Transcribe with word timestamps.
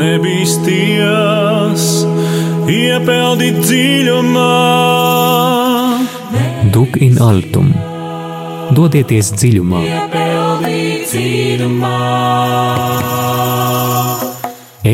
Nebīsties, 0.00 1.82
iepeldīt 2.72 3.58
dziļumā, 3.60 4.46
Duk 6.72 6.96
in 7.04 7.18
altum. 7.20 7.68
Dodieties 8.72 9.28
dziļumā, 9.36 9.82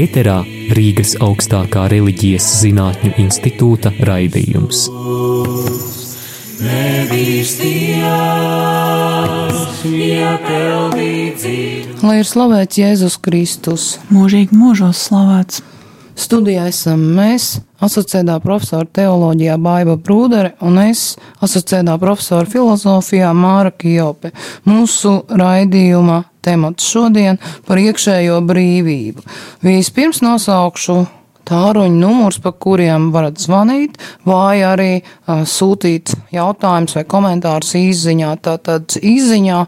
ēterā 0.03 0.39
Rīgas 0.75 1.15
augstākā 1.23 1.87
reliģijas 1.95 2.49
zinātņu 2.65 3.11
institūta 3.23 3.95
raidījums. 4.03 4.89
Nebīsties. 6.67 8.13
Lai 12.03 12.17
ir 12.19 12.27
slavēts 12.27 12.79
Jēzus 12.81 13.17
Kristus. 13.23 13.99
mūžīgi 14.11 14.57
mūžos 14.59 15.07
slavēts. 15.09 15.63
Studijā 16.19 16.67
esam 16.69 17.01
mēs, 17.17 17.61
asociētā 17.81 18.37
profesora 18.45 18.85
teoloģijā 18.85 19.57
Baiva 19.63 19.97
Brūdere 19.97 20.53
un 20.61 20.77
es, 20.83 21.17
asociētā 21.41 21.95
profesora 22.03 22.45
filozofijā 22.47 23.31
Māra 23.33 23.73
Kijope. 23.73 24.33
Mūsu 24.69 25.23
raidījuma 25.31 26.25
temats 26.45 26.91
šodien 26.93 27.41
par 27.67 27.81
iekšējo 27.81 28.43
brīvību. 28.45 29.25
Vispirms 29.65 30.21
nosaukšu 30.27 31.01
tāruņu 31.49 31.99
numurs, 31.99 32.39
pa 32.43 32.53
kuriem 32.53 33.11
varat 33.15 33.41
zvanīt, 33.43 33.99
vai 34.29 34.63
arī 34.67 34.93
uh, 35.03 35.43
sūtīt 35.49 36.15
jautājumus 36.35 36.97
vai 36.99 37.05
komentārus 37.09 37.75
izziņā. 37.81 38.37
Tātad 38.45 38.97
izziņā 38.99 39.67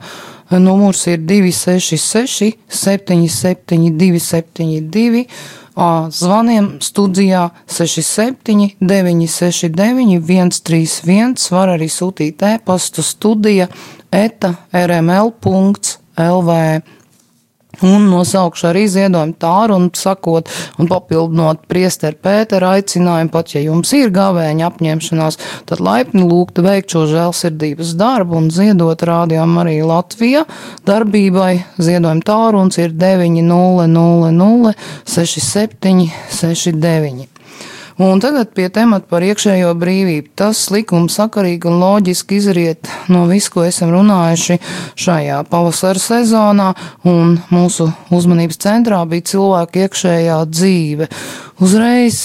numurs 0.60 1.06
ir 1.10 1.18
266 1.24 2.54
77 2.68 3.92
272. 3.98 5.26
Ā, 5.74 6.06
Zvaniem 6.14 6.76
studijā 6.78 7.48
67, 7.66 8.76
969, 8.78 10.20
131. 10.22 11.34
Var 11.50 11.72
arī 11.74 11.88
sūtīt 11.90 12.44
e-pastu 12.46 13.02
studija 13.02 13.66
eta 14.14 14.52
rml.lv. 14.70 16.50
Un 17.84 18.08
nosaukšu 18.08 18.70
arī 18.70 18.86
ziedojumu 18.88 19.36
tāru 19.40 19.76
un 19.76 19.90
sakot 19.96 20.48
un 20.80 20.88
papildinot 20.88 21.66
priesteru 21.68 22.16
Pētera 22.24 22.74
aicinājumu, 22.78 23.32
pat 23.34 23.52
ja 23.54 23.60
jums 23.64 23.92
ir 23.96 24.12
gavēņa 24.14 24.70
apņemšanās, 24.70 25.38
tad 25.68 25.82
laipni 25.84 26.24
lūgtu 26.24 26.64
veikt 26.64 26.94
šo 26.94 27.04
žēlsirdības 27.10 27.94
darbu 28.00 28.40
un 28.40 28.50
ziedot 28.54 29.04
rādījām 29.04 29.58
arī 29.64 29.76
Latvija 29.84 30.46
darbībai. 30.88 31.52
Ziedojuma 31.76 32.24
tāruns 32.24 32.80
ir 32.80 32.96
900 32.96 34.74
67 35.04 36.08
69. 36.40 37.33
Un 37.98 38.18
tagad 38.18 38.50
pie 38.50 38.66
temata 38.74 39.06
par 39.06 39.22
iekšējo 39.22 39.70
brīvību. 39.78 40.32
Tas 40.34 40.64
likums 40.74 41.14
sakarīgi 41.14 41.68
un 41.70 41.78
loģiski 41.78 42.40
izriet 42.40 42.90
no 43.06 43.22
visu, 43.30 43.52
ko 43.54 43.66
esam 43.68 43.92
runājuši 43.94 44.58
šajā 44.98 45.44
pavasara 45.50 46.02
sezonā, 46.02 46.72
un 47.06 47.36
mūsu 47.54 47.86
uzmanības 48.14 48.58
centrā 48.66 48.98
bija 49.06 49.30
cilvēka 49.30 49.86
iekšējā 49.86 50.40
dzīve. 50.50 51.10
Uzreiz 51.62 52.24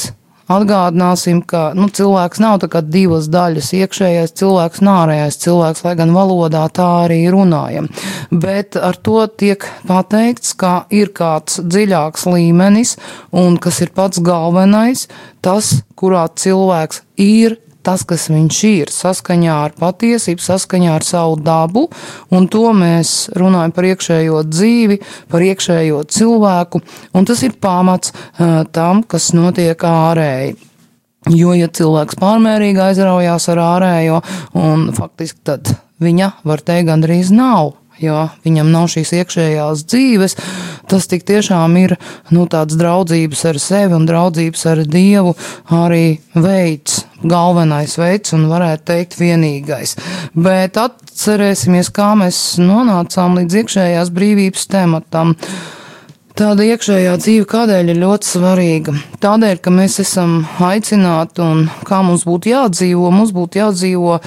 Atgādināsim, 0.50 1.44
ka 1.46 1.74
nu, 1.78 1.86
cilvēks 1.94 2.40
nav 2.42 2.64
divas 2.90 3.28
daļas- 3.30 3.70
iekšējais 3.82 4.34
cilvēks 4.34 4.82
un 4.82 4.88
ārējais 4.96 5.38
cilvēks, 5.44 5.84
lai 5.86 5.96
gan 5.96 6.10
valodā 6.16 6.64
tā 6.74 6.88
arī 7.06 7.22
runājam. 7.30 7.90
Bet 8.32 8.76
ar 8.76 8.98
to 8.98 9.28
tiek 9.28 9.64
pateikts, 9.86 10.58
ka 10.58 10.86
ir 10.90 11.10
kāds 11.10 11.60
dziļāks 11.62 12.26
līmenis, 12.26 12.98
un 13.32 13.58
kas 13.58 13.82
ir 13.82 13.90
pats 13.94 14.18
galvenais, 14.18 15.08
tas, 15.42 15.84
kurā 15.96 16.28
cilvēks 16.34 17.02
ir 17.18 17.58
tas, 17.86 18.04
kas 18.08 18.28
viņš 18.32 18.60
ir, 18.70 18.94
saskaņā 18.94 19.56
ar 19.66 19.76
patiesību, 19.80 20.44
saskaņā 20.44 20.94
ar 20.98 21.06
savu 21.06 21.40
dabu, 21.42 21.88
un 22.36 22.48
to 22.52 22.70
mēs 22.76 23.32
runājam 23.40 23.74
par 23.76 23.90
iekšējo 23.92 24.44
dzīvi, 24.50 25.00
par 25.32 25.46
iekšējo 25.48 26.04
cilvēku, 26.12 26.82
un 27.16 27.30
tas 27.30 27.44
ir 27.48 27.58
pamats 27.62 28.14
uh, 28.14 28.64
tam, 28.76 29.04
kas 29.04 29.32
notiek 29.38 29.86
ārēji. 29.90 30.58
Jo, 31.36 31.52
ja 31.54 31.68
cilvēks 31.68 32.16
pārmērīgi 32.20 32.80
aizraujās 32.80 33.50
ar 33.52 33.60
ārējo, 33.66 34.22
un 34.58 34.88
faktiski 34.96 35.44
tad 35.52 35.74
viņa, 36.00 36.32
var 36.48 36.64
teikt, 36.64 36.88
gandrīz 36.88 37.34
nav 37.36 37.76
jo 38.04 38.26
viņam 38.46 38.72
nav 38.74 38.88
šīs 38.94 39.14
iekšējās 39.20 39.86
dzīves, 39.90 40.36
tas 40.90 41.08
tik 41.12 41.26
tiešām 41.28 41.78
ir 41.82 41.96
nu, 42.34 42.46
tāds 42.52 42.78
draudzības 42.80 43.46
ar 43.52 43.62
sevi 43.62 43.98
un 43.98 44.08
draudzības 44.10 44.66
ar 44.72 44.84
Dievu 44.90 45.36
arī 45.76 46.20
veids, 46.36 47.04
galvenais 47.24 47.98
veids 48.00 48.36
un 48.38 48.48
varētu 48.52 48.88
teikt 48.92 49.18
vienīgais. 49.20 49.98
Bet 50.34 50.80
atcerēsimies, 50.80 51.92
kā 51.96 52.14
mēs 52.20 52.60
nonācām 52.62 53.40
līdz 53.42 53.60
iekšējās 53.64 54.14
brīvības 54.16 54.70
tematam. 54.72 55.36
Tāda 56.40 56.64
iekšējā 56.64 57.18
dzīve 57.20 57.48
kādēļ 57.52 57.90
ir 57.92 57.98
ļoti 58.00 58.30
svarīga? 58.30 58.94
Tādēļ, 59.20 59.58
ka 59.60 59.74
mēs 59.76 59.98
esam 60.00 60.38
aicināti 60.64 61.44
un 61.44 61.66
kā 61.84 62.00
mums 62.06 62.24
būtu 62.24 62.54
jādzīvo, 62.54 63.10
mums 63.12 63.34
būtu 63.36 63.60
jādzīvo 63.60 64.22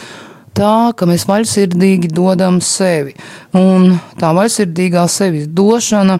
tā, 0.56 0.92
ka 0.96 1.08
mēs 1.08 1.26
vaļsirdīgi 1.28 2.12
dodam 2.12 2.60
sevi. 2.64 3.14
Un 3.58 3.98
tā 4.20 4.32
vaļsirdīgā 4.36 5.04
sevis 5.10 5.48
došana 5.48 6.18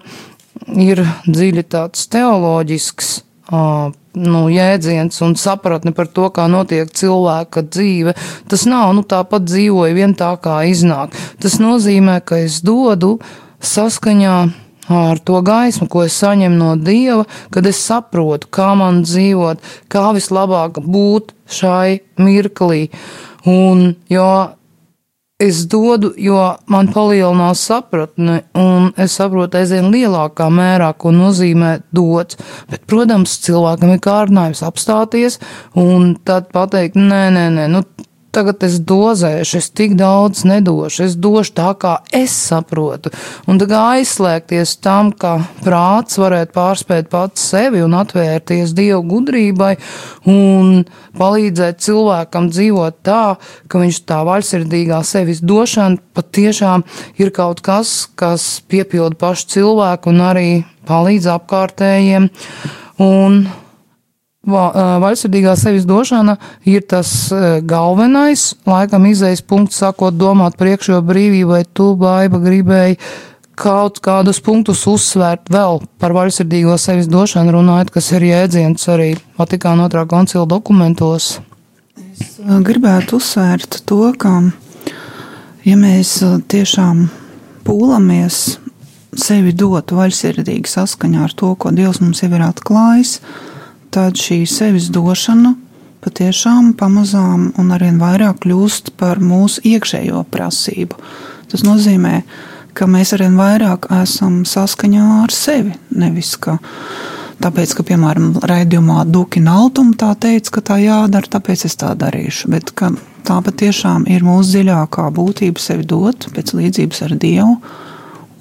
ir 0.79 1.03
dziļi 1.27 1.65
tāds 1.73 2.07
teoloģisks 2.13 3.13
uh, 3.53 3.93
nu, 4.19 4.43
jēdziens 4.53 5.23
un 5.25 5.37
sapratne 5.41 5.93
par 5.97 6.11
to, 6.13 6.29
kā 6.35 6.49
notiek 6.51 6.91
cilvēka 6.91 7.65
dzīve. 7.69 8.17
Tas 8.51 8.67
nav 8.69 8.93
nu, 8.97 9.05
tāpat 9.09 9.47
dzīvoja 9.49 9.97
vien 9.97 10.17
tā, 10.19 10.35
kā 10.43 10.63
iznāk. 10.69 11.17
Tas 11.43 11.59
nozīmē, 11.63 12.21
ka 12.25 12.43
es 12.45 12.61
dodu 12.65 13.17
saskaņā 13.63 14.37
ar 14.93 15.21
to 15.25 15.41
gaismu, 15.47 15.87
ko 15.89 16.05
es 16.05 16.17
saņemu 16.19 16.59
no 16.59 16.73
Dieva, 16.77 17.25
kad 17.55 17.67
es 17.71 17.81
saprotu, 17.81 18.51
kā 18.53 18.73
man 18.79 19.03
dzīvot, 19.07 19.63
kā 19.93 20.09
vislabāk 20.17 20.83
būt 20.83 21.33
šai 21.53 22.03
mirklī. 22.21 22.89
Un, 23.49 23.95
jo 24.11 24.27
es 25.43 25.65
dodu, 25.67 26.13
jo 26.23 26.39
man 26.71 26.91
palielinās 26.95 27.65
sapratne, 27.67 28.43
un 28.59 28.93
es 29.01 29.17
saprotu 29.19 29.59
aizvien 29.59 29.91
lielākā 29.91 30.47
mērā, 30.53 30.93
ko 30.95 31.11
nozīmē 31.15 31.73
dot. 31.95 32.37
Bet, 32.71 32.85
protams, 32.91 33.35
cilvēkam 33.43 33.97
ir 33.97 34.03
kārdinājums 34.05 34.63
apstāties 34.67 35.41
un 35.79 36.15
tad 36.27 36.53
pateikt, 36.55 36.99
nē, 36.99 37.25
nē, 37.35 37.49
nē, 37.57 37.67
nu, 37.75 37.83
tagad 38.33 38.65
es 38.65 38.79
dozēšu, 38.89 39.59
es 39.61 39.69
tik 39.77 39.95
daudz 39.99 40.47
nedošu, 40.49 41.05
es 41.07 41.17
došu 41.21 41.55
tā, 41.59 41.69
kā 41.79 41.93
es 42.17 42.33
saprotu. 42.33 43.13
Un 43.51 43.61
tā 43.61 43.69
kā 43.71 43.83
aizslēgties 43.99 44.79
tam, 44.83 45.13
ka 45.13 45.35
prāts 45.65 46.19
varētu 46.21 46.57
pārspēt 46.57 47.11
pats 47.13 47.45
sevi 47.53 47.83
un 47.85 47.97
atvērties 47.99 48.73
dievu 48.77 49.03
gudrībai 49.13 49.75
un 50.33 50.85
palīdzēt 51.19 51.83
cilvēkam 51.85 52.49
dzīvot 52.53 53.01
tā, 53.05 53.23
ka 53.69 53.83
viņš 53.83 54.03
tā 54.09 54.23
vaļsirdīgā 54.29 55.03
sevis 55.07 55.45
došana 55.45 56.01
patiešām 56.17 56.87
ir 57.21 57.33
kaut 57.37 57.61
kas, 57.65 58.07
kas 58.17 58.63
piepilda 58.69 59.19
pašu 59.21 59.51
cilvēku 59.57 60.13
un 60.13 60.25
arī 60.25 60.49
palīdz 60.89 61.29
apkārtējiem. 61.37 62.31
Un 63.03 63.43
Vaļsirdīgā 64.43 65.53
sevis 65.55 65.85
došana 65.87 66.35
ir 66.67 66.83
tas 66.91 67.31
galvenais, 67.63 68.49
laikam 68.67 69.05
izējas 69.07 69.45
punkts, 69.47 69.79
sākot 69.79 70.17
domāt 70.19 70.57
par 70.59 70.73
iekšējo 70.73 70.99
brīvību, 71.07 71.53
vai 71.53 71.63
tu, 71.71 71.93
baiba, 71.95 72.41
gribēji 72.43 72.99
kaut 73.55 74.01
kādus 74.03 74.41
punktus 74.43 74.83
uzsvērt 74.91 75.47
vēl 75.53 75.79
par 76.03 76.15
vaļsirdīgo 76.17 76.75
sevis 76.81 77.07
došanu, 77.11 77.55
runājot, 77.55 77.93
kas 77.95 78.11
ir 78.17 78.27
jēdziens 78.27 78.89
arī 78.91 79.13
Vatikāna 79.39 79.87
otrā 79.87 80.03
koncila 80.11 80.49
dokumentos. 80.51 81.37
Es 81.95 82.35
gribētu 82.43 83.21
uzsvērt 83.21 83.83
to, 83.87 84.09
ka, 84.19 84.41
ja 85.63 85.79
mēs 85.79 86.17
tiešām 86.51 87.07
pūlamies 87.63 88.59
sevi 89.15 89.55
dot 89.55 89.93
vaļsirdīgi 89.95 90.67
saskaņā 90.73 91.25
ar 91.29 91.37
to, 91.37 91.55
ko 91.55 91.71
Dievs 91.71 92.03
mums 92.03 92.25
jau 92.25 92.33
ir 92.33 92.47
atklājis, 92.49 93.19
tad 93.21 93.52
šī 93.97 94.43
sevis 94.49 94.89
došana 94.93 95.55
patiešām 96.03 96.73
pamazām 96.79 97.53
un 97.59 97.75
arvien 97.75 98.01
vairāk 98.01 98.43
kļūst 98.43 98.95
par 98.99 99.21
mūsu 99.23 99.63
iekšējo 99.69 100.25
prasību. 100.33 100.99
Tas 101.53 101.63
nozīmē, 101.67 102.23
ka 102.75 102.89
mēs 102.91 103.13
arvien 103.15 103.37
vairāk 103.39 103.91
esam 104.03 104.43
saskaņā 104.49 105.07
ar 105.23 105.35
sevi. 105.35 105.77
Nevis 105.95 106.35
ka 106.41 106.57
tāpēc, 107.43 107.77
ka, 107.79 107.87
piemēram, 107.87 108.33
raidījumā 108.49 109.05
Dukina 109.13 109.59
Altuma 109.63 109.95
tā 109.99 110.15
teica, 110.19 110.57
ka 110.57 110.67
tā 110.73 110.81
jādara, 110.83 111.31
tāpēc 111.37 111.67
es 111.69 111.79
tā 111.79 111.93
darīšu. 111.99 112.51
Bet 112.51 112.75
tā 112.75 113.39
patiešām 113.47 114.09
ir 114.11 114.27
mūsu 114.27 114.57
dziļākā 114.57 115.09
būtība 115.15 115.63
sevi 115.63 115.87
dot 115.87 116.31
pēc 116.35 116.57
līdzības 116.59 117.07
ar 117.07 117.19
Dievu 117.21 117.57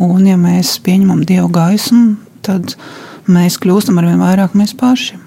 Un, 0.02 0.24
ja 0.26 0.38
mēs 0.40 0.80
pieņemam 0.82 1.22
dievu 1.30 1.52
gaismu, 1.54 2.16
tad 2.42 2.74
mēs 3.30 3.60
kļūstam 3.62 4.00
ar 4.02 4.08
vien 4.10 4.24
vairāk 4.24 4.56
mēs 4.58 4.74
paši. 4.78 5.20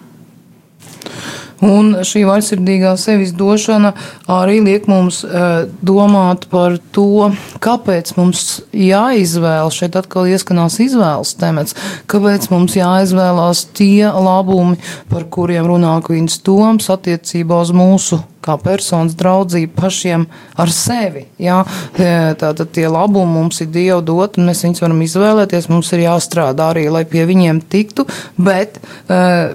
Un 1.64 1.94
šī 2.04 2.24
vaļsirdīgā 2.28 2.94
sevis 3.00 3.32
došana 3.36 3.94
arī 4.30 4.58
liek 4.64 4.88
mums 4.90 5.22
uh, 5.24 5.64
domāt 5.80 6.48
par 6.52 6.76
to, 6.92 7.30
kāpēc 7.64 8.12
mums 8.18 8.44
jāizvēlas. 8.74 9.78
Šeit 9.78 9.96
atkal 10.00 10.28
ieskanās 10.32 10.80
izvēles 10.84 11.34
temats, 11.40 11.78
kāpēc 12.10 12.50
mums 12.52 12.76
jāizvēlās 12.76 13.64
tie 13.76 14.10
labumi, 14.10 14.76
par 15.12 15.28
kuriem 15.32 15.70
runā 15.70 15.96
Kvīns 16.04 16.40
Toms 16.44 16.90
attiecībā 16.92 17.62
uz 17.64 17.72
mūsu 17.74 18.20
kā 18.44 18.58
personas 18.60 19.16
draudzību 19.16 19.72
pašiem 19.78 20.26
ar 20.60 20.72
sevi. 20.74 21.24
Jā? 21.40 21.62
Tātad 21.96 22.72
tie 22.76 22.86
labumi 22.90 23.38
mums 23.38 23.62
ir 23.64 23.70
Dieva 23.72 24.02
dot, 24.04 24.38
un 24.38 24.50
mēs 24.50 24.64
viņus 24.66 24.84
varam 24.84 25.00
izvēlēties. 25.06 25.70
Mums 25.72 25.92
ir 25.96 26.04
jāstrādā 26.04 26.70
arī, 26.74 26.86
lai 26.92 27.06
pie 27.08 27.24
viņiem 27.30 27.62
tiktu, 27.72 28.04
bet 28.36 28.76
uh, 28.82 29.54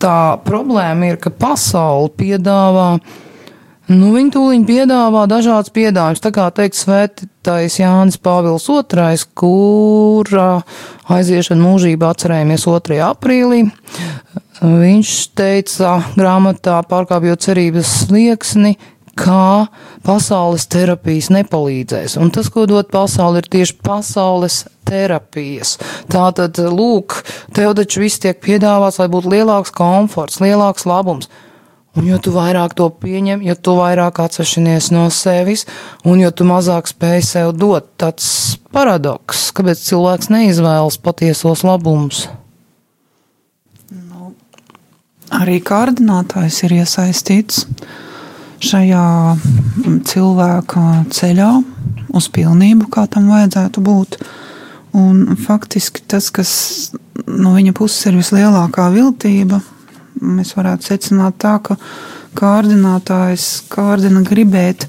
tā 0.00 0.20
problēma 0.46 1.12
ir, 1.12 1.18
ka 1.20 1.32
pasaule 1.32 2.10
piedāvā. 2.16 2.92
Nu, 3.90 4.12
viņi 4.14 4.30
tūlīt 4.36 4.68
piedāvā 4.68 5.24
dažādas 5.30 5.72
piedāvājumus. 5.74 6.22
Tā 6.22 6.30
kā 6.34 6.44
teikt, 6.54 6.78
svētais 6.78 7.78
Jānis 7.80 8.20
Pāvils 8.22 8.68
II, 8.70 9.24
kura 9.34 10.50
aiziešana 11.10 11.64
mūžībā 11.64 12.12
atcerējamies 12.14 12.68
2. 12.68 13.00
aprīlī. 13.08 13.64
Viņš 14.60 15.16
teica 15.34 15.96
grāmatā 16.14 16.78
pārkāpjot 16.86 17.42
cerības 17.48 17.90
slieksni, 18.04 18.76
kā 19.18 19.66
pasaules 20.06 20.68
terapijas 20.70 21.30
nepalīdzēs. 21.34 22.14
Un 22.20 22.30
tas, 22.34 22.50
ko 22.52 22.68
dod 22.70 22.92
pasauli, 22.92 23.42
ir 23.42 23.50
tieši 23.50 23.78
pasaules 23.84 24.62
terapijas. 24.90 25.76
Tātad, 26.10 26.58
lūk, 26.58 27.20
tev 27.56 27.76
taču 27.78 28.04
viss 28.04 28.20
tiek 28.22 28.40
piedāvāts, 28.42 29.00
lai 29.00 29.08
būtu 29.12 29.32
lielāks 29.32 29.72
komforts, 29.74 30.42
lielāks 30.42 30.88
labums. 30.90 31.30
Un 31.98 32.06
jo 32.06 32.20
tu 32.22 32.30
vairāk 32.30 32.76
to 32.78 32.86
pieņem, 33.02 33.40
jo 33.42 33.54
tu 33.58 33.72
vairāk 33.74 34.20
atsvešinies 34.22 34.92
no 34.94 35.08
sevis, 35.10 35.64
un 36.06 36.20
jo 36.22 36.30
tu 36.30 36.46
mazāk 36.46 36.86
spēj 36.86 37.24
sev 37.26 37.50
dot, 37.58 37.88
tāds 37.98 38.28
paradoks, 38.70 39.48
kāpēc 39.56 39.82
cilvēks 39.88 40.30
neizvēlas 40.30 41.00
patiesos 41.02 41.64
labumus. 41.66 42.28
Nu, 43.90 44.30
arī 45.34 45.58
kārdinātājs 45.66 46.62
ir 46.68 46.76
iesaistīts 46.78 47.64
šajā 48.62 49.06
cilvēka 50.06 50.84
ceļā 51.10 51.50
uz 52.14 52.30
pilnību, 52.30 52.86
kā 52.92 53.08
tam 53.10 53.32
vajadzētu 53.34 53.82
būt. 53.82 54.20
Un 54.96 55.36
faktiski 55.38 56.02
tas, 56.10 56.30
kas 56.34 56.52
no 57.26 57.54
viņa 57.54 57.74
puses 57.76 58.08
ir 58.10 58.16
vislielākā 58.18 58.88
viltība, 58.94 59.60
mēs 60.20 60.54
varētu 60.56 60.90
secināt 60.90 61.38
tā, 61.42 61.58
ka 61.62 61.76
kārdinātājs 62.38 63.46
kārdina 63.70 64.24
gribēt 64.26 64.88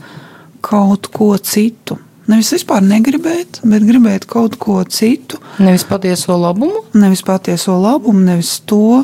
kaut 0.66 1.10
ko 1.14 1.36
citu. 1.38 2.00
Nevis 2.32 2.52
vispār 2.54 2.84
negribēt, 2.86 3.60
bet 3.68 3.84
gribēt 3.86 4.26
kaut 4.30 4.56
ko 4.62 4.80
citu. 4.88 5.42
Nevis 5.60 5.84
patieso 5.90 6.38
labumu? 6.40 6.86
Nevis 6.94 7.24
patieso 7.28 7.76
labumu, 7.82 8.22
nevis 8.24 8.60
to, 8.70 9.04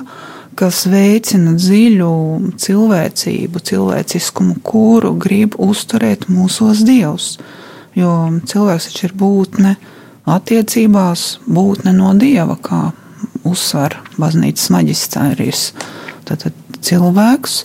kas 0.58 0.86
veicina 0.90 1.54
dziļu 1.58 2.12
cilvēcību, 2.62 3.62
cilvēciskumu, 3.70 4.58
kuru 4.66 5.14
grib 5.20 5.58
uzturēt 5.62 6.30
mūsos 6.32 6.86
dievs. 6.88 7.36
Jo 7.98 8.14
cilvēks 8.48 8.90
taču 8.92 9.08
ir 9.10 9.16
būtne 9.18 9.76
attiecībās, 10.28 11.40
būtne 11.48 11.94
no 11.96 12.14
dieva, 12.20 12.58
kā 12.62 12.92
uzsver 13.48 13.98
baznīcas 14.20 14.70
maģistrāris. 14.74 15.72
Tad 16.28 16.50
cilvēks 16.84 17.62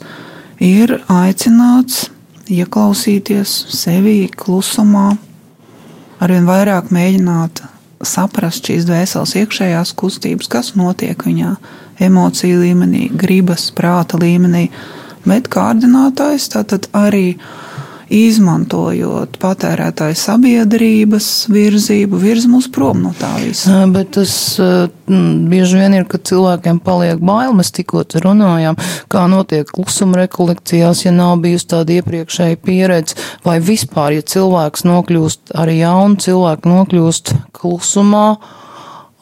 ir 0.62 1.00
aicināts 1.10 2.06
ieklausīties 2.52 3.52
sevi 3.74 4.30
klusumā, 4.36 5.12
arvien 6.22 6.46
vairāk 6.46 6.92
mēģināt 6.94 7.64
saprast 8.02 8.66
šīs 8.66 8.86
dvēseles 8.86 9.36
iekšējās 9.42 9.94
kustības, 9.98 10.50
kas 10.50 10.72
notiek 10.78 11.22
viņā 11.26 11.54
emociju 12.02 12.62
līmenī, 12.62 13.08
gribas, 13.14 13.68
prāta 13.74 14.18
līmenī, 14.18 14.68
bet 15.26 15.50
kārdinātājs 15.52 16.48
tātad 16.54 16.88
arī 16.98 17.36
izmantojot 18.12 19.38
patērētāju 19.40 20.16
sabiedrības 20.18 21.28
virzību, 21.52 22.20
virz 22.20 22.46
mūs 22.50 22.68
prom 22.72 23.02
no 23.06 23.12
tā 23.18 23.30
visa. 23.40 23.82
Bet 23.92 24.12
tas 24.18 24.34
bieži 25.08 25.80
vien 25.80 25.96
ir, 25.96 26.06
ka 26.08 26.20
cilvēkiem 26.20 26.80
paliek 26.84 27.22
bail. 27.24 27.54
Mēs 27.56 27.72
tikko 27.74 28.04
runājām, 28.24 28.78
kā 29.12 29.26
notiek 29.30 29.68
klusuma 29.68 30.22
rekolekcijās, 30.22 31.04
ja 31.06 31.12
nav 31.14 31.38
bijusi 31.44 31.70
tāda 31.74 31.98
iepriekšēja 31.98 32.60
pieredze, 32.64 33.16
vai 33.46 33.58
vispār, 33.64 34.18
ja 34.18 34.26
cilvēks 34.34 34.84
nokļūst, 34.88 35.54
arī 35.58 35.80
jauni 35.80 36.20
cilvēki 36.22 36.74
nokļūst 36.74 37.36
klusumā 37.56 38.26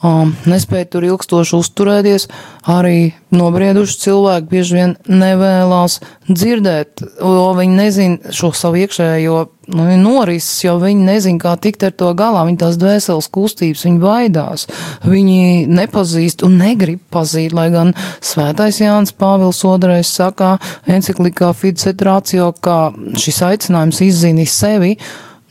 um, 0.06 0.32
nespēja 0.48 0.88
tur 0.94 1.06
ilgstoši 1.08 1.56
uzturēties. 1.58 2.26
Arī 2.70 3.12
nobrieduši 3.34 3.98
cilvēki 4.02 4.50
bieži 4.50 4.76
vien 4.76 4.96
nevēlas 5.08 6.00
dzirdēt, 6.28 7.02
jo 7.20 7.46
viņi 7.56 7.76
nezina 7.78 8.34
šo 8.34 8.52
savu 8.56 8.80
iekšējo 8.82 9.38
nu, 9.74 9.86
norises, 10.02 10.64
jo 10.64 10.76
viņi 10.82 11.06
nezina, 11.06 11.40
kā 11.42 11.54
tikt 11.62 11.86
ar 11.86 11.94
to 11.96 12.10
galā. 12.18 12.44
Viņi 12.48 12.60
tās 12.62 12.78
dvēseles 12.80 13.30
kustības, 13.32 13.86
viņi 13.86 14.02
baidās, 14.02 14.66
viņi 15.06 15.70
nepazīst 15.70 16.44
un 16.46 16.58
negrib 16.60 17.02
pazīt, 17.12 17.54
lai 17.56 17.70
gan 17.74 17.94
svētais 18.24 18.82
Jānis 18.82 19.14
Pāvils 19.16 19.62
II 19.64 20.04
saka 20.06 20.56
enciklikā 20.90 21.52
Fides 21.56 21.88
et 21.90 22.02
Ratio, 22.06 22.52
ka 22.52 22.90
šis 23.18 23.42
aicinājums 23.50 24.04
izzini 24.06 24.46
sevi 24.48 24.96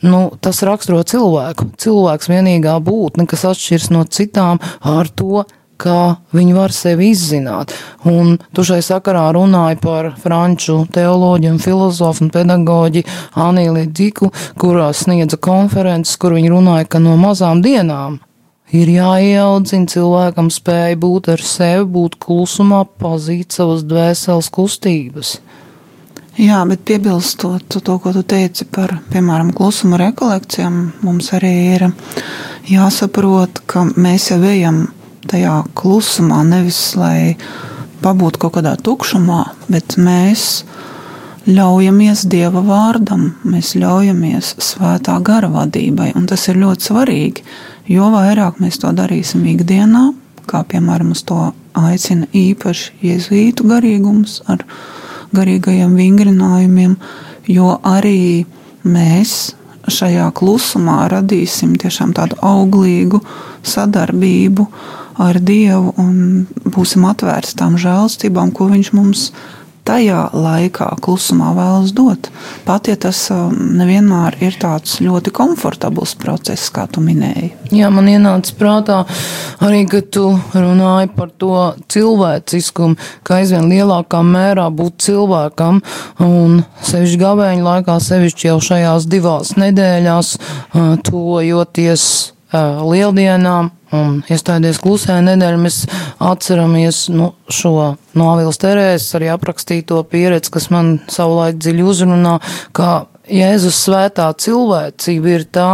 nu, 0.06 0.20
tas 0.40 0.62
raksturo 0.66 1.02
cilvēku. 1.06 1.70
Cilvēks 1.80 2.30
vienīgā 2.30 2.76
būtne, 2.84 3.26
kas 3.30 3.46
atšķiras 3.52 3.90
no 3.94 4.04
citām 4.08 4.60
ar 4.80 5.08
to, 5.08 5.44
kā 5.80 6.16
viņi 6.36 6.56
var 6.56 6.74
sevi 6.76 7.10
izzināt. 7.14 7.72
Un 8.08 8.36
tu 8.56 8.64
šai 8.66 8.80
sakarā 8.84 9.26
runāji 9.36 9.80
par 9.80 10.12
franču 10.20 10.82
teoloģiju, 10.92 11.60
filozofu 11.62 12.26
un 12.26 12.32
pedagoģi 12.34 13.04
Anīli 13.40 13.86
Diku, 13.88 14.30
kurā 14.60 14.90
sniedza 14.96 15.40
konferences, 15.40 16.18
kur 16.20 16.36
viņi 16.36 16.52
runāja, 16.52 16.88
ka 16.90 17.00
no 17.02 17.16
mazām 17.20 17.64
dienām 17.64 18.20
ir 18.76 18.90
jāieaudzina 18.92 19.90
cilvēkam 19.90 20.50
spēja 20.52 20.98
būt 21.00 21.32
ar 21.34 21.42
sevi, 21.42 21.88
būt 21.96 22.20
klusumā, 22.22 22.84
pazīt 23.00 23.56
savas 23.56 23.82
dvēseles 23.88 24.50
kustības. 24.54 25.38
Jā, 26.40 26.62
bet 26.64 26.86
piebilstot 26.88 27.74
to, 27.84 27.94
ko 28.00 28.14
tu 28.16 28.22
teici 28.24 28.64
par, 28.64 28.94
piemēram, 29.12 29.50
klusuma 29.52 29.98
rekolekcijām, 30.00 30.76
mums 31.04 31.26
arī 31.36 31.50
ir 31.74 31.82
jāsaprot, 32.70 33.60
ka 33.68 33.82
mēs 33.92 34.30
jau 34.30 34.38
ejam 34.48 34.86
tajā 35.28 35.58
klusumā, 35.76 36.38
nevis 36.48 36.78
lai 36.96 37.34
pabūtu 38.00 38.40
kaut 38.40 38.54
kādā 38.54 38.72
tukšumā, 38.80 39.42
bet 39.68 39.98
mēs 40.00 40.62
ļaujamies 41.44 42.24
Dieva 42.32 42.62
vārdam, 42.64 43.34
mēs 43.44 43.74
ļaujamies 43.76 44.54
svētā 44.64 45.18
gara 45.26 45.50
vadībai, 45.52 46.14
un 46.16 46.24
tas 46.30 46.46
ir 46.48 46.62
ļoti 46.62 46.88
svarīgi, 46.88 47.44
jo 47.92 48.08
vairāk 48.16 48.62
mēs 48.64 48.80
to 48.80 48.94
darīsim 48.96 49.44
ikdienā, 49.58 50.06
kā 50.48 50.64
piemēram 50.72 51.12
uz 51.12 51.20
to 51.28 51.50
aicina 51.76 52.32
īpaši 52.32 52.96
jēzuītu 53.04 53.68
garīgums 53.68 54.40
ar 54.48 54.64
garīgajiem 55.36 55.94
vingrinājumiem, 55.98 56.96
jo 57.50 57.74
arī 57.86 58.46
mēs 58.84 59.54
šajā 59.90 60.28
klusumā 60.36 61.04
radīsim 61.10 61.76
tiešām 61.80 62.14
tādu 62.16 62.38
auglīgu 62.44 63.22
sadarbību 63.66 64.66
ar 65.20 65.38
Dievu 65.44 65.94
un 66.00 66.44
būsim 66.64 67.04
atvērti 67.08 67.56
tām 67.60 67.76
žēlstībām, 67.80 68.52
ko 68.56 68.70
Viņš 68.70 68.92
mums 68.96 69.30
tajā 69.88 70.22
laikā 70.34 70.88
klusumā 71.02 71.52
vēlas 71.56 71.92
dot. 71.96 72.30
Pat 72.66 72.90
ja 72.90 72.96
tas 73.00 73.18
um, 73.34 73.54
nevienmēr 73.78 74.38
ir 74.44 74.56
tāds 74.60 74.98
ļoti 75.02 75.32
komfortabls 75.34 76.14
process, 76.20 76.70
kā 76.74 76.86
tu 76.90 77.02
minēji. 77.04 77.52
Jā, 77.74 77.90
man 77.94 78.08
ienāca 78.10 78.56
prātā 78.58 78.98
arī, 79.62 79.84
ka 79.90 80.02
tu 80.02 80.26
runāji 80.54 81.12
par 81.16 81.30
to 81.40 81.54
cilvēciskumu, 81.92 82.98
ka 83.26 83.40
aizvien 83.40 83.70
lielākā 83.70 84.22
mērā 84.26 84.66
būt 84.74 85.00
cilvēkam 85.06 85.80
un 86.26 86.60
sevišķi 86.86 87.22
gavēņu 87.22 87.64
laikā, 87.66 88.00
sevišķi 88.10 88.50
jau 88.50 88.58
šajās 88.70 89.08
divās 89.10 89.56
nedēļās, 89.60 90.36
uh, 90.36 90.92
tojoties 91.06 92.04
uh, 92.10 92.36
lieldienām 92.52 93.70
Un 93.90 94.20
iestājoties 94.30 94.78
klusē 94.78 95.16
nedēļu, 95.26 95.58
mēs 95.64 95.80
atceramies 96.22 97.08
nu, 97.10 97.32
šo 97.50 97.72
no 98.14 98.28
Avils 98.30 98.60
Terēzes 98.62 99.16
arī 99.18 99.32
aprakstīto 99.32 99.98
pieredzi, 100.06 100.52
kas 100.54 100.68
man 100.70 100.98
savulaik 101.10 101.58
dziļi 101.58 101.86
uzrunā, 101.90 102.36
ka 102.76 103.08
Jēzus 103.30 103.82
svētā 103.88 104.28
cilvēcība 104.42 105.34
ir 105.34 105.48
tā, 105.50 105.72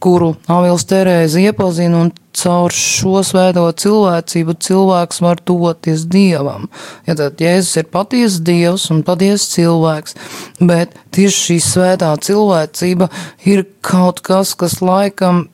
kuru 0.00 0.30
Avils 0.50 0.86
Terēzi 0.90 1.42
iepazina, 1.50 2.06
un 2.06 2.14
caur 2.38 2.70
šo 2.70 3.24
svēto 3.26 3.66
cilvēcību 3.82 4.54
cilvēks 4.62 5.22
var 5.26 5.42
doties 5.42 6.06
Dievam. 6.10 6.70
Ja 7.10 7.18
tad 7.18 7.42
Jēzus 7.42 7.82
ir 7.82 7.90
patiesa 7.90 8.46
Dievs 8.46 8.86
un 8.94 9.02
patiesa 9.06 9.56
cilvēks, 9.58 10.20
bet 10.62 10.94
tieši 11.10 11.46
šī 11.48 11.62
svētā 11.66 12.14
cilvēcība 12.14 13.10
ir 13.50 13.66
kaut 13.82 14.22
kas, 14.22 14.54
kas 14.54 14.78
laikam, 14.78 15.48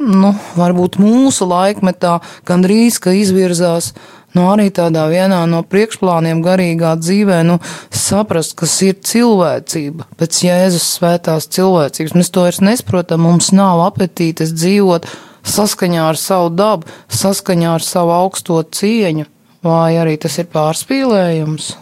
nu, 0.00 0.32
varbūt 0.56 0.98
mūsu 1.00 1.48
laikmetā 1.48 2.18
gandrīz, 2.48 2.98
ka 3.02 3.14
izvirzās 3.16 3.92
nu, 4.36 4.44
arī 4.52 4.68
tādā 4.74 5.06
vienā 5.10 5.42
no 5.48 5.62
priekšplāniem 5.64 6.42
garīgā 6.44 6.92
dzīvē, 7.00 7.40
nu, 7.48 7.58
saprast, 7.94 8.56
kas 8.58 8.74
ir 8.84 8.98
cilvēcība, 9.00 10.08
pēc 10.20 10.42
Jēzus 10.46 10.90
svētās 10.98 11.48
cilvēcības. 11.56 12.16
Mēs 12.18 12.32
to 12.34 12.44
vairs 12.44 12.60
nesprotam, 12.64 13.24
mums 13.24 13.52
nav 13.56 13.84
apetītes 13.86 14.52
dzīvot 14.56 15.08
saskaņā 15.46 16.04
ar 16.10 16.20
savu 16.20 16.52
dabu, 16.52 16.92
saskaņā 17.08 17.72
ar 17.78 17.84
savu 17.86 18.12
augsto 18.16 18.60
cieņu, 18.60 19.26
vai 19.64 19.96
arī 20.00 20.16
tas 20.20 20.38
ir 20.42 20.50
pārspīlējums? 20.52 21.72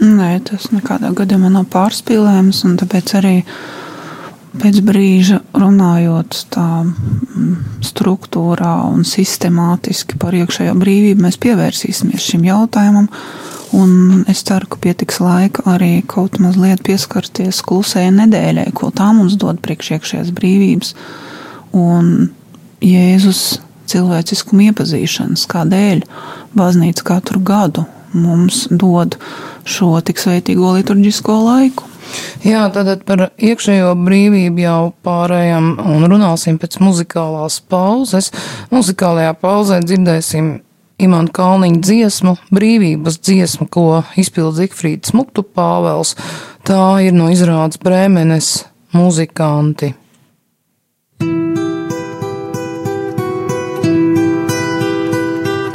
Nē, 0.00 0.32
tas 0.46 0.70
nekādā 0.70 1.10
gadījumā 1.16 1.50
nav 1.52 1.66
pārspīlējums, 1.72 2.62
un 2.68 2.76
tāpēc 2.80 3.14
arī 3.18 3.34
pēc 4.58 4.80
brīža 4.86 5.40
runājot 5.54 6.40
tā 6.54 6.66
mm, 6.82 7.52
struktūrā 7.86 8.72
un 8.90 9.06
sistemātiski 9.06 10.18
par 10.20 10.34
iekšējo 10.38 10.74
brīvību, 10.80 11.22
mēs 11.26 11.38
pievērsīsimies 11.42 12.26
šim 12.32 12.48
jautājumam. 12.48 13.08
Un 13.76 14.24
es 14.30 14.42
ceru, 14.42 14.66
ka 14.66 14.80
pietiks 14.82 15.20
laika 15.22 15.62
arī 15.70 16.00
kaut 16.10 16.40
mazliet 16.42 16.82
pieskarties 16.86 17.62
klusējai 17.62 18.10
nedēļai, 18.16 18.66
ko 18.74 18.90
tā 18.90 19.12
mums 19.14 19.36
dod 19.38 19.60
priekšiekšējās 19.62 20.32
brīvības. 20.34 20.94
Un 21.78 22.32
Jēzus 22.82 23.60
cilvēciskumu 23.90 24.70
iepazīšanas, 24.70 25.46
kādēļ 25.50 26.02
baznīca 26.58 27.06
katru 27.12 27.42
gadu 27.46 27.86
mums 28.16 28.64
dod 28.70 29.14
šo 29.68 29.92
tik 30.02 30.18
sveitīgo 30.18 30.74
liturģisko 30.78 31.36
laiku. 31.44 31.86
Jā, 32.46 32.64
tad 32.72 33.04
par 33.08 33.28
iekšējo 33.36 33.92
brīvību 34.00 34.64
jau 34.64 34.80
pārējām 35.04 35.74
un 35.92 36.08
runāsim 36.08 36.56
pēc 36.60 36.78
muzikālās 36.80 37.60
pauzes. 37.70 38.30
Muzikālajā 38.72 39.34
pauzē 39.40 39.80
dzirdēsim 39.84 40.58
Imants 41.00 41.32
Kalniņa 41.36 41.80
dziesmu, 41.84 42.34
brīvības 42.52 43.16
dziesmu, 43.24 43.66
ko 43.72 44.02
izpildīja 44.20 44.66
Zikfrīds 44.66 45.14
Muktu 45.16 45.44
Pāvels. 45.44 46.12
Tā 46.68 47.00
ir 47.04 47.16
no 47.16 47.30
izrādes 47.32 47.80
Brēmenes 47.80 48.52
muzikanti. 48.96 49.94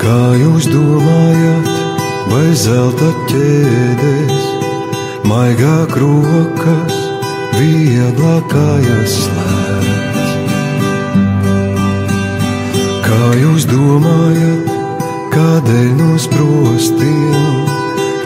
Kā 0.06 0.22
jūs 0.38 0.70
domājat, 0.70 1.72
vai 2.30 2.48
zelta 2.54 3.10
ķēdes? 3.32 4.45
Maigāk 5.26 5.96
rokas, 5.98 6.96
vieglāk 7.58 8.46
kājas 8.52 9.16
slēdz. 9.26 10.34
Kā 13.06 13.22
jūs 13.42 13.66
domājat, 13.70 14.70
kādēļ 15.34 15.90
no 16.00 16.12
sprostiem 16.22 17.66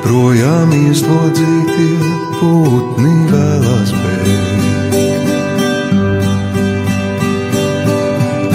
projām 0.04 0.76
ieslodzītie 0.76 2.12
putni 2.40 3.16
vēlās 3.32 3.96
bēgt? 4.04 5.00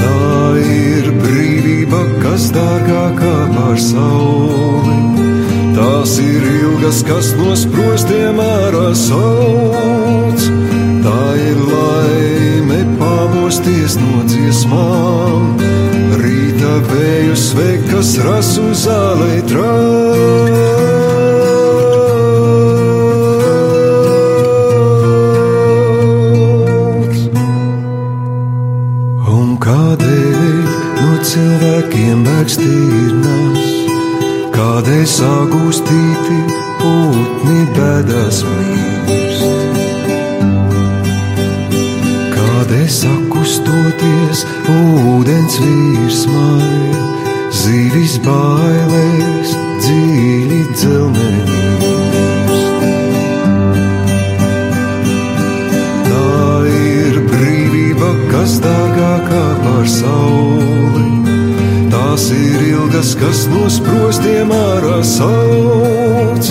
Tā 0.03 0.23
ir 0.69 1.13
brīvība, 1.25 2.07
kas 2.23 2.51
dārgākā 2.57 3.37
par 3.57 3.79
sauli 3.89 5.24
Tās 5.75 6.19
ir 6.23 6.45
ilgas, 6.47 7.01
kas 7.03 7.33
no 7.35 7.51
sprostiem 7.59 8.39
ārā 8.39 8.93
sauc. 8.95 10.45
Tā 11.03 11.23
ir 11.35 11.59
laime 11.67 12.79
pamosties 13.01 13.97
no 13.99 14.23
dziesmām, 14.31 15.59
rīta 16.23 16.77
vēju 16.93 17.35
sveikt, 17.35 17.91
kas 17.91 18.15
rasu 18.23 18.69
zālē 18.85 19.43
trauc. 19.51 20.63
Un 29.35 29.59
kādēļ 29.67 30.65
no 31.03 31.13
cilvēkiem 31.35 32.27
bēgst 32.31 32.63
tīrnās? 32.63 33.64
Kādēļ 34.55 35.01
sagūstīti 35.11 36.37
putni 36.79 37.65
bēdās 37.75 38.37
mirst? 38.47 39.81
Kādēļ 42.37 42.87
sakustoties 42.97 44.45
ūdens 44.77 45.59
virsmai, 45.59 47.03
zīvis 47.65 48.15
bailēs 48.23 49.57
dziļi 49.83 50.24
ilgas, 63.15 63.21
kas 63.21 63.47
no 63.49 63.69
sprostiem 63.71 64.51
ārā 64.51 65.03
sauc. 65.03 66.49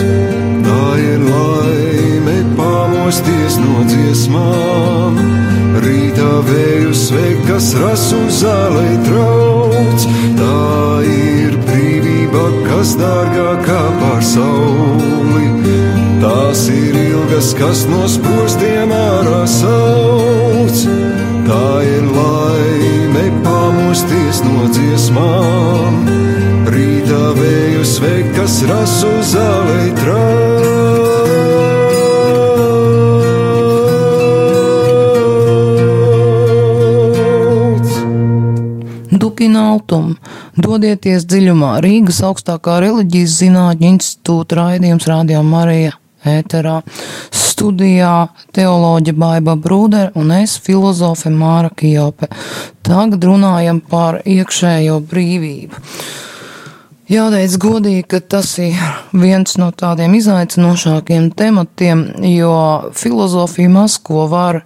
Tā 0.63 0.97
ir 0.99 1.19
laime 1.19 2.55
pamosties 2.57 3.57
no 3.57 3.83
dziesmām. 3.85 5.17
Rītā 5.83 6.43
vēju 6.47 6.93
sveikt, 6.93 7.47
kas 7.47 7.73
rasu 7.75 8.17
zālē 8.29 8.97
trauc. 9.05 10.07
Tā 10.37 11.03
ir 11.03 11.57
brīvība, 11.65 12.43
kas 12.67 12.95
dārgākā 12.97 13.83
par 13.99 14.21
sauli. 14.23 15.49
Tās 16.21 16.67
ir 16.69 16.95
ilgas, 16.95 17.53
kas 17.53 17.85
no 17.87 18.07
sprostiem 18.07 18.91
ārā 18.91 19.45
sauc. 19.47 19.82
Rasu 28.61 29.09
zālē 29.25 29.81
trauc. 29.97 30.43
Dukina 39.13 39.61
Altum, 39.71 40.13
dodieties 40.59 41.25
dziļumā 41.25 41.79
Rīgas 41.83 42.21
augstākā 42.27 42.77
reliģijas 42.83 43.37
zinātņu 43.41 43.89
institūta 43.95 44.59
raidījums 44.59 45.07
Rādio 45.09 45.41
Marija 45.47 45.95
ēterā. 46.27 46.81
Studijā 47.33 48.27
teoloģa 48.55 49.13
Baiba 49.15 49.55
Brūdere 49.59 50.11
un 50.19 50.33
es 50.35 50.57
filozofe 50.61 51.31
Māra 51.31 51.71
Kijope. 51.71 52.29
Tagad 52.83 53.23
runājam 53.29 53.79
par 53.89 54.21
iekšējo 54.27 54.99
brīvību. 55.09 55.81
Jāteic 57.13 57.57
godīgi, 57.61 58.03
ka 58.09 58.19
tas 58.25 58.47
ir 58.63 58.77
viens 59.13 59.57
no 59.61 59.67
tādiem 59.75 60.15
izaicinošākiem 60.17 61.27
tematiem, 61.37 61.99
jo 62.25 62.53
filozofija 62.97 63.69
maz 63.69 63.99
ko 64.01 64.23
var, 64.31 64.63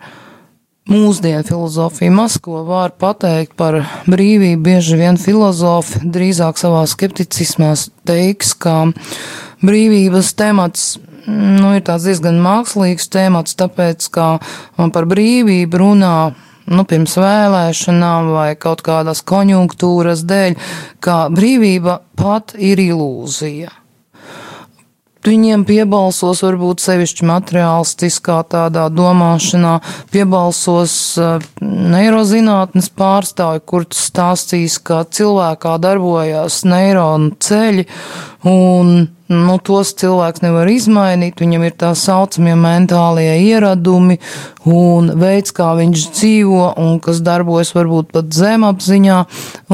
mūsdienu 0.88 1.44
filozofija 1.50 2.14
maz 2.14 2.38
ko 2.40 2.62
var 2.68 2.94
pateikt 3.02 3.58
par 3.60 3.82
brīvību. 4.08 4.62
Bieži 4.64 5.00
vien 5.02 5.20
filozofi 5.20 6.06
drīzāk 6.06 6.62
savā 6.62 6.86
skepticismā 6.88 7.74
teiks, 8.08 8.54
ka 8.56 8.78
brīvības 9.66 10.32
temats 10.40 10.88
nu, 11.28 11.74
ir 11.76 11.84
diezgan 11.84 12.40
mākslīgs 12.46 13.12
temats, 13.12 13.58
tāpēc, 13.60 14.08
ka 14.14 14.30
par 14.78 15.10
brīvību 15.10 15.84
runā 15.84 16.18
nu, 16.68 16.86
pirms 16.88 17.18
vēlēšanām 17.22 18.32
vai 18.36 18.52
kaut 18.60 18.84
kādas 18.86 19.24
konjunktūras 19.28 20.24
dēļ, 20.28 20.56
ka 21.04 21.26
brīvība 21.34 22.02
pat 22.20 22.56
ir 22.58 22.82
ilūzija. 22.84 23.74
Viņiem 25.28 25.66
piebalsos 25.68 26.40
varbūt 26.46 26.80
sevišķi 26.80 27.26
materiālistiskā 27.28 28.38
tādā 28.48 28.86
domāšanā, 28.94 29.74
piebalsos 30.14 30.94
neirozinātnes 31.60 32.88
pārstāvi, 32.96 33.60
kur 33.68 33.88
stāstīs, 33.92 34.78
ka 34.80 35.02
cilvēkā 35.04 35.76
darbojās 35.84 36.62
neironu 36.70 37.34
ceļi, 37.44 37.84
Un 38.46 39.08
nu, 39.28 39.56
tos 39.64 39.92
cilvēks 40.00 40.44
nevar 40.44 40.70
izmainīt, 40.72 41.42
viņam 41.42 41.66
ir 41.68 41.76
tā 41.80 41.92
saucamie 41.98 42.56
mentālie 42.60 43.34
ieradumi 43.50 44.20
un 44.68 45.12
veids, 45.20 45.54
kā 45.56 45.74
viņš 45.78 46.06
dzīvo 46.16 46.64
un 46.80 46.98
kas 47.04 47.22
darbojas 47.24 47.74
varbūt 47.76 48.12
pat 48.16 48.32
zemapziņā. 48.36 49.18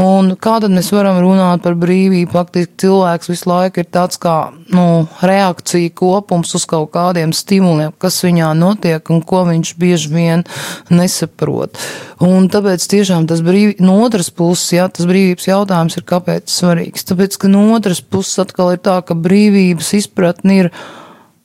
Un 0.01 0.33
kā 0.41 0.57
tad 0.61 0.73
mēs 0.73 0.91
varam 0.93 1.19
runāt 1.21 1.63
par 1.65 1.77
brīvību? 1.79 2.31
Faktiski 2.33 2.85
cilvēks 2.85 3.29
visu 3.29 3.49
laiku 3.49 3.81
ir 3.81 3.89
tāds 3.93 4.21
kā 4.21 4.37
nu, 4.73 5.05
reakcija 5.21 5.93
kopums 5.97 6.53
uz 6.57 6.65
kaut 6.69 6.91
kādiem 6.93 7.33
stimuliem, 7.35 7.93
kas 8.01 8.21
viņā 8.25 8.53
notiek 8.57 9.13
un 9.13 9.21
ko 9.25 9.43
viņš 9.49 9.73
bieži 9.81 10.13
vien 10.13 10.45
nesaprot. 10.93 11.77
Un 12.23 12.47
tāpēc 12.53 12.85
tiešām 12.89 13.25
tas 13.29 13.41
brīvi, 13.45 13.77
no 13.83 13.97
otras 14.05 14.29
puses, 14.33 14.69
jā, 14.77 14.87
tas 14.93 15.09
brīvības 15.09 15.49
jautājums 15.49 15.97
ir 15.99 16.05
kāpēc 16.07 16.53
svarīgs. 16.53 17.05
Tāpēc, 17.09 17.37
ka 17.41 17.49
no 17.51 17.65
otras 17.75 17.99
puses 18.01 18.39
atkal 18.53 18.75
ir 18.77 18.83
tā, 18.85 19.01
ka 19.01 19.17
brīvība 19.17 19.33
brīvības 19.73 19.93
izpratni 19.97 20.61
ir, 20.63 20.69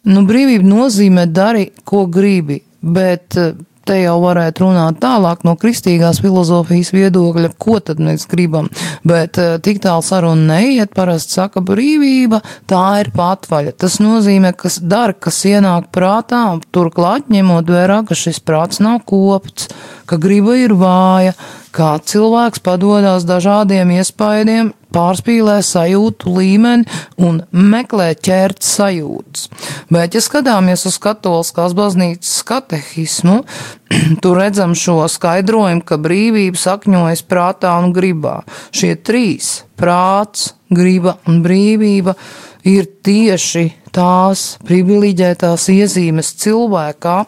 nu, 0.08 0.26
brīvība 0.28 0.66
nozīmē 0.68 1.26
dari, 1.32 1.70
ko 1.84 2.06
gribi, 2.06 2.62
bet 2.80 3.36
eh, 3.36 3.56
te 3.88 3.96
jau 4.02 4.18
varētu 4.20 4.66
runāt 4.66 4.98
tālāk 5.00 5.46
no 5.48 5.54
kristīgās 5.56 6.20
filozofijas 6.20 6.90
viedokļa, 6.92 7.54
ko 7.56 7.78
tad 7.80 8.02
mēs 8.04 8.26
gribam, 8.28 8.68
bet 9.08 9.40
eh, 9.40 9.56
tik 9.64 9.80
tālu 9.84 10.04
saruna 10.04 10.58
neiet, 10.58 10.92
parasti 10.94 11.38
saka 11.38 11.62
brīvība, 11.64 12.42
tā 12.68 13.00
ir 13.02 13.12
patvaļa. 13.16 13.72
Tas 13.80 13.98
nozīmē, 14.04 14.52
kas 14.52 14.80
dara, 14.84 15.16
kas 15.16 15.40
ienāk 15.48 15.88
prātā, 15.94 16.44
turklāt 16.70 17.32
ņemot 17.32 17.72
vērā, 17.72 18.02
ka 18.08 18.18
šis 18.18 18.42
prāts 18.44 18.84
nav 18.84 19.00
kopts, 19.08 19.72
ka 20.08 20.20
griba 20.20 20.60
ir 20.60 20.76
vāja, 20.76 21.32
kā 21.74 21.96
cilvēks 22.00 22.62
padodas 22.64 23.26
dažādiem 23.28 23.90
iespaidiem, 23.98 24.72
pārspīlē 24.94 25.58
sajūtu 25.64 26.32
līmeni 26.32 26.86
un 27.20 27.42
meklē 27.52 28.10
ķert 28.16 28.64
sajūtas. 28.64 29.48
Bet, 29.92 30.16
ja 30.16 30.22
skatāmies 30.24 30.86
uz 30.88 30.98
katoliskās 31.02 31.74
baznīcas 31.78 32.40
katehismu, 32.48 33.42
tur 34.22 34.40
redzam 34.40 34.74
šo 34.78 35.02
skaidrojumu, 35.12 35.84
ka 35.84 36.00
brīvība 36.00 36.60
sakņojas 36.60 37.24
prātā 37.28 37.74
un 37.82 37.92
gribā. 37.96 38.40
Šie 38.72 38.96
trīs- 38.96 39.62
prāts, 39.80 40.52
griba 40.70 41.18
un 41.28 41.42
brīvība- 41.44 42.16
ir 42.76 42.88
tieši 43.04 43.72
tās 43.92 44.58
privileģētās 44.64 45.68
iezīmes 45.72 46.34
cilvēkā, 46.42 47.24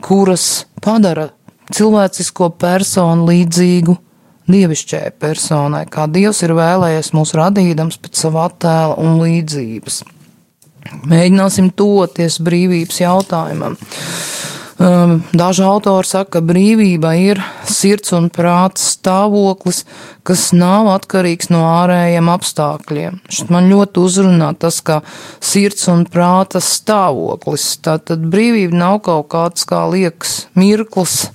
kuras 0.00 0.64
padara 0.82 1.30
cilvēcisko 1.72 2.50
personu 2.60 3.28
līdzīgu 3.30 3.96
dievišķai 4.52 5.12
personai, 5.22 5.84
kā 5.90 6.08
Dievs 6.10 6.42
ir 6.44 6.54
vēlējies 6.58 7.12
mūs 7.16 7.34
radīdams 7.38 8.00
pēc 8.02 8.24
sava 8.24 8.48
attēla 8.50 8.98
un 9.00 9.20
līdzības. 9.22 10.02
Mēģināsim 11.08 11.70
toties 11.78 12.40
brīvības 12.42 13.02
jautājumam. 13.04 13.78
Um, 14.82 15.20
daži 15.36 15.62
autori 15.62 16.08
saka, 16.08 16.38
ka 16.38 16.40
brīvība 16.42 17.12
ir 17.20 17.38
sirds 17.70 18.10
un 18.16 18.26
prāts 18.34 18.88
stāvoklis, 18.96 19.84
kas 20.26 20.48
nav 20.56 20.88
atkarīgs 20.96 21.52
no 21.54 21.60
ārējiem 21.68 22.30
apstākļiem. 22.32 23.20
Šit 23.30 23.52
man 23.54 23.70
ļoti 23.70 24.02
uzrunā 24.02 24.48
tas, 24.58 24.80
ka 24.82 25.02
sirds 25.38 25.86
un 25.92 26.02
prāta 26.10 26.58
stāvoklis. 26.58 27.68
Tātad 27.84 28.26
brīvība 28.32 28.80
nav 28.80 28.98
kaut 29.06 29.28
kāds, 29.36 29.68
kā 29.68 29.84
liekas, 29.92 30.48
mirklis, 30.58 31.28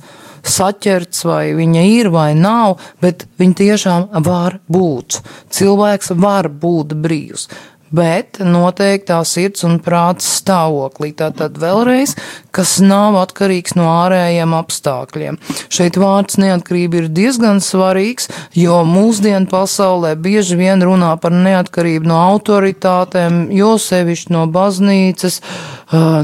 saķerts, 0.47 1.23
vai 1.27 1.53
viņa 1.57 1.85
ir 1.91 2.11
vai 2.13 2.31
nav, 2.37 2.77
bet 3.03 3.27
viņa 3.39 3.57
tiešām 3.61 4.07
var 4.25 4.59
būt. 4.71 5.21
Cilvēks 5.53 6.13
var 6.17 6.49
būt 6.49 6.95
brīvs 7.03 7.49
bet 7.91 8.39
noteiktā 8.43 9.19
sirds 9.27 9.63
un 9.67 9.77
prāts 9.83 10.27
stāvoklī. 10.39 11.13
Tātad 11.17 11.57
vēlreiz, 11.61 12.15
kas 12.55 12.77
nav 12.83 13.17
atkarīgs 13.21 13.77
no 13.77 13.87
ārējiem 13.91 14.55
apstākļiem. 14.57 15.39
Šeit 15.73 15.99
vārds 16.01 16.39
neatkarība 16.41 17.03
ir 17.03 17.09
diezgan 17.13 17.61
svarīgs, 17.63 18.29
jo 18.57 18.81
mūsdienu 18.87 19.49
pasaulē 19.51 20.15
bieži 20.19 20.59
vien 20.59 20.83
runā 20.83 21.13
par 21.21 21.35
neatkarību 21.35 22.11
no 22.11 22.19
autoritātēm, 22.33 23.47
jo 23.55 23.75
sevišķi 23.81 24.35
no 24.35 24.45
baznīcas, 24.51 25.41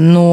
no 0.04 0.30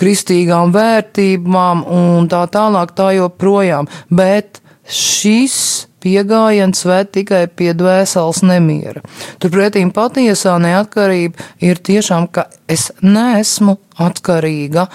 kristīgām 0.00 0.74
vērtībām 0.76 1.84
un 1.90 2.30
tā 2.30 2.46
tālāk 2.52 2.94
tā 2.96 3.12
joprojām. 3.18 3.90
Bet 4.10 4.62
šis 4.90 5.89
Piegājiens 6.00 6.84
ved 6.88 7.12
tikai 7.12 7.44
pie 7.52 7.72
dvēseles 7.76 8.42
nemiera. 8.46 9.02
Turpretī 9.42 9.84
patiesā 9.94 10.56
neatkarība 10.62 11.50
ir 11.64 11.80
tiešām, 11.84 12.28
ka 12.32 12.48
es 12.68 12.90
neesmu 13.04 13.76
atkarīga 14.00 14.88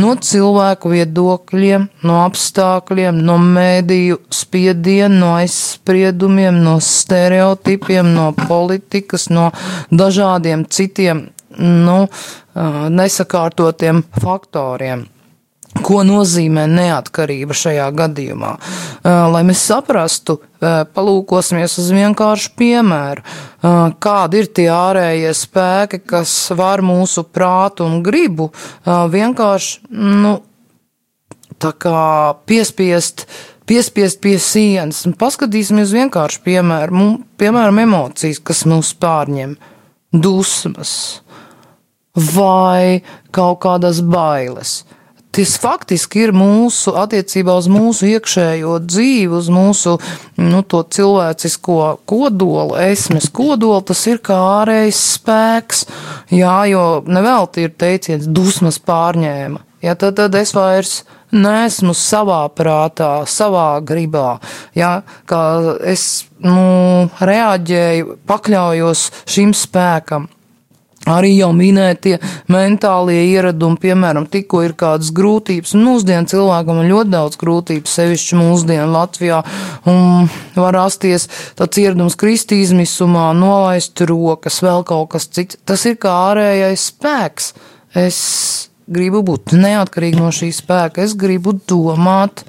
no 0.00 0.12
cilvēku 0.20 0.92
viedokļiem, 0.92 1.86
no 2.08 2.18
apstākļiem, 2.24 3.20
no 3.24 3.38
mēdīju 3.40 4.20
spiedienu, 4.32 5.20
no 5.22 5.32
aizspriedumiem, 5.38 6.60
no 6.64 6.76
stereotipiem, 6.84 8.12
no 8.16 8.30
politikas, 8.46 9.30
no 9.32 9.50
dažādiem 9.90 10.66
citiem 10.68 11.26
nu, 11.58 11.98
nesakārtotiem 13.00 14.04
faktoriem. 14.20 15.06
Ko 15.84 16.02
nozīmē 16.06 16.64
neatkarība 16.70 17.54
šajā 17.56 17.86
gadījumā? 17.96 18.52
Lai 19.04 19.42
mēs 19.46 19.64
saprastu, 19.68 20.38
palūkosimies 20.60 21.76
uz 21.82 21.90
vienkāršu 21.94 22.52
piemēru, 22.58 23.24
kādi 24.02 24.40
ir 24.42 24.48
tie 24.56 24.68
ārējie 24.72 25.34
spēki, 25.36 26.00
kas 26.06 26.32
var 26.56 26.84
mūsu 26.86 27.26
prātu 27.28 27.86
un 27.86 28.00
gribu 28.06 28.48
vienkārši, 28.86 29.90
nu, 29.90 30.38
tā 31.60 31.74
kā 31.76 32.00
piespiest, 32.48 33.26
piespiest 33.68 34.22
pie 34.24 34.36
sienas. 34.42 35.04
Paskatīsimies 35.18 35.94
vienkārši 35.96 36.42
piemēru, 36.46 37.06
piemēram, 37.40 37.84
emocijas, 37.84 38.40
kas 38.40 38.64
mūs 38.68 38.94
pārņem, 39.02 39.56
dusmas. 40.14 41.22
Vai 42.16 43.02
kaut 43.28 43.58
kādas 43.66 43.98
bailes 44.00 44.78
tas 45.36 45.56
faktiski 45.60 46.22
ir 46.26 46.32
mūsu 46.36 46.94
attiecībā 46.96 47.56
uz 47.60 47.68
mūsu 47.68 48.08
iekšējo 48.14 48.78
dzīvi, 48.88 49.34
uz 49.36 49.50
mūsu 49.52 49.96
nu, 50.40 50.62
cilvēcisko 50.64 51.80
kodolu, 52.08 52.78
esmes 52.86 53.28
kodolu. 53.28 53.82
Tas 53.86 54.06
ir 54.08 54.22
kā 54.24 54.38
ārējs 54.62 55.02
spēks, 55.18 55.84
jā, 56.32 56.56
jo 56.72 56.86
nevelti 57.04 57.66
ir 57.66 57.76
teiciens, 57.76 58.24
dusmas 58.26 58.80
pārņēma. 58.80 59.60
Ja, 59.84 59.94
tad, 59.94 60.16
tad 60.18 60.34
es 60.40 60.54
vairs 60.56 61.02
nesmu 61.36 61.92
savā 61.96 62.46
prātā, 62.56 63.26
savā 63.28 63.76
gribā. 63.84 64.38
Ja, 64.74 65.02
es 65.84 66.24
nu, 66.40 67.10
reaģēju, 67.20 68.16
pakļaujos 68.26 69.04
šim 69.28 69.52
spēkam. 69.56 70.30
Arī 71.06 71.36
jau 71.36 71.52
minētie 71.54 72.16
mentālie 72.50 73.20
ieradumi, 73.30 73.78
piemēram, 73.84 74.26
tikko 74.30 74.64
ir 74.66 74.74
kādas 74.78 75.12
grūtības, 75.14 75.76
mūsdienu 75.78 76.26
cilvēkam 76.32 76.80
ir 76.82 76.90
ļoti 76.90 77.12
daudz 77.12 77.38
grūtības, 77.38 77.94
sevišķi 78.00 78.38
mūsdienu 78.40 78.88
Latvijā, 78.90 79.38
un 79.86 80.26
var 80.58 80.74
rasties 80.74 81.28
tāds 81.58 81.78
ieradums 81.78 82.18
kristīzmisumā, 82.18 83.28
nolaist 83.38 84.02
rokas, 84.10 84.58
vēl 84.66 84.82
kaut 84.88 85.12
kas 85.14 85.30
cits. 85.30 85.60
Tas 85.62 85.86
ir 85.86 85.94
kā 86.02 86.16
ārējais 86.32 86.88
spēks. 86.90 87.52
Es 87.96 88.18
gribu 88.90 89.22
būt 89.26 89.54
neatkarīgi 89.54 90.18
no 90.18 90.34
šī 90.34 90.50
spēka, 90.58 91.06
es 91.06 91.14
gribu 91.18 91.54
domāt 91.70 92.42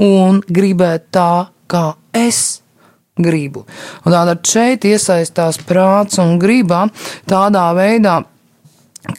un 0.00 0.40
gribēt 0.48 1.10
tā, 1.12 1.52
kā 1.68 1.92
es 2.16 2.61
gribu. 3.18 3.66
Un 4.06 4.14
tātad 4.14 4.44
šeit 4.48 4.86
iesaistās 4.88 5.60
prāts 5.68 6.20
un 6.22 6.38
griba 6.40 6.86
tādā 7.28 7.68
veidā, 7.76 8.22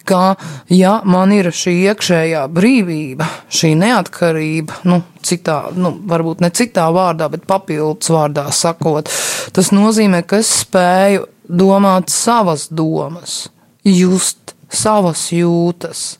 ka, 0.07 0.35
ja 0.71 0.95
man 1.05 1.33
ir 1.35 1.51
šī 1.53 1.75
iekšējā 1.91 2.45
brīvība, 2.53 3.27
šī 3.53 3.73
neatkarība, 3.79 4.81
nu, 4.89 5.01
citā, 5.25 5.59
nu, 5.75 5.93
varbūt 6.09 6.43
ne 6.43 6.49
citā 6.55 6.87
vārdā, 6.95 7.29
bet 7.33 7.45
papildus 7.49 8.11
vārdā 8.13 8.47
sakot, 8.55 9.11
tas 9.53 9.71
nozīmē, 9.75 10.23
ka 10.25 10.39
es 10.41 10.51
spēju 10.63 11.27
domāt 11.49 12.13
savas 12.13 12.69
domas, 12.71 13.43
just 13.83 14.55
savas 14.73 15.27
jūtas, 15.35 16.15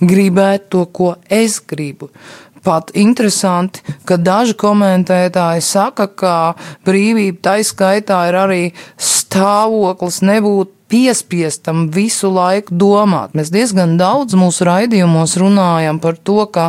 gribēt 0.00 0.70
to, 0.72 0.86
ko 0.90 1.14
es 1.30 1.60
gribu 1.62 2.10
pat 2.64 2.92
interesanti, 2.98 3.84
ka 4.08 4.16
daži 4.16 4.56
komentētāji 4.60 5.64
saka, 5.64 6.08
ka 6.08 6.36
brīvība 6.86 7.42
taiskaitā 7.50 8.24
ir 8.30 8.40
arī 8.40 8.62
stāvoklis 8.96 10.22
nebūt 10.24 10.72
piespiestam 10.94 11.88
visu 11.90 12.28
laiku 12.30 12.76
domāt. 12.78 13.32
Mēs 13.34 13.50
diezgan 13.54 13.96
daudz 13.98 14.36
mūsu 14.38 14.66
raidījumos 14.68 15.36
runājam 15.40 15.98
par 16.02 16.18
to, 16.20 16.44
ka 16.46 16.68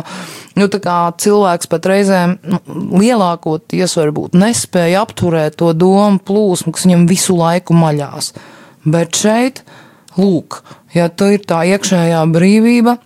nu, 0.58 0.66
cilvēks 0.66 1.70
pat 1.70 1.88
reizēm 1.92 2.36
nu, 2.42 2.60
lielākoties 2.98 3.96
varbūt 4.00 4.34
nespēja 4.38 5.04
apturēt 5.04 5.58
to 5.60 5.72
domu 5.76 6.18
plūsmu, 6.18 6.74
kas 6.74 6.88
viņam 6.88 7.06
visu 7.10 7.36
laiku 7.38 7.76
maļās. 7.76 8.32
Bet 8.86 9.14
šeit, 9.18 9.62
lūk, 10.18 10.62
ja 10.96 11.10
tu 11.10 11.30
ir 11.36 11.44
tā 11.46 11.62
iekšējā 11.76 12.24
brīvība, 12.32 12.98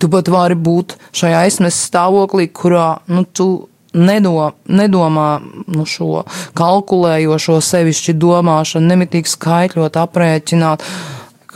tu 0.00 0.08
pat 0.12 0.28
vari 0.32 0.56
būt 0.56 0.96
šajā 1.16 1.44
aizmes 1.46 1.78
stāvoklī, 1.88 2.48
kurā 2.54 3.02
nu, 3.12 3.24
tu 3.24 3.48
nedo, 3.92 4.52
nedomā 4.68 5.28
nu, 5.42 5.86
šo 5.88 6.24
kalkulējošo 6.58 7.58
sevišķi 7.64 8.16
domāšanu, 8.20 8.88
nemitīgi 8.92 9.32
skaitļot, 9.34 9.98
aprēķināt, 10.04 10.86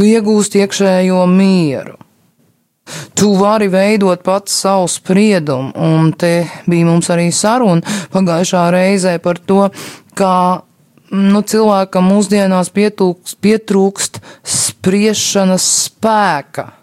iegūst 0.02 0.58
iekšējo 0.60 1.22
mieru. 1.30 1.96
Tu 3.18 3.32
vari 3.34 3.66
veidot 3.66 4.20
pats 4.22 4.60
savu 4.62 4.86
spriedumu, 4.90 5.72
un 5.74 6.12
te 6.14 6.46
bija 6.70 6.86
mums 6.86 7.08
arī 7.10 7.32
saruna 7.34 7.82
pagājušā 8.12 8.62
reizē 8.70 9.16
par 9.24 9.40
to, 9.42 9.64
kā 10.14 10.36
nu, 11.10 11.42
cilvēkam 11.42 12.06
mūsdienās 12.12 12.70
pietrūkst, 12.76 13.40
pietrūkst 13.42 14.20
spriešanas 14.46 15.66
spēka. 15.88 16.75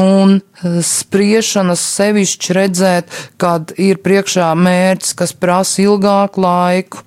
Un 0.00 0.40
spriešanas 0.82 1.82
sevišķi 1.94 2.56
redzēt, 2.56 3.18
kad 3.38 3.74
ir 3.78 4.00
priekšā 4.02 4.50
mērķis, 4.58 5.14
kas 5.18 5.34
prasa 5.38 5.84
ilgāku 5.84 6.42
laiku, 6.42 7.04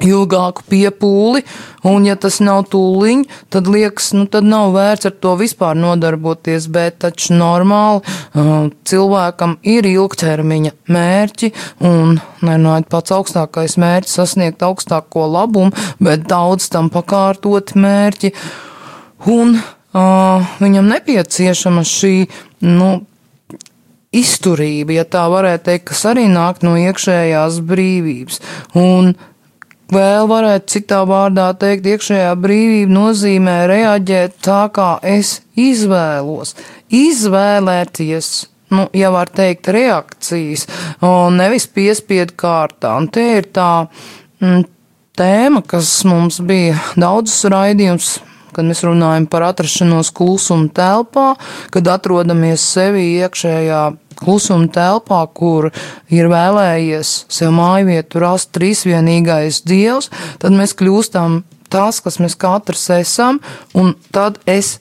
ilgāku 0.00 0.64
piepūli, 0.70 1.42
un 1.88 2.06
ja 2.08 2.16
tas 2.20 2.38
nav 2.44 2.62
tūliņ, 2.72 3.24
tad 3.52 3.68
liekas, 3.70 4.12
nu 4.16 4.26
tad 4.30 4.46
nav 4.48 4.72
vērts 4.76 5.10
ar 5.10 5.16
to 5.22 5.34
vispār 5.40 5.78
nodarboties, 5.78 6.68
bet 6.72 7.00
taču 7.04 7.34
normāli 7.36 8.00
uh, 8.00 8.70
cilvēkam 8.88 9.58
ir 9.66 9.88
ilgtermiņa 9.90 10.72
mērķi, 10.94 11.52
un 11.90 12.20
nenāja 12.46 12.86
pats 12.90 13.16
augstākais 13.16 13.76
mērķis 13.80 14.16
sasniegt 14.20 14.64
augstāko 14.66 15.26
labumu, 15.30 15.74
bet 16.00 16.24
daudz 16.30 16.70
tam 16.72 16.90
pakārtot 16.92 17.74
mērķi, 17.76 18.32
un 19.28 19.58
viņam 19.94 20.90
nepieciešama 20.94 21.82
šī, 21.86 22.14
nu, 22.66 22.90
izturība, 24.10 24.94
ja 25.00 25.06
tā 25.06 25.24
varētu 25.30 25.66
teikt, 25.70 25.88
kas 25.92 26.04
arī 26.10 26.26
nāk 26.30 26.64
no 26.66 26.76
iekšējās 26.78 27.60
brīvības. 27.66 28.40
Un 28.78 29.14
Vēl 29.90 30.28
varētu 30.30 30.70
citā 30.70 31.00
vārdā 31.02 31.48
teikt, 31.58 31.88
iekšējā 31.90 32.30
brīvība 32.38 32.92
nozīmē 32.94 33.56
reaģēt 33.66 34.36
tā, 34.46 34.60
kā 34.70 35.00
es 35.02 35.40
izvēlos. 35.58 36.54
Izvēlēties, 36.94 38.28
nu, 38.70 38.84
ja 38.94 39.10
var 39.10 39.32
teikt, 39.34 39.66
reakcijas, 39.74 40.68
un 41.02 41.40
nevis 41.42 41.66
piespiedu 41.66 42.38
kārtā. 42.38 42.94
Un 43.02 43.10
te 43.10 43.24
ir 43.40 43.50
tā 43.50 43.72
mm, 44.38 44.62
tēma, 45.18 45.64
kas 45.66 45.90
mums 46.06 46.38
bija 46.46 46.78
daudzas 46.94 47.50
raidījums 47.50 48.20
kad 48.54 48.66
mēs 48.68 48.82
runājam 48.86 49.26
par 49.30 49.46
atrašanos 49.50 50.12
klusuma 50.16 50.70
telpā, 50.74 51.34
kad 51.74 51.90
atrodamies 51.90 52.64
sevi 52.74 53.06
iekšējā 53.20 53.82
klusuma 54.20 54.68
telpā, 54.72 55.22
kur 55.34 55.70
ir 56.12 56.28
vēlējies 56.32 57.14
sev 57.32 57.54
māju 57.56 57.88
vietu 57.92 58.22
rast 58.22 58.52
trīsvienīgais 58.56 59.62
dievs, 59.68 60.10
tad 60.42 60.56
mēs 60.56 60.76
kļūstam 60.78 61.42
tas, 61.70 62.02
kas 62.02 62.18
mēs 62.22 62.36
katrs 62.38 62.88
esam, 62.98 63.40
un 63.78 63.94
tad 64.14 64.40
es 64.50 64.78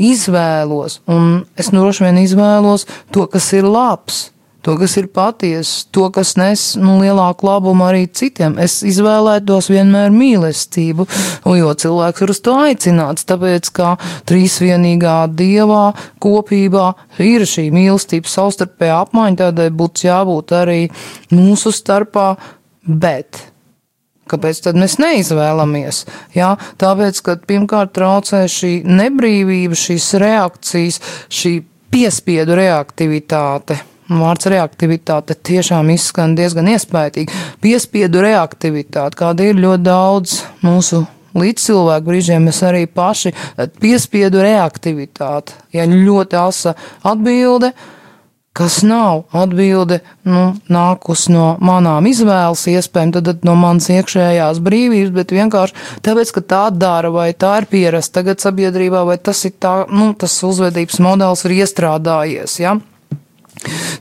izvēlos, 0.00 1.00
un 1.06 1.44
es 1.60 1.70
droši 1.72 2.08
vien 2.08 2.22
izvēlos 2.22 2.86
to, 3.12 3.28
kas 3.30 3.52
ir 3.56 3.68
labs 3.68 4.31
to, 4.62 4.76
kas 4.78 4.96
ir 4.96 5.08
patiesa, 5.12 5.86
to, 5.90 6.06
kas 6.14 6.36
nes 6.38 6.62
nu, 6.80 6.96
lielāku 7.02 7.48
labumu 7.48 7.86
arī 7.88 8.06
citiem. 8.06 8.56
Es 8.62 8.80
izvēlētos 8.86 9.68
vienmēr 9.72 10.12
mīlestību, 10.14 11.06
jo 11.58 11.74
cilvēks 11.84 12.24
ir 12.24 12.34
uz 12.34 12.42
to 12.46 12.56
aicināts, 12.62 13.26
tāpēc, 13.28 13.70
ka 13.74 13.94
trīsvienīgā 14.30 15.18
dievā 15.34 15.84
kopībā 16.22 16.88
ir 17.22 17.46
šī 17.48 17.68
mīlestība 17.74 18.30
savstarpējā 18.30 19.00
apmaiņa, 19.06 19.40
tādai 19.46 19.70
būtu 19.74 20.06
jābūt 20.06 20.54
arī 20.62 20.82
mūsu 21.34 21.74
starpā, 21.74 22.34
bet. 22.86 23.48
Kāpēc 24.30 24.62
tad 24.64 24.78
mēs 24.78 24.94
neizvēlamies? 25.02 26.04
Jā, 26.38 26.54
tāpēc, 26.80 27.18
ka 27.26 27.34
pirmkārt 27.50 27.92
traucē 27.98 28.46
šī 28.48 28.78
nebrīvība, 28.86 29.76
šīs 29.76 30.12
reakcijas, 30.22 31.02
šī 31.28 31.56
piespiedu 31.92 32.56
reaktivitāte 32.56 33.82
Vārds 34.20 34.48
reaktivitāte 34.52 35.36
tiešām 35.48 35.90
izskan 35.94 36.36
diezgan 36.38 36.68
iespaidīgi. 36.74 37.32
Piespiedu 37.64 38.22
reaktivitāte, 38.24 39.18
kāda 39.18 39.48
ir 39.48 39.60
ļoti 39.62 39.86
daudz 39.86 40.38
mūsu 40.66 41.04
līdzcilvēku 41.38 42.08
brīžiem, 42.08 42.44
mēs 42.48 42.60
arī 42.66 42.84
paši 42.86 43.32
piespiedu 43.80 44.42
reaktivitāti. 44.44 45.56
Ja 45.76 45.88
ļoti 45.88 46.38
asa 46.38 46.74
atbilde, 47.08 47.72
kas 48.52 48.82
nav 48.84 49.22
atbilde, 49.32 50.02
nu, 50.28 50.50
nākus 50.72 51.24
no 51.32 51.54
manām 51.64 52.06
izvēles 52.10 52.66
iespējām, 52.74 53.14
tad, 53.16 53.30
tad 53.30 53.48
no 53.48 53.56
manas 53.56 53.88
iekšējās 53.94 54.60
brīvības, 54.64 55.12
bet 55.16 55.32
vienkārši 55.32 55.88
tāpēc, 56.04 56.34
ka 56.36 56.44
tā 56.54 56.62
dara, 56.76 57.12
vai 57.14 57.30
tā 57.32 57.54
ir 57.62 57.68
pierasta 57.72 58.20
tagad 58.20 58.44
sabiedrībā, 58.44 59.06
vai 59.08 59.16
tas 59.16 59.40
ir 59.48 59.56
tā, 59.56 59.82
nu, 59.88 60.12
tas 60.12 60.36
uzvedības 60.44 61.00
modelis 61.00 61.46
ir 61.48 61.60
iestrādājies, 61.62 62.60
ja? 62.60 62.76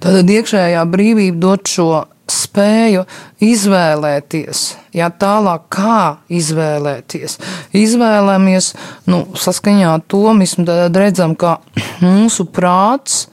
Tātad 0.01 0.31
iekšējā 0.31 0.85
brīvība 0.89 1.41
dod 1.41 1.69
šo 1.69 1.89
spēju 2.31 3.03
izvēlēties, 3.43 4.61
jā, 4.95 5.09
tālāk 5.21 5.65
kā 5.73 5.97
izvēlēties. 6.31 7.37
Izvēlamies, 7.75 8.71
nu, 9.11 9.25
saskaņā 9.35 9.97
ar 9.97 10.05
to 10.07 10.31
mēs 10.37 10.55
redzam, 10.95 11.35
ka 11.35 11.59
mūsu 12.03 12.47
prāts 12.47 13.25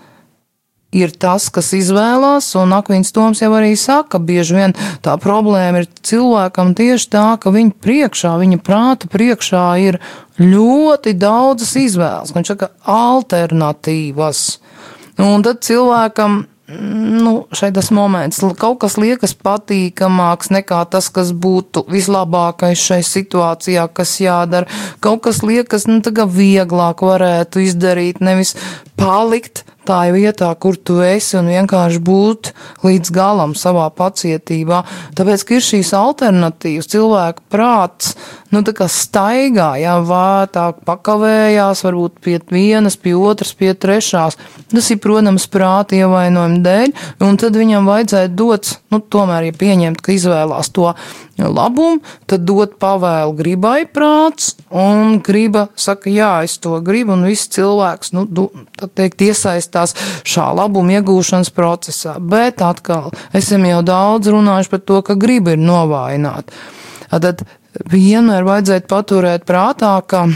ir 0.94 1.12
tas, 1.20 1.48
kas 1.52 1.70
izvēlās, 1.76 2.48
un 2.58 2.72
Akvins 2.76 3.12
Toms 3.12 3.42
jau 3.42 3.50
arī 3.58 3.74
saka, 3.76 4.18
bieži 4.18 4.56
vien 4.56 4.74
tā 5.04 5.18
problēma 5.20 5.82
ir 5.82 5.90
cilvēkam 6.08 6.72
tieši 6.78 7.10
tā, 7.12 7.26
ka 7.40 7.52
viņa 7.54 7.76
priekšā, 7.84 8.32
viņa 8.40 8.60
prāta 8.64 9.10
priekšā 9.12 9.66
ir 9.84 10.00
ļoti 10.40 11.12
daudzas 11.18 11.74
izvēles, 11.76 12.32
viņš 12.34 12.54
saka 12.54 12.72
alternatīvas. 12.88 14.46
Un 15.18 15.42
tad 15.42 15.64
cilvēkam 15.66 16.44
nu, 17.24 17.32
šeit 17.56 17.74
tas 17.78 17.88
moments 17.94 18.42
kaut 18.60 18.78
kas 18.82 18.98
liekas 19.00 19.32
patīkamāks 19.34 20.50
nekā 20.52 20.82
tas, 20.92 21.08
kas 21.12 21.32
būtu 21.32 21.86
vislabākais 21.88 22.82
šai 22.90 23.00
situācijā, 23.06 23.86
kas 23.94 24.18
jādara. 24.20 24.68
Kaut 25.04 25.22
kas 25.24 25.40
liekas, 25.46 25.88
nu, 25.88 26.02
kā 26.04 26.28
vieglāk 26.28 27.02
varētu 27.04 27.64
izdarīt, 27.64 28.20
nevis 28.20 28.54
palikt 29.00 29.64
tā 29.88 30.00
vietā, 30.12 30.50
kur 30.60 30.76
tu 30.76 30.98
esi, 31.04 31.36
un 31.40 31.48
vienkārši 31.50 32.00
būt 32.04 32.52
līdz 32.84 33.12
galam 33.14 33.54
savā 33.58 33.88
pacietībā. 33.96 34.82
Tāpēc, 35.18 35.44
ka 35.44 35.56
ir 35.56 35.64
šīs 35.64 35.92
alternatīvas, 35.96 36.90
cilvēka 36.92 37.44
prāts, 37.52 38.14
nu, 38.52 38.62
tā 38.66 38.74
kā 38.76 38.88
staigā, 38.92 39.70
jā, 39.80 39.96
vētāk 40.08 40.82
pakavējās, 40.88 41.84
varbūt 41.86 42.20
pie 42.24 42.38
vienas, 42.52 42.98
pie 43.00 43.14
otras, 43.18 43.54
pie 43.56 43.72
trešās. 43.74 44.38
Tas 44.72 44.90
ir, 44.92 45.00
protams, 45.04 45.48
prāta 45.52 45.96
ievainojuma 45.98 46.62
dēļ, 46.64 46.94
un 47.24 47.40
tad 47.40 47.56
viņam 47.56 47.88
vajadzētu 47.88 48.36
dot, 48.38 48.74
nu, 48.92 49.00
tomēr, 49.00 49.50
ja 49.50 49.56
pieņemt, 49.56 50.04
ka 50.04 50.14
izvēlās 50.16 50.72
to 50.76 50.92
labumu, 51.38 52.00
tad 52.26 52.44
dot 52.48 52.76
pavēlu 52.82 53.36
gribai 53.38 53.84
prāts, 53.86 54.56
un 54.74 55.20
griba 55.24 55.68
saka, 55.78 56.10
jā, 56.10 56.32
es 56.46 56.58
to 56.62 56.78
gribu, 56.84 57.14
un 57.14 57.26
viss 57.28 57.50
cilvēks, 57.54 58.12
nu, 58.16 58.24
du, 58.26 58.48
tā 58.78 58.90
teikt, 59.00 59.22
iesaistās 59.28 59.94
šā 60.26 60.48
labuma 60.58 60.98
iegūšanas 60.98 61.52
procesā. 61.54 62.16
Bet 62.18 62.62
atkal, 62.64 63.12
esam 63.36 63.66
jau 63.68 63.84
daudz 63.86 64.32
runājuši 64.34 64.74
par 64.74 64.84
to, 64.90 65.00
ka 65.06 65.18
griba 65.18 65.54
ir 65.54 65.62
novājināta. 65.62 66.66
Tad 67.08 67.46
vienmēr 67.88 68.44
vajadzētu 68.44 68.90
paturēt 68.90 69.48
prātā, 69.48 69.96
ka 70.06 70.26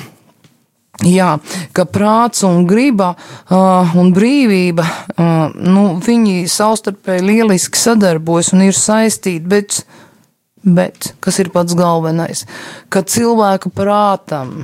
Jā, 1.03 1.39
ka 1.75 1.87
prāts 1.89 2.45
un 2.47 2.67
griba 2.69 3.15
uh, 3.17 3.95
un 3.99 4.13
brīvība, 4.15 4.85
uh, 4.85 5.55
nu, 5.57 5.97
viņi 6.05 6.45
savstarpēji 6.53 7.25
lieliski 7.27 7.81
sadarbojas 7.81 8.53
un 8.53 8.67
ir 8.69 8.77
saistīti, 8.77 9.41
bet 9.41 9.81
Bet 10.63 11.15
kas 11.21 11.41
ir 11.43 11.51
pats 11.51 11.75
galvenais? 11.75 12.45
Ka 12.93 13.03
cilvēka 13.03 13.73
prātam, 13.75 14.63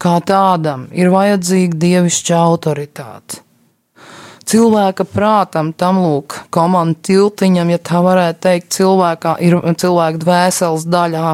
kā 0.00 0.16
tādam, 0.24 0.86
ir 0.96 1.12
vajadzīga 1.12 1.76
dievišķa 1.82 2.38
autoritāte. 2.40 3.42
Cilvēka 4.46 5.02
prātam, 5.10 5.72
tam 5.74 5.98
lūk, 6.04 6.36
komandu 6.54 7.00
tiltiņam, 7.08 7.72
ja 7.74 7.80
tā 7.82 7.98
varētu 8.04 8.42
teikt, 8.46 8.68
cilvēkā 8.76 9.32
ir 9.42 9.56
cilvēka 9.82 10.20
dvēseles 10.22 10.84
daļā, 10.86 11.32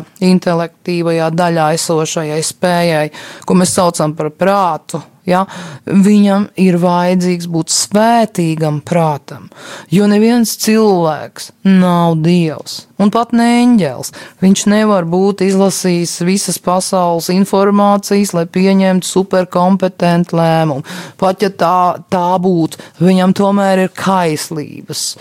intelektīvajā 0.83 1.31
daļā 1.35 1.73
esošajai 1.77 2.43
spējai, 2.43 3.11
ko 3.47 3.55
mēs 3.55 3.75
saucam 3.75 4.15
par 4.15 4.31
prātu, 4.31 5.03
Ja? 5.23 5.45
Viņam 5.87 6.49
ir 6.59 6.81
vajadzīgs 6.83 7.47
būt 7.47 7.71
svētīgam 7.71 8.81
prātam, 8.83 9.51
jo 9.87 10.09
neviens 10.11 10.57
cilvēks 10.59 11.53
nav 11.63 12.17
dievs. 12.25 12.89
Un 12.99 13.13
pat 13.15 13.31
ne 13.31 13.47
eņģēls. 13.61 14.11
Viņš 14.43 14.65
nevar 14.67 15.07
būt 15.07 15.45
izlasījis 15.47 16.17
visas 16.27 16.59
pasaules 16.59 17.31
informācijas, 17.31 18.35
lai 18.35 18.49
pieņemtu 18.51 19.07
superkompetentu 19.07 20.41
lēmumu. 20.43 20.83
Pat 21.23 21.47
ja 21.47 21.53
tā, 21.55 22.03
tā 22.11 22.27
būtu, 22.43 22.83
viņam 22.99 23.39
tomēr 23.39 23.87
ir 23.87 23.95
kaislības. 23.95 25.13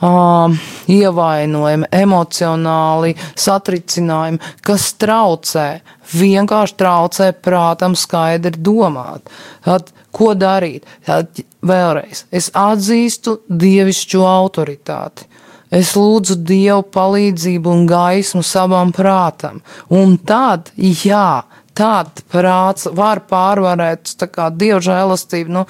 Uh, 0.00 0.54
ievainojumi, 0.88 1.90
emocionāli 1.92 3.10
satricinājumi, 3.36 4.38
kas 4.64 4.94
traucē 4.96 5.66
vienkārši 6.16 6.76
traucē 6.80 7.26
prātam 7.44 7.96
skaidri 7.98 8.56
domāt. 8.56 9.28
Tad, 9.66 9.90
ko 10.16 10.32
darīt? 10.32 10.88
Tad, 11.04 11.42
vēlreiz, 11.60 12.24
es 12.32 12.48
atzīstu 12.56 13.42
dievišķo 13.44 14.24
autoritāti. 14.24 15.28
Es 15.70 15.92
lūdzu 15.94 16.40
Dievu 16.48 16.82
palīdzību 16.90 17.70
un 17.70 17.84
gaismu 17.86 18.42
savam 18.42 18.90
prātam. 18.90 19.60
Un 19.94 20.16
tad, 20.26 20.72
jā, 20.80 21.44
tad 21.78 22.24
prāts 22.32 22.88
var 22.90 23.22
pārvarēt 23.30 24.16
kā, 24.32 24.48
dievu 24.50 24.80
žēlastību. 24.88 25.54
Nu, 25.60 25.66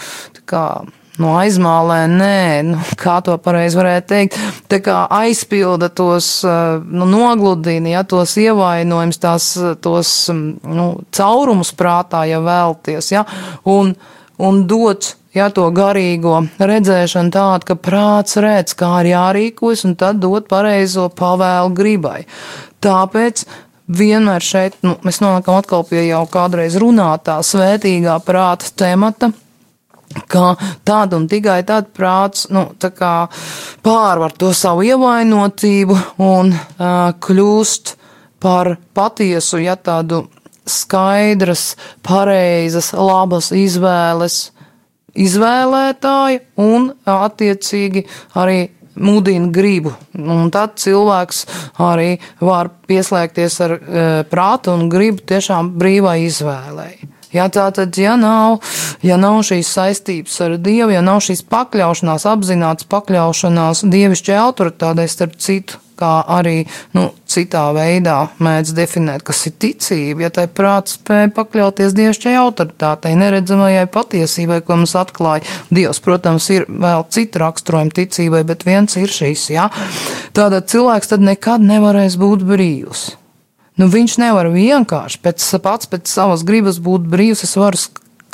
nu, 1.21 1.31
aizmālē, 1.39 2.01
nē, 2.11 2.41
nu, 2.71 2.81
kā 3.01 3.19
to 3.25 3.37
pareizi 3.43 3.79
varētu 3.79 4.09
teikt, 4.11 4.39
tā 4.71 4.81
kā 4.85 5.05
aizpilda 5.21 5.91
tos, 5.93 6.33
eh, 6.49 6.81
nu, 6.81 7.09
nogludina, 7.11 7.95
ja 7.95 8.03
tos 8.09 8.37
ievainojums, 8.41 9.21
tās, 9.21 9.53
tos, 9.85 10.13
mm, 10.33 10.75
nu, 10.77 10.91
caurumus 11.17 11.75
prātā, 11.77 12.25
ja 12.31 12.43
vēlties, 12.45 13.13
ja, 13.15 13.25
un, 13.69 13.95
un 14.41 14.63
dot, 14.71 15.15
ja 15.37 15.51
to 15.55 15.69
garīgo 15.75 16.41
redzēšanu 16.59 17.35
tādu, 17.35 17.71
ka 17.71 17.79
prāts 17.79 18.41
redz, 18.41 18.75
kā 18.79 18.93
ir 19.05 19.13
jārīkojas, 19.15 19.87
un 19.89 19.99
tad 20.01 20.23
dot 20.23 20.49
pareizo 20.51 21.11
pavēlu 21.13 21.75
gribai. 21.77 22.25
Tāpēc 22.81 23.45
vienmēr 23.91 24.45
šeit, 24.45 24.81
nu, 24.87 24.97
mēs 25.07 25.21
nonākam 25.23 25.61
atkal 25.61 25.85
pie 25.89 26.07
jau 26.09 26.25
kādreiz 26.31 26.79
runātā 26.81 27.41
svētīgā 27.45 28.17
prāta 28.25 28.71
temata, 28.79 29.33
ka 30.31 30.55
tāda 30.87 31.19
un 31.21 31.29
tikai 31.31 31.61
tad 31.67 31.93
prāts 31.97 32.49
nu, 32.51 32.71
tā 32.79 32.91
pārvar 33.85 34.35
to 34.39 34.53
savu 34.57 34.85
ievainotību 34.89 35.99
un 36.27 36.53
uh, 36.55 37.13
kļūst 37.19 37.97
par 38.41 38.77
patiesu, 38.95 39.61
ja 39.61 39.77
tādu 39.77 40.25
skaidras, 40.71 41.75
pareizas, 42.07 42.93
labas 42.97 43.51
izvēles 43.53 44.51
izvēlētāju 45.19 46.41
un 46.63 46.91
attiecīgi 47.09 48.05
arī 48.39 48.71
mudina 49.01 49.51
gribu. 49.53 49.93
Un 50.19 50.51
tad 50.53 50.77
cilvēks 50.81 51.45
arī 51.83 52.19
var 52.43 52.71
pieslēgties 52.89 53.61
ar 53.65 53.77
e, 53.77 54.05
prātu 54.31 54.75
un 54.75 54.89
gribu 54.93 55.25
tiešām 55.27 55.73
brīvai 55.81 56.21
izvēlei. 56.27 56.95
Ja 57.35 57.47
tā 57.53 57.69
tad, 57.75 57.95
ja 57.95 58.17
nav, 58.19 58.59
ja 59.07 59.19
nav 59.21 59.43
šīs 59.47 59.69
saistības 59.77 60.41
ar 60.43 60.57
Dievu, 60.59 60.91
ja 60.97 61.03
nav 61.05 61.23
šīs 61.23 61.45
pakļaušanās, 61.51 62.27
apzināts 62.27 62.89
pakļaušanās 62.91 63.85
dievišķai 63.87 64.41
autoritātei, 64.41 65.07
starp 65.11 65.39
citu, 65.39 65.79
kā 66.01 66.13
arī 66.39 66.65
nu, 66.97 67.11
citā 67.29 67.67
veidā 67.77 68.17
mēdz 68.43 68.73
definēt, 68.77 69.25
kas 69.27 69.45
ir 69.51 69.55
ticība, 69.61 70.25
ja 70.27 70.33
tai 70.35 70.47
prāts 70.49 70.97
spēja 70.99 71.31
pakļauties 71.37 71.95
dievišķai 71.99 72.35
autoritātei, 72.41 73.15
neredzamajai 73.21 73.87
patiesībai, 73.93 74.63
ko 74.65 74.81
mums 74.81 74.97
atklāja 74.99 75.47
Dievs. 75.71 76.01
Protams, 76.03 76.49
ir 76.55 76.67
vēl 76.67 77.07
citi 77.13 77.43
raksturojumi 77.43 77.97
ticībai, 78.01 78.43
bet 78.49 78.67
viens 78.67 78.97
ir 78.99 79.13
šīs, 79.13 79.51
jā. 79.55 79.69
Tātad 80.37 80.71
cilvēks 80.73 81.15
tad 81.15 81.27
nekad 81.27 81.63
nevarēs 81.63 82.19
būt 82.21 82.47
brīvs. 82.49 83.11
Nu, 83.79 83.87
viņš 83.91 84.17
nevar 84.21 84.51
vienkārši 84.53 85.21
pēc, 85.23 85.45
pats 85.63 85.89
pēc 85.91 86.11
savas 86.11 86.43
gribas 86.47 86.81
būt 86.83 87.07
brīvs. 87.11 87.45
Es 87.47 87.55
varu 87.57 87.79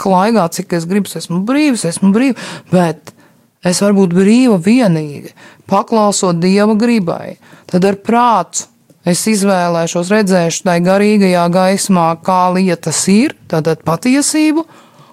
klaigāt, 0.00 0.56
cik 0.56 0.76
es 0.78 0.86
gribu, 0.88 1.10
esmu 1.18 1.42
brīvs, 1.48 1.84
esmu 1.88 2.12
brīvs, 2.14 2.48
bet 2.72 3.12
es 3.66 3.82
varu 3.82 4.02
būt 4.02 4.16
brīva 4.16 4.56
vienīgi, 4.62 5.34
paklausot 5.70 6.40
dieva 6.42 6.76
gribai. 6.78 7.36
Tad 7.70 7.86
ar 7.88 8.00
prātu 8.00 8.66
es 9.06 9.22
izvēlēšos, 9.30 10.10
redzēšu 10.12 10.66
tai 10.66 10.80
garīgajā 10.84 11.46
gaismā, 11.54 12.08
kā 12.26 12.42
lietas 12.56 13.04
ir, 13.12 13.36
tātad 13.50 13.84
patiesību. 13.86 14.66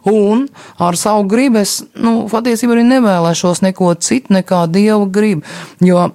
Un 0.09 0.49
ar 0.83 0.97
savu 0.99 1.23
gribu 1.31 1.61
es 1.61 1.77
nu, 1.95 2.25
patiesībā 2.27 2.75
arī 2.75 2.83
nevēlēšos 2.89 3.61
neko 3.63 3.93
citu 4.03 4.35
nekā 4.35 4.65
dieva 4.67 5.05
gribu. 5.07 5.45
Jo 5.79 6.09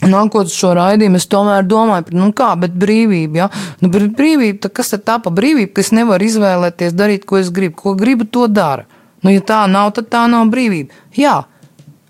Nākot 0.00 0.48
uz 0.48 0.54
šo 0.56 0.72
raidījumu, 0.78 1.18
es 1.20 1.28
tomēr 1.28 1.66
domāju, 1.68 2.06
par, 2.06 2.16
nu 2.16 2.30
kā, 2.36 2.54
bet 2.60 2.72
brīvība, 2.80 3.36
ja? 3.42 3.48
Nu, 3.82 3.90
bet 3.92 4.06
brīvība, 4.16 4.70
kas 4.72 4.94
tad 4.94 5.04
tā 5.04 5.18
pa 5.20 5.32
brīvību, 5.34 5.74
ka 5.76 5.84
es 5.84 5.92
nevaru 5.92 6.24
izvēlēties 6.24 6.96
darīt, 6.96 7.26
ko 7.28 7.40
es 7.40 7.50
gribu, 7.52 7.76
ko 7.82 7.94
gribu, 7.98 8.24
to 8.24 8.46
dara. 8.48 8.86
Nu, 9.20 9.32
ja 9.34 9.44
tā 9.44 9.66
nav, 9.68 9.92
tad 9.98 10.08
tā 10.08 10.24
nav 10.32 10.48
brīvība. 10.48 10.96
Jā, 11.18 11.34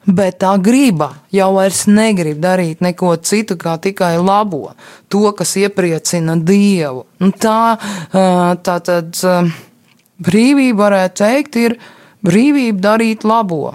bet 0.06 0.38
tā 0.44 0.54
griba 0.62 1.10
jau 1.34 1.50
vairs 1.56 1.82
negrib 1.90 2.38
darīt 2.42 2.84
neko 2.84 3.16
citu, 3.26 3.58
kā 3.58 3.74
tikai 3.82 4.14
labo, 4.22 4.76
to, 5.10 5.26
kas 5.34 5.56
iepriecina 5.58 6.38
Dievu. 6.38 7.08
Nu, 7.18 7.32
tā, 7.34 7.74
tā 8.14 8.78
tad 8.86 9.18
brīvība, 10.22 10.78
varētu 10.84 11.22
teikt, 11.24 11.58
ir 11.58 11.78
brīvība 12.22 12.86
darīt 12.92 13.26
labo. 13.26 13.74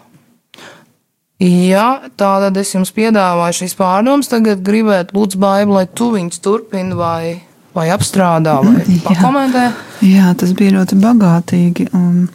Jā, 1.43 2.07
tātad 2.15 2.55
es 2.61 2.71
jums 2.71 2.93
piedāvāju 2.95 3.57
šīs 3.59 3.75
pārdomas. 3.75 4.29
Tagad 4.31 4.61
gribētu 4.63 5.17
lūdzu, 5.17 5.39
Baiba, 5.41 5.81
lai 5.81 5.85
tu 5.91 6.13
viņus 6.13 6.39
turpini 6.39 6.95
vai, 6.95 7.41
vai 7.75 7.89
apstrādā 7.91 8.55
vai 8.63 8.85
pakomentē. 9.03 9.65
Jā, 10.07 10.31
tas 10.39 10.55
bija 10.55 10.77
ļoti 10.77 10.99
bagātīgi 11.01 11.89
un 11.97 12.29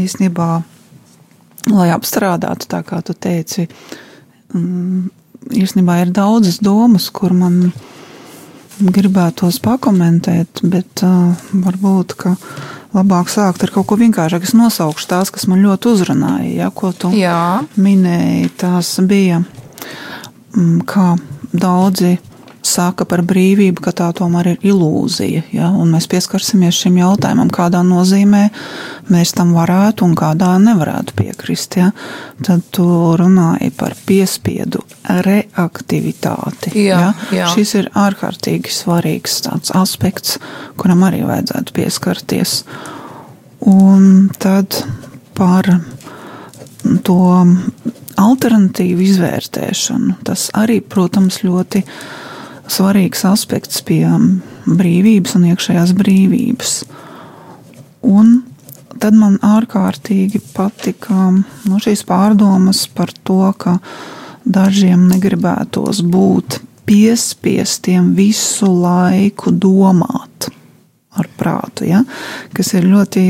īstenībā, 0.00 0.48
lai 1.68 1.90
apstrādātu 1.92 2.70
tā 2.72 2.80
kā 2.86 3.02
tu 3.04 3.12
teici, 3.12 3.66
mm, 4.54 5.10
īstenībā 5.60 6.00
ir 6.06 6.16
daudzas 6.16 6.62
domas, 6.64 7.10
kur 7.12 7.36
man 7.36 7.74
gribētos 8.80 9.60
pakomentēt, 9.60 10.62
bet 10.64 11.04
uh, 11.04 11.36
varbūt, 11.52 12.16
ka 12.16 12.38
labāk 12.96 13.30
sākt 13.30 13.64
ar 13.64 13.72
kaut 13.74 13.88
ko 13.90 13.98
vienkāršāku. 14.00 14.48
Es 14.48 14.56
nosaukšu 14.56 15.10
tās, 15.10 15.32
kas 15.34 15.46
man 15.50 15.62
ļoti 15.64 15.92
uzrunāja, 15.94 16.48
ja, 16.64 16.70
ko 16.74 16.92
tu 16.96 17.12
Jā. 17.14 17.62
minēji. 17.80 18.50
Tās 18.60 18.96
bija, 19.06 19.42
mm, 20.56 20.82
kā 20.90 21.14
daudzi 21.52 22.16
saka 22.70 23.06
par 23.08 23.22
brīvību, 23.26 23.82
ka 23.84 23.92
tā 23.96 24.08
tomēr 24.16 24.52
ir 24.52 24.66
ilūzija. 24.70 25.42
Ja? 25.54 25.70
Un 25.74 25.92
mēs 25.94 26.08
pieskarsimies 26.10 26.78
šim 26.84 27.00
jautājumam, 27.00 27.50
kādā 27.54 27.82
nozīmē 27.86 28.46
mēs 29.10 29.34
tam 29.36 29.52
varētu 29.56 30.06
un 30.06 30.16
kādā 30.18 30.52
nevarētu 30.62 31.16
piekrist. 31.18 31.76
Ja? 31.80 31.90
Tad 32.46 32.64
tu 32.74 32.86
runāji 33.20 33.72
par 33.76 33.96
piespiedu 34.06 34.84
reaktivitāti. 35.26 36.74
Jā, 36.78 37.02
ja? 37.02 37.12
jā. 37.42 37.50
Šis 37.54 37.76
ir 37.82 37.90
ārkārtīgi 37.98 38.72
svarīgs 38.74 39.42
aspekts, 39.76 40.38
kuram 40.80 41.04
arī 41.08 41.24
vajadzētu 41.28 41.76
pieskarties. 41.76 42.60
Un 43.68 44.30
tad 44.40 44.82
par 45.36 45.68
to 47.04 47.20
alternatīvu 48.20 49.04
izvērtēšanu. 49.04 50.18
Tas 50.26 50.48
arī, 50.56 50.80
protams, 50.84 51.40
ļoti 51.44 51.82
svarīgs 52.70 53.24
aspekts 53.28 53.82
pie 53.86 54.04
brīvības 54.66 55.36
un 55.38 55.50
iekšējās 55.50 55.92
brīvības. 55.98 56.74
Un 58.06 58.40
tad 59.00 59.16
man 59.16 59.38
ārkārtīgi 59.44 60.40
patika 60.54 61.30
nu, 61.32 61.80
šīs 61.82 62.04
pārdomas 62.08 62.86
par 62.94 63.12
to, 63.24 63.42
ka 63.58 63.78
dažiem 64.44 65.08
negribētos 65.10 66.02
būt 66.06 66.60
piespiestiem 66.88 68.14
visu 68.16 68.70
laiku 68.72 69.52
domāt 69.52 70.50
ar 71.20 71.28
prātu, 71.38 71.86
ja? 71.88 72.02
kas 72.56 72.72
ir 72.74 72.88
ļoti 72.90 73.26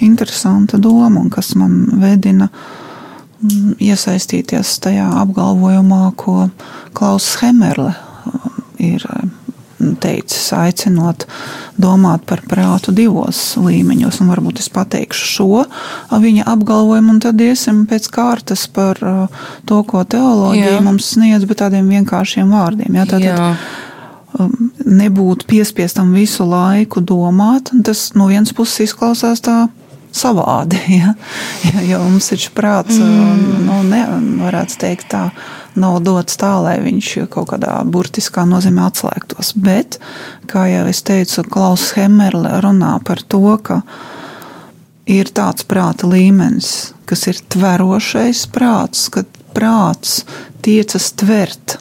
interesanta 0.00 0.78
doma 0.80 1.20
un 1.20 1.30
kas 1.32 1.52
man 1.58 1.82
vedina 2.00 2.48
mm, 2.50 3.74
iesaistīties 3.82 4.78
tajā 4.82 5.08
apgalvojumā, 5.22 6.04
ko 6.18 6.48
Klaus 6.96 7.32
Hemerle 7.42 7.94
ir 8.80 9.06
teicis, 10.00 10.50
aicinot 10.52 11.24
domāt 11.80 12.26
par 12.28 12.42
prātu 12.48 12.92
divos 12.92 13.54
līmeņos. 13.56 14.20
Un 14.20 14.32
varbūt 14.34 14.60
es 14.60 14.68
pateikšu 14.72 15.28
šo 15.34 15.62
viņa 16.24 16.44
apgalvojumu, 16.52 17.14
un 17.14 17.20
tad 17.24 17.40
iesim 17.40 17.86
pēc 17.88 18.10
kārtas 18.12 18.66
par 18.68 19.00
to, 19.00 19.82
ko 19.88 20.04
teoloģija 20.04 20.76
Jā. 20.76 20.82
mums 20.84 21.14
sniedz, 21.14 21.48
bet 21.48 21.62
tādiem 21.64 21.88
vienkāršiem 21.96 22.52
vārdiem. 22.52 23.00
Jā, 23.00 23.08
tātad, 23.14 23.30
Jā 23.30 23.54
nebūt 24.86 25.44
piespiestam 25.50 26.12
visu 26.14 26.46
laiku 26.46 27.02
domāt. 27.02 27.72
Tas 27.84 28.10
no 28.14 28.28
vienas 28.30 28.52
puses 28.56 28.86
izklausās 28.88 29.42
tā 29.44 29.64
savādi. 30.12 30.80
Ja? 31.00 31.14
Ja, 31.70 31.82
jo 31.86 32.02
mums 32.06 32.30
šis 32.32 32.50
prāts, 32.54 32.98
mm. 32.98 33.64
nu, 33.66 33.80
ne, 33.86 34.04
varētu 34.42 34.78
teikt, 34.80 35.10
tā 35.12 35.28
nav 35.78 36.00
dots 36.04 36.38
tā, 36.40 36.52
lai 36.62 36.78
viņš 36.82 37.10
kaut 37.32 37.50
kādā 37.52 37.80
burtiskā 37.86 38.46
nozīmē 38.48 38.88
atslēgtos. 38.88 39.52
Bet, 39.60 39.98
kā 40.50 40.66
jau 40.70 40.86
es 40.90 41.02
teicu, 41.06 41.44
Klaus 41.50 41.90
Hemmerle 41.96 42.60
runā 42.64 42.96
par 43.04 43.22
to, 43.22 43.44
ka 43.62 43.82
ir 45.10 45.30
tāds 45.34 45.66
prāta 45.66 46.08
līmenis, 46.10 46.92
kas 47.08 47.26
ir 47.30 47.40
tverošais 47.52 48.46
prāts, 48.54 49.08
kad 49.12 49.28
prāts 49.54 50.24
tiecas 50.64 51.12
tvert. 51.18 51.78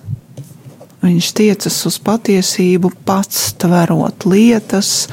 Viņš 1.00 1.28
tiecas 1.32 1.76
uz 1.88 1.96
patiesību, 2.04 2.92
pats 3.08 3.54
tverot 3.62 4.26
lietas, 4.28 5.08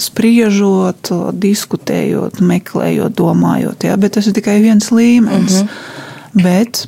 spriežot, 0.00 1.10
diskutējot, 1.36 2.40
meklējot, 2.40 3.12
domājot. 3.16 3.84
Ja? 3.84 3.98
Bet 4.00 4.16
tas 4.16 4.28
ir 4.30 4.36
tikai 4.36 4.62
viens 4.64 4.88
līmenis. 4.92 5.60
Mm 5.60 5.68
-hmm. 5.68 6.42
Bet 6.44 6.86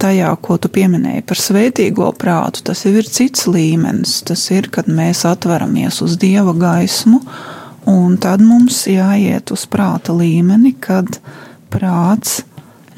tajā, 0.00 0.30
ko 0.42 0.56
tu 0.62 0.70
pieminēji 0.72 1.24
par 1.28 1.40
svētīgo 1.40 2.10
prātu, 2.18 2.62
tas 2.70 2.84
jau 2.86 2.94
ir 2.96 3.08
cits 3.08 3.46
līmenis. 3.50 4.20
Tas 4.28 4.46
ir, 4.54 4.70
kad 4.74 4.90
mēs 4.90 5.24
atveramies 5.28 6.00
uz 6.04 6.16
dieva 6.20 6.54
gaismu, 6.56 7.20
un 7.88 8.18
tad 8.20 8.44
mums 8.44 8.84
jāiet 8.90 9.52
uz 9.54 9.66
prāta 9.70 10.14
līmeni, 10.16 10.74
kad 10.80 11.20
prāts 11.72 12.42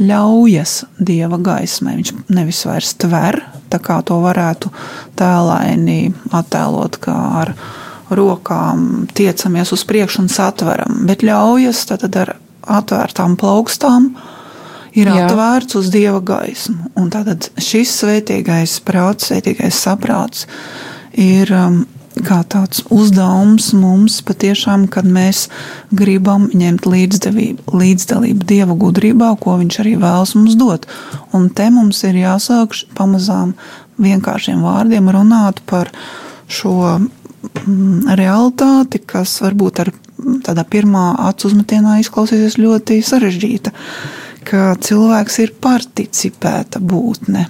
ļaujas 0.01 0.85
dieva 0.99 1.39
gaismai. 1.41 1.99
Viņš 2.01 2.15
nevis 2.33 2.65
vairs 2.69 2.95
tver, 3.01 3.43
tā 3.73 3.81
kā 3.83 4.01
to 4.07 4.19
varētu 4.23 4.73
tēlaini 5.19 6.13
attēlot, 6.37 7.01
kā 7.05 7.17
ar 7.45 7.55
rokām 8.11 9.07
tiecamies 9.15 9.71
uz 9.77 9.85
priekšu 9.87 10.25
un 10.25 10.33
satveram, 10.33 11.05
bet 11.07 11.23
ļaujas 11.27 11.85
tad 11.93 12.09
ar 12.19 12.35
atvērtām 12.71 13.37
plaukstām 13.41 14.11
ir 14.97 15.11
Jā. 15.11 15.27
atvērts 15.27 15.79
uz 15.79 15.91
dieva 15.93 16.21
gaismu. 16.25 16.91
Un 16.99 17.11
tad 17.13 17.51
šis 17.61 17.93
svētīgais 18.03 18.81
prāts, 18.87 19.31
svētīgais 19.31 19.79
saprāts 19.85 20.47
ir 21.19 21.51
um, 21.55 21.83
kā 22.27 22.41
tāds 22.51 22.83
uzdevums 22.93 23.71
mums 23.77 24.19
patiešām, 24.27 24.89
kad 24.93 25.07
mēs 25.07 25.47
gribam 25.95 26.49
ņemt 26.53 26.89
līdzdalību, 26.91 27.77
līdzdalību 27.81 28.49
Dieva 28.49 28.77
gudrībā, 28.79 29.31
ko 29.41 29.57
Viņš 29.61 29.81
arī 29.83 29.95
vēlas 30.01 30.35
mums 30.39 30.59
dot. 30.59 30.89
Un 31.37 31.49
te 31.55 31.71
mums 31.71 32.03
ir 32.09 32.19
jāsāk 32.21 32.75
pamazām 32.99 33.55
vienkāršiem 34.01 34.63
vārdiem 34.65 35.11
runāt 35.13 35.61
par 35.71 35.93
šo 36.51 36.99
mm, 36.99 38.11
realitāti, 38.19 39.03
kas 39.07 39.39
varbūt 39.45 39.85
ar 39.85 39.93
tādā 40.45 40.65
pirmā 40.69 41.13
acu 41.29 41.49
uzmetienā 41.51 42.01
izklausīsies 42.03 42.59
ļoti 42.61 43.01
sarežģīta, 43.07 43.73
ka 44.51 44.75
cilvēks 44.83 45.41
ir 45.45 45.57
participēta 45.63 46.83
būtne. 46.83 47.47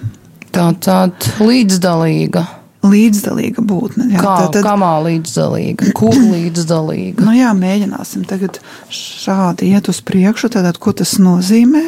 Tā 0.51 0.71
tāda 0.83 1.37
līdzdalīga 1.41 2.47
līdzdalīga 2.81 3.61
būtne. 3.65 4.07
Jā, 4.15 4.21
Kā, 4.21 4.35
tad, 4.53 4.63
kamā 4.65 4.95
līdzdalīga, 5.05 5.91
kur 5.97 6.15
līdzdalīga? 6.35 7.23
Nu 7.25 7.35
jā, 7.37 7.53
mēģināsim 7.57 8.25
tagad 8.29 8.61
šādi 8.89 9.71
iet 9.71 9.89
uz 9.91 10.01
priekšu. 10.05 10.51
Tātad, 10.55 10.79
ko 10.81 10.93
tas 10.97 11.17
nozīmē? 11.21 11.87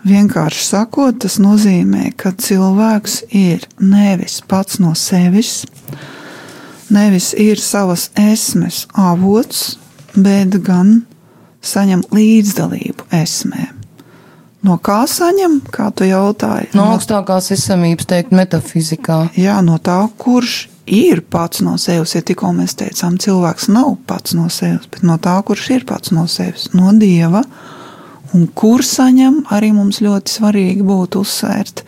Vienkārši 0.00 0.62
sakot, 0.64 1.18
tas 1.24 1.36
nozīmē, 1.42 2.10
ka 2.16 2.32
cilvēks 2.32 3.18
ir 3.36 3.66
nevis 3.84 4.38
pats 4.48 4.78
no 4.80 4.94
sevis, 4.96 5.66
nevis 6.88 7.34
ir 7.36 7.60
savas 7.60 8.08
esmes 8.16 8.86
avots, 8.96 9.74
bet 10.16 10.56
gan 10.64 11.02
saņem 11.60 12.06
līdzdalību 12.16 13.10
esmēm. 13.20 13.79
No 14.66 14.76
kā 14.76 14.98
saņem, 15.08 15.60
kā 15.72 15.88
tu 15.96 16.04
jautāji? 16.04 16.68
No, 16.76 16.90
augstākās 16.94 17.48
esamības, 17.54 18.08
teikt, 18.10 18.34
metafizikā. 18.36 19.22
Jā, 19.40 19.56
no 19.64 19.78
tā, 19.80 20.02
kurš 20.20 20.66
ir 20.90 21.22
pats 21.32 21.62
no 21.64 21.78
sevis. 21.80 22.12
Ja 22.18 22.20
tikko 22.26 22.52
mēs 22.56 22.76
teicām, 22.76 23.16
cilvēks 23.22 23.70
nav 23.72 23.94
pats 24.10 24.36
no 24.36 24.50
sevis, 24.52 24.84
bet 24.92 25.06
no 25.06 25.16
tā, 25.22 25.38
kurš 25.48 25.70
ir 25.78 25.86
pats 25.88 26.12
no 26.12 26.26
sevis, 26.28 26.68
no 26.76 26.92
dieva. 26.92 27.40
Un 28.36 28.44
kur 28.54 28.84
saņem, 28.86 29.46
arī 29.50 29.72
mums 29.74 30.02
ļoti 30.04 30.36
svarīgi 30.36 30.84
būtu 30.86 31.24
uzsvērt 31.24 31.82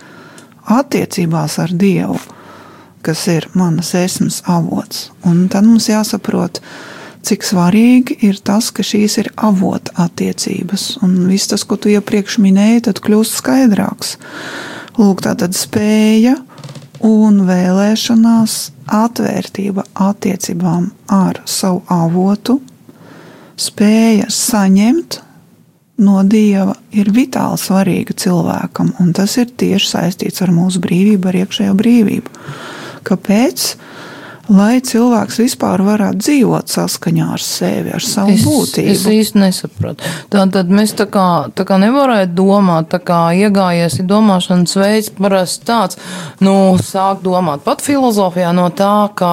attiecībās 0.72 1.58
ar 1.62 1.74
Dievu, 1.76 2.16
kas 3.04 3.26
ir 3.30 3.46
manas 3.58 3.92
esmas 3.98 4.40
avots. 4.50 5.10
Un 5.28 5.44
tad 5.52 5.68
mums 5.68 5.90
jāsaprot, 5.90 6.58
ka 6.58 7.01
cik 7.26 7.44
svarīgi 7.46 8.18
ir 8.26 8.38
tas, 8.44 8.70
ka 8.74 8.84
šīs 8.86 9.18
ir 9.22 9.30
avota 9.36 9.94
attiecības. 10.06 10.98
Un 11.06 11.16
viss 11.30 11.50
tas, 11.50 11.64
ko 11.64 11.78
tu 11.78 11.92
iepriekš 11.92 12.38
minēji, 12.42 12.86
tad 12.88 13.02
kļūst 13.04 13.38
skaidrāks. 13.40 14.16
Lūk, 14.98 15.22
tā 15.24 15.34
tad 15.38 15.56
spēja 15.56 16.36
un 17.02 17.42
vēlēšanās, 17.48 18.56
atvērtība 18.92 19.86
attiecībām 20.10 20.90
ar 21.10 21.40
savu 21.48 21.82
avotu, 21.90 22.60
spēja 23.58 24.28
saņemt 24.32 25.22
no 26.02 26.22
dieva 26.26 26.74
ir 26.94 27.10
vitāli 27.14 27.58
svarīga 27.60 28.16
cilvēkam, 28.18 28.94
un 29.02 29.12
tas 29.16 29.36
ir 29.40 29.50
tieši 29.58 29.90
saistīts 29.94 30.42
ar 30.44 30.52
mūsu 30.54 30.82
brīvību, 30.82 31.30
ar 31.30 31.40
iekšējo 31.42 31.74
brīvību. 31.78 32.38
Kāpēc? 33.06 33.66
Lai 34.52 34.80
cilvēks 34.84 35.38
vispār 35.42 35.82
varētu 35.86 36.20
dzīvot 36.20 36.72
saskaņā 36.72 37.28
ar 37.34 37.42
sevi, 37.42 37.92
ar 37.96 38.04
savu 38.04 38.34
es, 38.34 38.44
būtību. 38.46 38.92
Es 38.92 39.04
īsti 39.08 39.40
nesaprotu. 39.40 40.12
Tātad 40.32 40.72
mēs 40.72 40.94
tā 40.98 41.06
kā, 41.12 41.26
tā 41.56 41.66
kā 41.68 41.78
nevarētu 41.82 42.34
domāt, 42.36 42.90
tā 42.92 43.00
kā 43.02 43.20
iegājies 43.38 44.00
ir 44.00 44.08
domāšanas 44.10 44.76
veids 44.78 45.12
parasti 45.16 45.68
tāds, 45.68 46.00
nu, 46.44 46.76
sāk 46.82 47.22
domāt 47.24 47.64
pat 47.66 47.84
filozofijā 47.84 48.52
no 48.56 48.68
tā, 48.76 49.08
ka, 49.18 49.32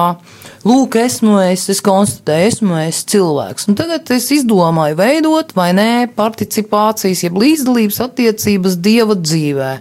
lūk, 0.64 0.96
esmu 1.02 1.38
es, 1.50 1.68
es 1.72 1.82
konstatēju, 1.84 2.54
esmu 2.54 2.80
es 2.86 3.04
cilvēks. 3.10 3.68
Un 3.70 3.78
tagad 3.80 4.10
es 4.16 4.30
izdomāju 4.34 4.98
veidot 5.00 5.54
vai 5.58 5.70
nē 5.76 5.92
participācijas, 6.16 7.26
jeb 7.26 7.38
līdzdalības 7.44 8.02
attiecības 8.08 8.80
dieva 8.80 9.18
dzīvē. 9.20 9.72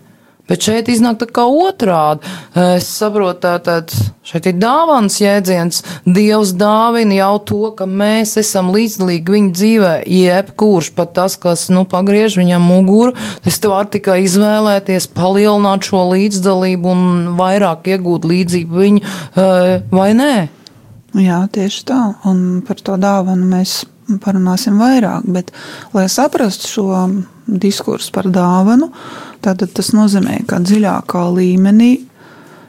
Bet 0.49 0.65
šeit 0.65 0.89
iznāk 0.89 1.19
tā 1.21 1.27
kā 1.29 1.45
otrādi. 1.45 2.25
Es 2.57 2.87
saprotu, 2.89 3.43
tātad 3.45 3.93
šeit 4.25 4.49
ir 4.49 4.57
dāvāns 4.57 5.19
jēdziens. 5.21 5.83
Dievs 6.09 6.55
dāvina 6.57 7.19
jau 7.19 7.35
to, 7.51 7.61
ka 7.77 7.85
mēs 7.85 8.35
esam 8.41 8.71
līdzdalīgi 8.73 9.35
viņa 9.35 9.53
dzīvē. 9.59 9.93
Jebkurš 10.09 10.91
pat 10.97 11.13
tas, 11.17 11.37
kas 11.41 11.67
nu, 11.73 11.85
pagriež 11.89 12.39
viņam 12.41 12.65
muguru, 12.65 13.13
es 13.45 13.61
te 13.61 13.69
varu 13.69 13.93
tikai 13.93 14.23
izvēlēties, 14.25 15.11
palielināt 15.13 15.85
šo 15.89 16.07
līdzdalību 16.15 16.95
un 16.95 17.05
vairāk 17.39 17.91
iegūt 17.93 18.25
līdzību 18.29 18.81
viņu 18.83 19.05
eh, 19.05 19.75
vai 19.93 20.09
nē. 20.17 20.33
Jā, 21.17 21.43
tieši 21.53 21.85
tā. 21.89 22.01
Un 22.29 22.61
par 22.65 22.81
to 22.85 22.97
dāvanu 23.01 23.47
mēs 23.49 23.81
parunāsim 24.23 24.79
vairāk. 24.81 25.27
Bet, 25.29 25.51
lai 25.93 26.07
saprastu 26.09 26.71
šo 26.73 26.99
diskursu 27.45 28.13
par 28.15 28.29
dāvanu, 28.33 28.89
tad 29.45 29.63
tas 29.75 29.93
nozīmē, 29.95 30.41
ka 30.49 30.61
dziļākā 30.63 31.23
līmenī, 31.35 31.91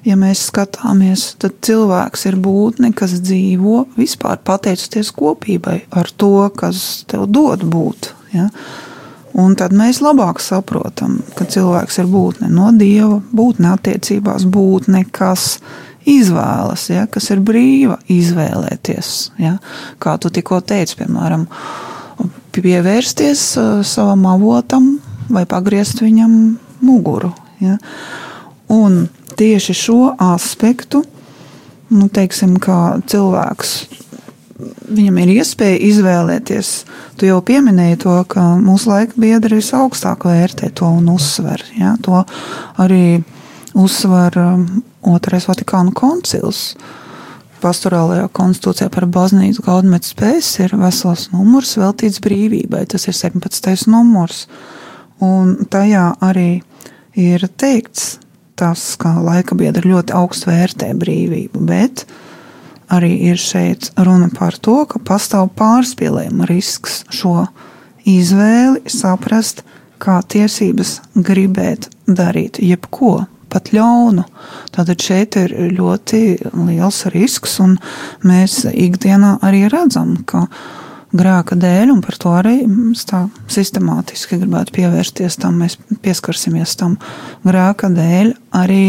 ja 0.06 0.16
mēs 0.20 0.46
skatāmies, 0.50 1.34
tad 1.40 1.58
cilvēks 1.66 2.26
ir 2.30 2.38
būtne, 2.40 2.92
kas 2.96 3.18
dzīvo 3.20 3.84
vispār 3.98 4.40
pateicoties 4.44 5.12
kopībai 5.16 5.80
ar 5.90 6.12
to, 6.16 6.48
kas 6.56 7.04
tev 7.10 7.26
dod 7.32 7.66
būt. 7.68 8.12
Ja? 8.34 8.48
Un 9.40 9.54
tad 9.58 9.74
mēs 9.76 10.00
labāk 10.02 10.40
saprotam, 10.42 11.20
ka 11.38 11.46
cilvēks 11.46 12.00
ir 12.02 12.08
būtne 12.10 12.48
no 12.50 12.70
dieva, 12.74 13.20
būtne 13.36 13.74
attiecībās, 13.76 14.46
būtne, 14.50 15.04
kas 15.14 15.60
izvēlas, 16.08 16.88
ja, 16.90 17.06
kas 17.10 17.30
ir 17.34 17.42
brīva 17.44 17.98
izvēlēties. 18.10 19.14
Ja. 19.42 19.56
Kā 20.02 20.16
tu 20.20 20.32
tikko 20.32 20.60
teici, 20.64 20.96
piemēram, 21.02 21.46
pievērsties 22.54 23.44
uh, 23.60 23.70
savam 23.86 24.26
avotam 24.30 24.94
vai 25.30 25.46
pagriezt 25.48 26.02
viņam 26.02 26.34
muguru. 26.84 27.32
Ja? 27.62 27.76
Un 28.70 29.06
tieši 29.38 29.76
šo 29.76 30.00
aspektu, 30.20 31.04
nu, 31.90 32.08
teiksim, 32.12 32.56
kā 32.62 33.00
cilvēks, 33.10 33.74
viņam 34.90 35.18
ir 35.22 35.32
iespēja 35.38 35.80
izvēlēties. 35.88 36.72
Tu 37.18 37.30
jau 37.30 37.40
pieminēji 37.46 38.02
to, 38.04 38.16
ka 38.30 38.52
mūsu 38.60 38.92
laika 38.92 39.20
biedri 39.20 39.60
visaugstāk 39.60 40.26
vērtē 40.28 40.72
to 40.76 40.90
un 41.00 41.08
uzsver. 41.14 41.64
Ja? 41.78 41.96
To 42.04 42.24
arī 42.80 43.22
uzsver 43.78 44.36
Otrais 45.06 45.46
Vatikānu 45.48 45.94
koncils 45.96 46.74
pastorālajā 47.60 48.28
konstitūcijā 48.36 48.88
par 48.92 49.06
baznīcu 49.12 49.64
gaudmetu 49.64 50.12
spējas 50.12 50.48
ir 50.64 50.74
vesels 50.80 51.28
numurs 51.34 51.76
veltīts 51.80 52.20
brīvībai. 52.24 52.86
Tas 52.88 53.06
ir 53.08 53.16
17. 53.16 53.88
numurs. 53.92 54.46
Un 55.20 55.56
tajā 55.72 56.06
arī 56.24 56.62
ir 57.18 57.44
teikts 57.60 58.18
tas, 58.60 58.94
ka 59.00 59.14
laika 59.20 59.56
biedri 59.56 59.92
ļoti 59.92 60.14
augstu 60.16 60.50
vērtē 60.50 60.92
brīvību, 61.00 61.62
bet 61.68 62.04
arī 62.92 63.14
ir 63.30 63.40
šeit 63.40 63.90
runa 63.96 64.28
par 64.36 64.56
to, 64.60 64.82
ka 64.88 65.00
pastāv 65.00 65.48
pārspīlējuma 65.56 66.48
risks 66.50 67.04
šo 67.12 67.46
izvēli 68.08 68.84
saprast 68.90 69.64
kā 70.00 70.20
tiesības 70.24 70.98
gribēt 71.16 71.88
darīt 72.08 72.60
jebko, 72.64 73.24
pat 73.52 73.72
ļaunu. 73.74 74.24
Tātad 74.74 75.02
šeit 75.02 75.38
ir 75.40 75.54
ļoti 75.76 76.22
liels 76.54 77.04
risks, 77.14 77.58
un 77.62 77.76
mēs 78.26 78.62
ikdienā 78.70 79.38
arī 79.46 79.66
redzam, 79.72 80.16
ka 80.28 80.46
grēka 81.16 81.58
dēļ, 81.58 81.90
un 81.94 82.02
par 82.04 82.18
to 82.22 82.32
arī 82.38 82.56
tā 83.08 83.24
sistemātiski 83.50 84.38
gribētu 84.40 84.76
pievērsties 84.78 85.40
tam, 85.42 85.58
mēs 85.64 85.76
pieskarsimies 86.04 86.76
tam 86.78 86.96
grēka 87.46 87.90
dēļ, 87.94 88.34
arī 88.60 88.84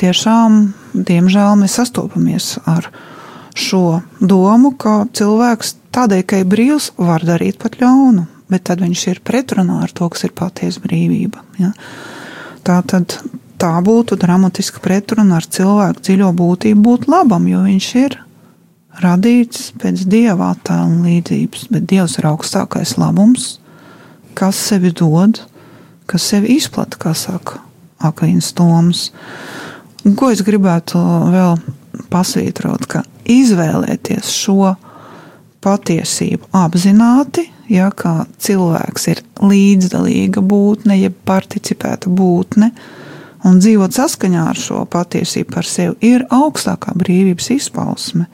tiešām, 0.00 0.60
diemžēl, 0.94 1.54
mēs 1.60 1.76
sastopamies 1.78 2.54
ar 2.70 2.88
šo 3.54 4.00
domu, 4.20 4.72
ka 4.80 5.04
cilvēks 5.14 5.76
tādēļ, 5.94 6.24
ka 6.26 6.40
ir 6.42 6.50
brīvs, 6.50 6.90
var 6.98 7.24
darīt 7.26 7.60
pat 7.62 7.78
ļaunu, 7.82 8.26
bet 8.50 8.66
tad 8.70 8.82
viņš 8.82 9.06
ir 9.12 9.22
pretrunā 9.26 9.82
ar 9.84 9.94
to, 9.94 10.08
kas 10.10 10.26
ir 10.26 10.34
patiesa 10.36 10.82
brīvība. 10.82 11.44
Ja? 11.60 11.70
Tā 12.64 12.80
tad 12.88 13.18
tā 13.60 13.72
būtu 13.84 14.18
dramatiska 14.20 14.82
pretruna 14.84 15.38
ar 15.38 15.46
cilvēku 15.46 16.04
dziļo 16.04 16.30
būtību 16.38 16.84
būt 16.84 17.08
labam, 17.10 17.48
jo 17.48 17.62
viņš 17.64 17.88
ir 18.02 18.18
radīts 19.02 19.72
pēc 19.80 20.04
dieva 20.10 20.52
attēla 20.54 20.86
un 20.86 21.02
līdzības, 21.06 21.68
bet 21.74 21.86
dievs 21.90 22.18
ir 22.20 22.28
augstākais 22.30 22.96
labums, 23.00 23.58
kas 24.38 24.58
sevi 24.70 24.92
dod, 24.94 25.40
kas 26.10 26.26
sevi 26.30 26.58
izplata, 26.58 27.00
kā 27.00 27.14
saka 27.16 27.60
Akvīns 28.04 28.52
Toms. 28.56 29.08
Un 30.04 30.16
ko 30.18 30.28
es 30.34 30.42
gribētu 30.44 31.00
vēl 31.32 31.56
pasvītrot, 32.12 32.86
ka 32.90 33.04
izvēlēties 33.30 34.32
šo 34.34 34.74
patiesību 35.64 36.50
apzināti, 36.60 37.46
ja 37.72 37.88
kā 37.96 38.26
cilvēks 38.44 39.08
ir 39.14 39.22
līdzdalīga 39.40 40.42
būtne, 40.44 40.98
jeb 41.00 41.16
participēta 41.24 42.12
būtne, 42.12 42.70
un 43.44 43.60
dzīvot 43.60 43.94
saskaņā 43.94 44.48
ar 44.50 44.58
šo 44.58 44.82
patiesību 44.90 45.54
par 45.54 45.68
sevi, 45.68 45.96
ir 46.14 46.26
augstākā 46.32 46.96
brīvības 46.98 47.50
izpausme. 47.58 48.26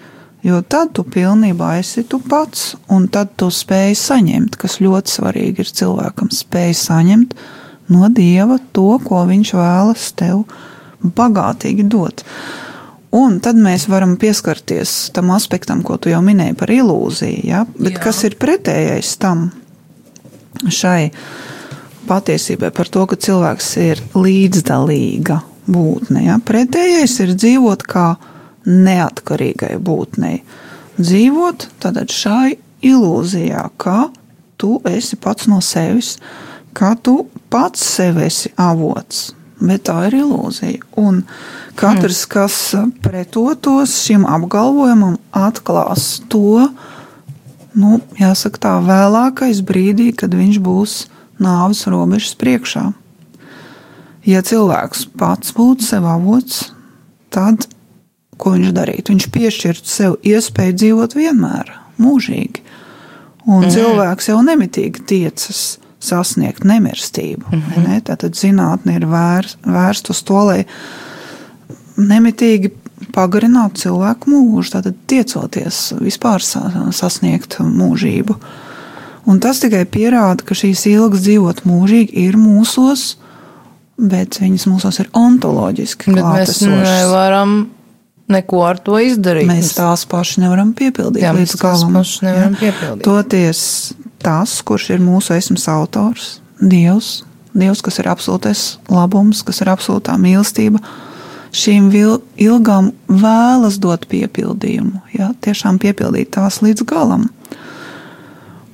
Jo 0.47 0.63
tad 0.65 0.95
tu 0.97 1.05
pilnībā 1.05 1.75
esi 1.83 2.07
tu 2.09 2.17
pats, 2.25 2.75
un 2.89 3.11
tad 3.13 3.35
tu 3.37 3.51
spēj 3.53 3.93
saņemt, 4.01 4.57
kas 4.61 4.79
ļoti 4.81 5.13
svarīgi 5.19 5.61
ir 5.61 5.73
cilvēkam, 5.81 6.31
spēj 6.33 6.73
saņemt 6.81 7.35
no 7.93 8.09
dieva 8.15 8.57
to, 8.73 8.95
ko 9.05 9.27
viņš 9.29 9.53
vēlas 9.59 10.09
tev 10.17 10.47
bagātīgi 11.05 11.85
dot. 11.93 12.25
Un 13.11 13.41
tad 13.43 13.59
mēs 13.59 13.89
varam 13.91 14.15
pieskarties 14.21 15.11
tam 15.13 15.33
aspektam, 15.35 15.83
ko 15.83 15.99
tu 15.99 16.13
jau 16.13 16.23
minēji 16.23 16.55
par 16.57 16.71
ilūziju. 16.71 17.43
Ja? 17.49 17.65
Bet 17.75 17.99
Jā. 17.99 18.05
kas 18.07 18.23
ir 18.29 18.39
pretējais 18.41 19.17
tam 19.21 19.49
šai 20.63 21.11
patiesībai 22.11 22.73
par 22.75 22.91
to, 22.91 23.07
ka 23.07 23.19
cilvēks 23.21 23.71
ir 23.85 24.03
līdzdalīga 24.19 25.41
būtne? 25.71 26.27
Ja? 26.27 26.39
Pretējais 26.43 27.17
ir 27.25 27.37
dzīvot 27.39 27.87
kā 27.89 28.09
neatkarīgai 28.67 29.77
būtnei. 29.81 30.43
Dzīvot 31.01 31.69
tad 31.81 32.01
šai 32.13 32.59
ilūzijā, 32.85 33.65
ka 33.81 34.11
tu 34.61 34.79
esi 34.89 35.17
pats 35.17 35.49
no 35.49 35.61
sevis, 35.65 36.17
ka 36.77 36.95
tu 36.97 37.25
pats 37.53 37.85
sev 37.97 38.21
esi 38.25 38.53
avots. 38.61 39.31
Bet 39.61 39.85
tā 39.91 40.07
ir 40.09 40.23
ilūzija. 40.23 40.87
Un 41.01 41.23
katrs, 41.77 42.23
kas 42.29 42.55
pretotos 43.05 43.99
šim 44.07 44.25
apgalvojumam, 44.29 45.19
atklās 45.37 46.23
to, 46.33 46.65
nu, 47.77 47.99
jāsaka, 48.21 48.63
tā 48.65 48.75
vēlākais 48.87 49.61
brīdī, 49.69 50.11
kad 50.17 50.33
viņš 50.37 50.61
būs 50.65 50.97
nāves 51.43 51.85
robežas 51.91 52.37
priekšā. 52.41 52.91
Ja 54.29 54.43
cilvēks 54.45 55.07
pats 55.19 55.55
būtu 55.57 55.87
sev 55.87 56.07
avots, 56.09 56.71
tad 57.33 57.67
ko 58.41 58.55
viņš 58.57 58.73
darītu? 58.77 59.15
Viņš 59.15 59.29
piešķirtu 59.35 59.89
sev 59.89 60.17
iespēju 60.27 60.77
dzīvot 60.83 61.17
vienmēr, 61.17 61.73
mūžīgi. 62.01 62.65
Un 63.49 63.65
mm. 63.65 63.71
cilvēks 63.73 64.29
jau 64.31 64.41
nemitīgi 64.45 65.07
tiecas 65.09 65.63
sasniegt 66.01 66.65
nemirstību. 66.65 67.47
Mm 67.51 67.63
-hmm. 67.63 67.89
ne? 67.89 68.01
Tātad 68.05 68.37
zinātne 68.37 68.97
ir 68.97 69.07
vērs, 69.09 69.57
vērsta 69.65 70.15
uz 70.15 70.23
to, 70.23 70.45
lai 70.49 70.65
nemitīgi 71.97 72.73
pagarinātu 73.15 73.81
cilvēku 73.85 74.31
mūžu, 74.31 74.73
tātad 74.77 74.97
tiecoties 75.07 75.93
vispār 76.01 76.43
sasniegt 76.93 77.59
mūžību. 77.61 78.37
Un 79.29 79.41
tas 79.43 79.61
tikai 79.61 79.85
pierāda, 79.91 80.45
ka 80.47 80.57
šīs 80.57 80.87
ilgas 80.91 81.25
dzīvot 81.27 81.65
mūžīgi 81.69 82.25
ir 82.25 82.39
mūsos, 82.41 83.15
bet 84.01 84.41
viņas 84.41 84.65
mūsos 84.71 85.03
ir 85.03 85.11
ontoloģiski. 85.17 86.15
Mēs 86.17 86.63
nevaram 86.65 87.59
neko 88.31 88.63
ar 88.65 88.81
to 88.83 88.99
izdarīt. 89.03 89.49
Mēs 89.51 89.75
tās 89.77 90.07
paši 90.09 90.45
nevaram 90.45 90.73
piepildīt. 90.77 91.25
Jā, 91.25 91.35
mēs 91.37 91.57
tās 91.59 91.85
paši 91.85 92.29
nevaram 92.29 92.55
jā. 92.57 92.63
piepildīt. 92.63 93.05
Toties 93.07 93.63
tas, 94.23 94.61
kurš 94.67 94.91
ir 94.95 95.05
mūsu 95.05 95.35
esmas 95.37 95.67
autors, 95.73 96.39
Dievs, 96.61 97.23
Dievs, 97.57 97.81
kas 97.83 97.99
ir 98.03 98.11
absolūtais 98.11 98.65
labums, 98.93 99.41
kas 99.47 99.63
ir 99.65 99.71
absolūtā 99.73 100.15
mīlestība, 100.21 100.83
šīm 101.57 101.89
ilgām 102.39 102.93
vēlas 103.09 103.81
dot 103.83 104.07
piepildījumu, 104.11 105.01
ja, 105.17 105.33
tiešām 105.43 105.81
piepildīt 105.83 106.35
tās 106.37 106.61
līdz 106.63 106.87
galam. 106.87 107.27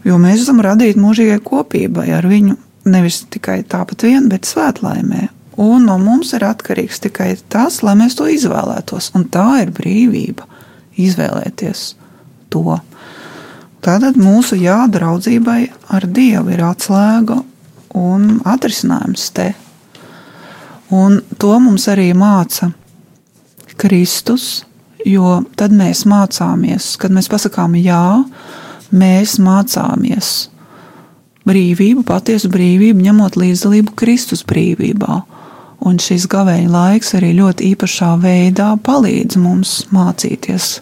Jo 0.07 0.21
mēs 0.23 0.45
esam 0.45 0.61
radīti 0.63 1.01
mūžīgai 1.03 1.41
kopībai 1.43 2.07
ar 2.15 2.27
viņu, 2.31 2.55
nevis 2.87 3.25
tikai 3.33 3.63
tāpat 3.67 4.05
vien, 4.07 4.29
bet 4.31 4.47
svētlaimē. 4.47 5.27
Un 5.59 5.89
no 5.89 5.97
mums 5.99 6.31
ir 6.37 6.45
atkarīgs 6.47 7.01
tikai 7.03 7.33
tas, 7.51 7.81
lai 7.83 7.97
mēs 7.99 8.15
to 8.19 8.29
izvēlētos. 8.31 9.11
Un 9.17 9.25
tā 9.33 9.65
ir 9.65 9.73
brīvība 9.75 10.47
izvēlēties 11.01 11.87
to. 12.53 12.77
Tātad 13.83 14.19
mūsu 14.21 14.59
jādraudzībai 14.61 15.61
ar 15.95 16.07
Dievu 16.07 16.55
ir 16.55 16.63
atslēga 16.67 17.41
un 17.97 18.29
atrisinājums 18.47 19.31
te. 19.35 19.49
Un 20.95 21.19
to 21.41 21.51
mums 21.63 21.89
arī 21.91 22.13
māca 22.15 22.71
Kristus, 23.81 24.63
jo 25.03 25.41
tad 25.59 25.75
mēs 25.75 26.05
mācāmies, 26.07 26.93
kad 27.01 27.15
mēs 27.15 27.31
pasakām 27.33 27.75
jā, 27.81 28.05
mēs 28.23 28.66
mācāmies 29.43 30.35
brīvību, 31.47 32.03
patiesu 32.07 32.51
brīvību, 32.53 33.05
ņemot 33.07 33.39
līdzdalību 33.39 33.95
Kristus 33.99 34.43
brīvībā. 34.47 35.23
Un 35.87 36.01
šis 36.01 36.25
gavēņa 36.33 36.71
laiks 36.73 37.13
arī 37.19 37.35
ļoti 37.37 37.71
īpašā 37.75 38.15
veidā 38.23 38.73
palīdz 38.83 39.37
mums 39.39 39.75
mācīties 39.95 40.79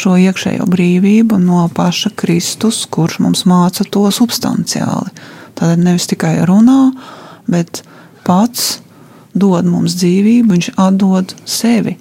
šo 0.00 0.16
iekšējo 0.22 0.66
brīvību 0.70 1.38
no 1.42 1.66
paša 1.74 2.14
Kristus, 2.18 2.82
kurš 2.90 3.20
mums 3.24 3.44
māca 3.50 3.84
to 3.84 4.06
substanciāli. 4.14 5.12
Tātad 5.58 5.82
nevis 5.82 6.08
tikai 6.10 6.38
runā, 6.48 6.92
bet 7.50 7.82
pats 8.26 8.78
dod 9.34 9.68
mums 9.68 9.98
dzīvību, 10.00 10.54
viņš 10.54 10.70
atdod 10.80 11.36
sevi 11.44 11.98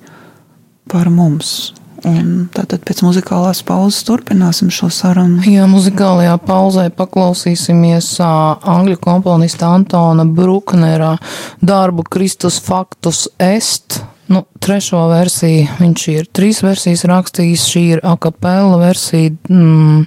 par 0.89 1.11
mums. 1.13 1.73
Un 2.07 2.47
tātad 2.55 2.83
pēc 2.87 3.01
muzikālās 3.03 3.59
pauzes 3.67 4.05
turpināsim 4.07 4.69
šo 4.71 4.87
sarunu. 4.93 5.41
Jā, 5.49 5.65
muzikālajā 5.69 6.37
pauzē 6.45 6.85
paklausīsimies 6.95 8.13
angļu 8.23 8.99
komponista 9.03 9.73
Antona 9.75 10.23
Bruknera 10.23 11.15
darbu 11.59 12.05
Kristus 12.07 12.59
faktus 12.63 13.27
est. 13.39 13.99
Nu, 14.29 14.43
trešo 14.61 15.07
versiju 15.09 15.67
viņš 15.79 16.07
ir 16.13 16.29
trīs 16.31 16.61
versijas 16.63 17.03
rakstījis. 17.09 17.67
Šī 17.71 17.85
ir 17.97 18.03
akapela 18.05 18.77
versija. 18.79 19.33
Mm, 19.49 20.05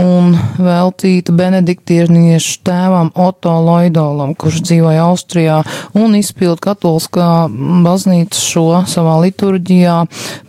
un 0.00 0.36
veltīta 0.62 1.34
benediktiešu 1.36 2.60
tēvam 2.66 3.10
Otto 3.18 3.52
Loidolam, 3.64 4.34
kurš 4.38 4.62
dzīvoja 4.68 5.06
Austrijā 5.08 5.58
un 5.98 6.16
izpild 6.18 6.62
katoliskā 6.64 7.48
baznīca 7.84 8.38
šo 8.38 8.66
savā 8.88 9.18
liturģijā 9.24 9.98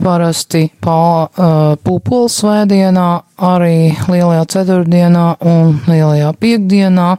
parasti 0.04 0.68
pā, 0.84 1.02
uh, 1.26 1.74
pūpoles 1.84 2.40
svētdienā, 2.44 3.10
arī 3.44 3.92
lielajā 4.08 4.48
ceturtdienā 4.56 5.28
un 5.50 5.76
lielajā 5.90 6.32
piekdienā. 6.40 7.10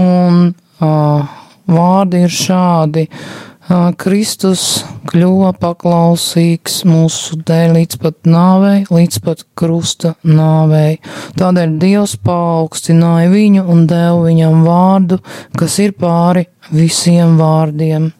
Un 0.00 0.46
uh, 0.50 1.40
vārdi 1.70 2.24
ir 2.26 2.38
šādi. 2.42 3.08
Uh, 3.08 3.53
Kristus 3.96 4.84
kļuva 5.08 5.54
paklausīgs 5.56 6.82
mūsu 6.84 7.38
dēļ 7.48 7.70
līdz 7.78 7.98
pat 8.02 8.28
nāvei, 8.28 8.82
līdz 8.92 9.20
pat 9.24 9.44
krusta 9.56 10.12
nāvei. 10.20 10.98
Tādēļ 11.40 11.78
Dievs 11.80 12.18
paaugstināja 12.20 13.30
viņu 13.32 13.64
un 13.72 13.86
deva 13.88 14.20
viņam 14.26 14.66
vārdu, 14.68 15.20
kas 15.56 15.78
ir 15.80 15.96
pāri 15.96 16.44
visiem 16.76 17.38
vārdiem. 17.40 18.12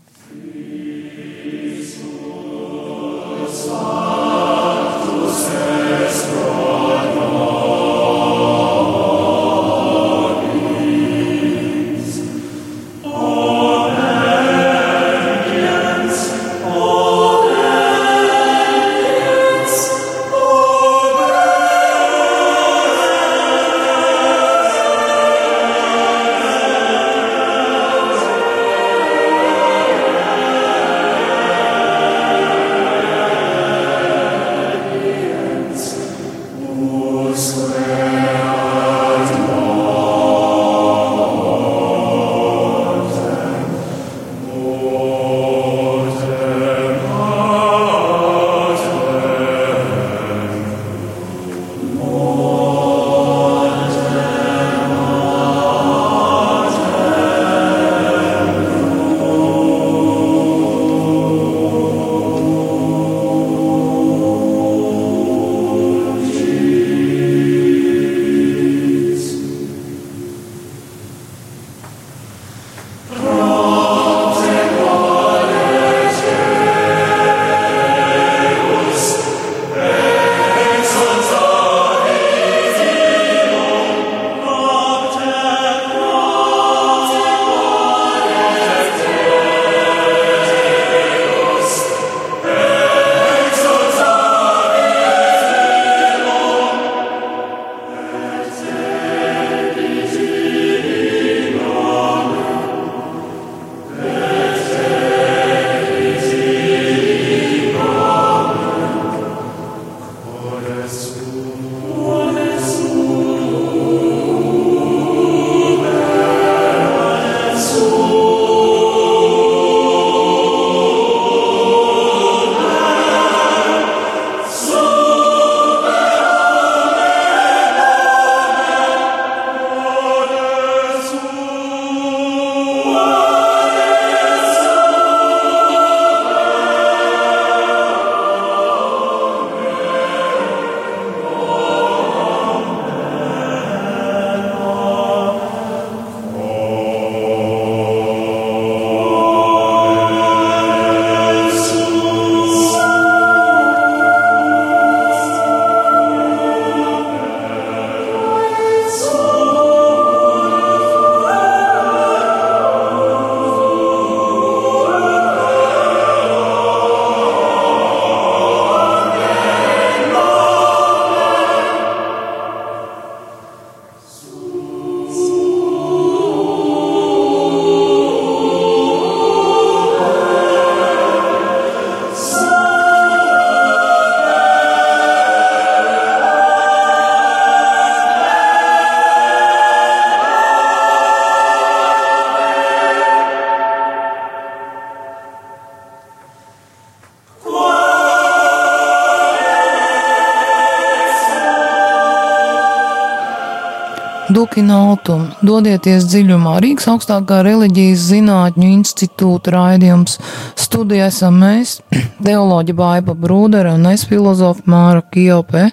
Dukinautum, 204.54 205.24
dodieties 205.42 206.04
dziļumā. 206.06 206.52
Rīgas 206.62 206.84
augstākā 206.92 207.40
reliģijas 207.42 208.04
zinātņu 208.12 208.68
institūta 208.68 209.50
raidījums 209.50 210.14
studijā 210.62 211.08
esam 211.10 211.40
mēs, 211.42 211.80
teoloģi 212.22 212.76
Baiba 212.78 213.16
Brūdere 213.18 213.72
un 213.74 213.90
es 213.90 214.06
filozofu 214.06 214.62
Māra 214.70 215.02
Kijope. 215.10 215.64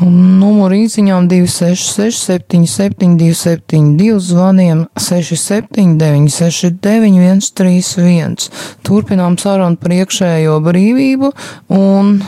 Numuru 0.00 0.80
īsiņām 0.86 1.28
266, 1.28 2.24
77, 2.24 3.20
272, 3.20 4.16
zvaniem 4.32 4.86
679, 4.96 6.32
691, 6.40 7.52
31. 7.52 8.50
Turpinām 8.80 9.36
sarunu 9.36 9.76
par 9.76 10.00
iekšējo 10.00 10.56
brīvību 10.72 11.34
un 11.84 12.22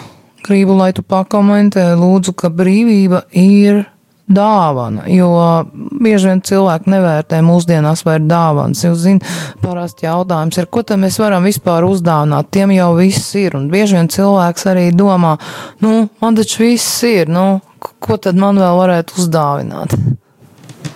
gribu, 0.44 0.76
lai 0.76 0.92
tu 0.92 1.00
pakomentē, 1.00 1.94
lūdzu, 1.96 2.36
ka 2.36 2.52
brīvība 2.52 3.24
ir 3.32 3.86
dāvana, 4.28 5.06
jo 5.10 5.28
bieži 6.02 6.30
vien 6.30 6.42
cilvēki 6.44 6.92
nevērtē 6.92 7.40
mūsdienās 7.44 8.04
vai 8.06 8.18
ir 8.18 8.26
dāvanas. 8.28 8.84
Jūs 8.84 9.00
zināt, 9.04 9.30
parasti 9.62 10.06
jautājums 10.06 10.60
ir, 10.60 10.68
ko 10.70 10.84
tad 10.86 11.00
mēs 11.02 11.18
varam 11.20 11.46
vispār 11.48 11.86
uzdāvināt, 11.88 12.50
tiem 12.54 12.74
jau 12.76 12.90
viss 12.98 13.32
ir, 13.40 13.56
un 13.58 13.68
bieži 13.72 13.98
vien 13.98 14.10
cilvēks 14.12 14.68
arī 14.72 14.88
domā, 14.96 15.36
nu, 15.84 15.94
man 16.22 16.38
taču 16.38 16.66
viss 16.66 17.02
ir, 17.08 17.32
nu, 17.32 17.60
ko 17.78 18.18
tad 18.20 18.38
man 18.40 18.60
vēl 18.60 18.82
varētu 18.82 19.18
uzdāvināt? 19.22 19.96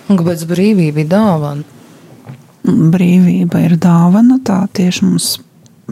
Un 0.09 0.19
kāpēc 0.19 0.45
brīvība 0.49 1.03
ir 1.03 1.09
dāvana? 1.11 1.65
Brīvība 2.63 3.65
ir 3.65 3.75
dāvana, 3.81 4.39
tā 4.45 4.61
tieši 4.77 5.07
mums 5.07 5.33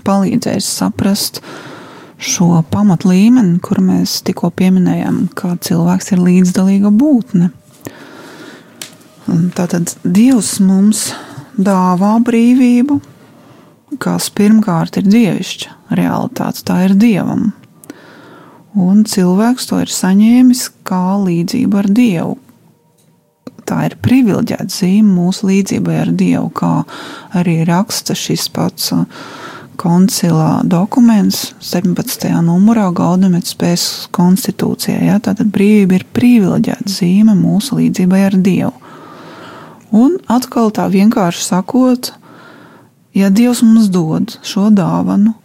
palīdzēs 0.08 0.68
saprast, 0.80 1.42
uh, 1.42 1.71
šo 2.22 2.62
pamat 2.70 3.06
līmeni, 3.08 3.58
kur 3.64 3.82
mēs 3.82 4.20
tikko 4.26 4.52
pieminējām, 4.54 5.24
ka 5.38 5.56
cilvēks 5.66 6.14
ir 6.14 6.22
līdzdalīga 6.22 6.92
būtne. 6.94 7.50
Tātad 9.58 9.96
Dievs 10.04 10.58
mums 10.64 11.08
dāvā 11.58 12.14
brīvību, 12.26 13.00
kas 14.02 14.30
pirmkārt 14.38 15.02
ir 15.02 15.10
dievišķa 15.10 15.98
realitāte, 15.98 16.64
tā 16.68 16.78
ir 16.88 16.96
dievam. 17.00 17.52
Un 18.78 19.04
cilvēks 19.08 19.68
to 19.68 19.82
ir 19.84 19.92
saņēmis 19.92 20.68
kā 20.88 21.18
līdzību 21.26 21.80
ar 21.82 21.90
Dievu. 21.92 22.38
Tā 23.68 23.82
ir 23.90 23.98
privileģēta 24.04 24.72
zīme 24.72 25.12
mūsu 25.12 25.50
līdzībai 25.50 25.98
ar 26.06 26.14
Dievu, 26.16 26.48
kā 26.56 26.72
arī 27.38 27.62
raksta 27.68 28.16
šis 28.18 28.48
pats 28.56 28.94
uh, 28.96 29.04
koncilā 29.80 30.62
dokuments 30.68 31.52
17. 31.64 32.30
numurā 32.46 32.88
Gaudamets 32.96 33.54
spējas 33.56 33.86
konstitūcijā. 34.16 34.98
Ja? 35.08 35.20
Tātad 35.24 35.52
brīvība 35.54 36.00
ir 36.00 36.08
privileģēta 36.16 36.90
zīme 36.92 37.36
mūsu 37.38 37.80
līdzībai 37.80 38.24
ar 38.30 38.40
Dievu. 38.40 38.74
Un 39.92 40.18
atkal 40.32 40.72
tā 40.72 40.88
vienkārši 40.92 41.44
sakot, 41.44 42.14
ja 43.16 43.30
Dievs 43.30 43.64
mums 43.66 43.92
dod 43.92 44.38
šo 44.48 44.70
dāvanu, 44.72 45.36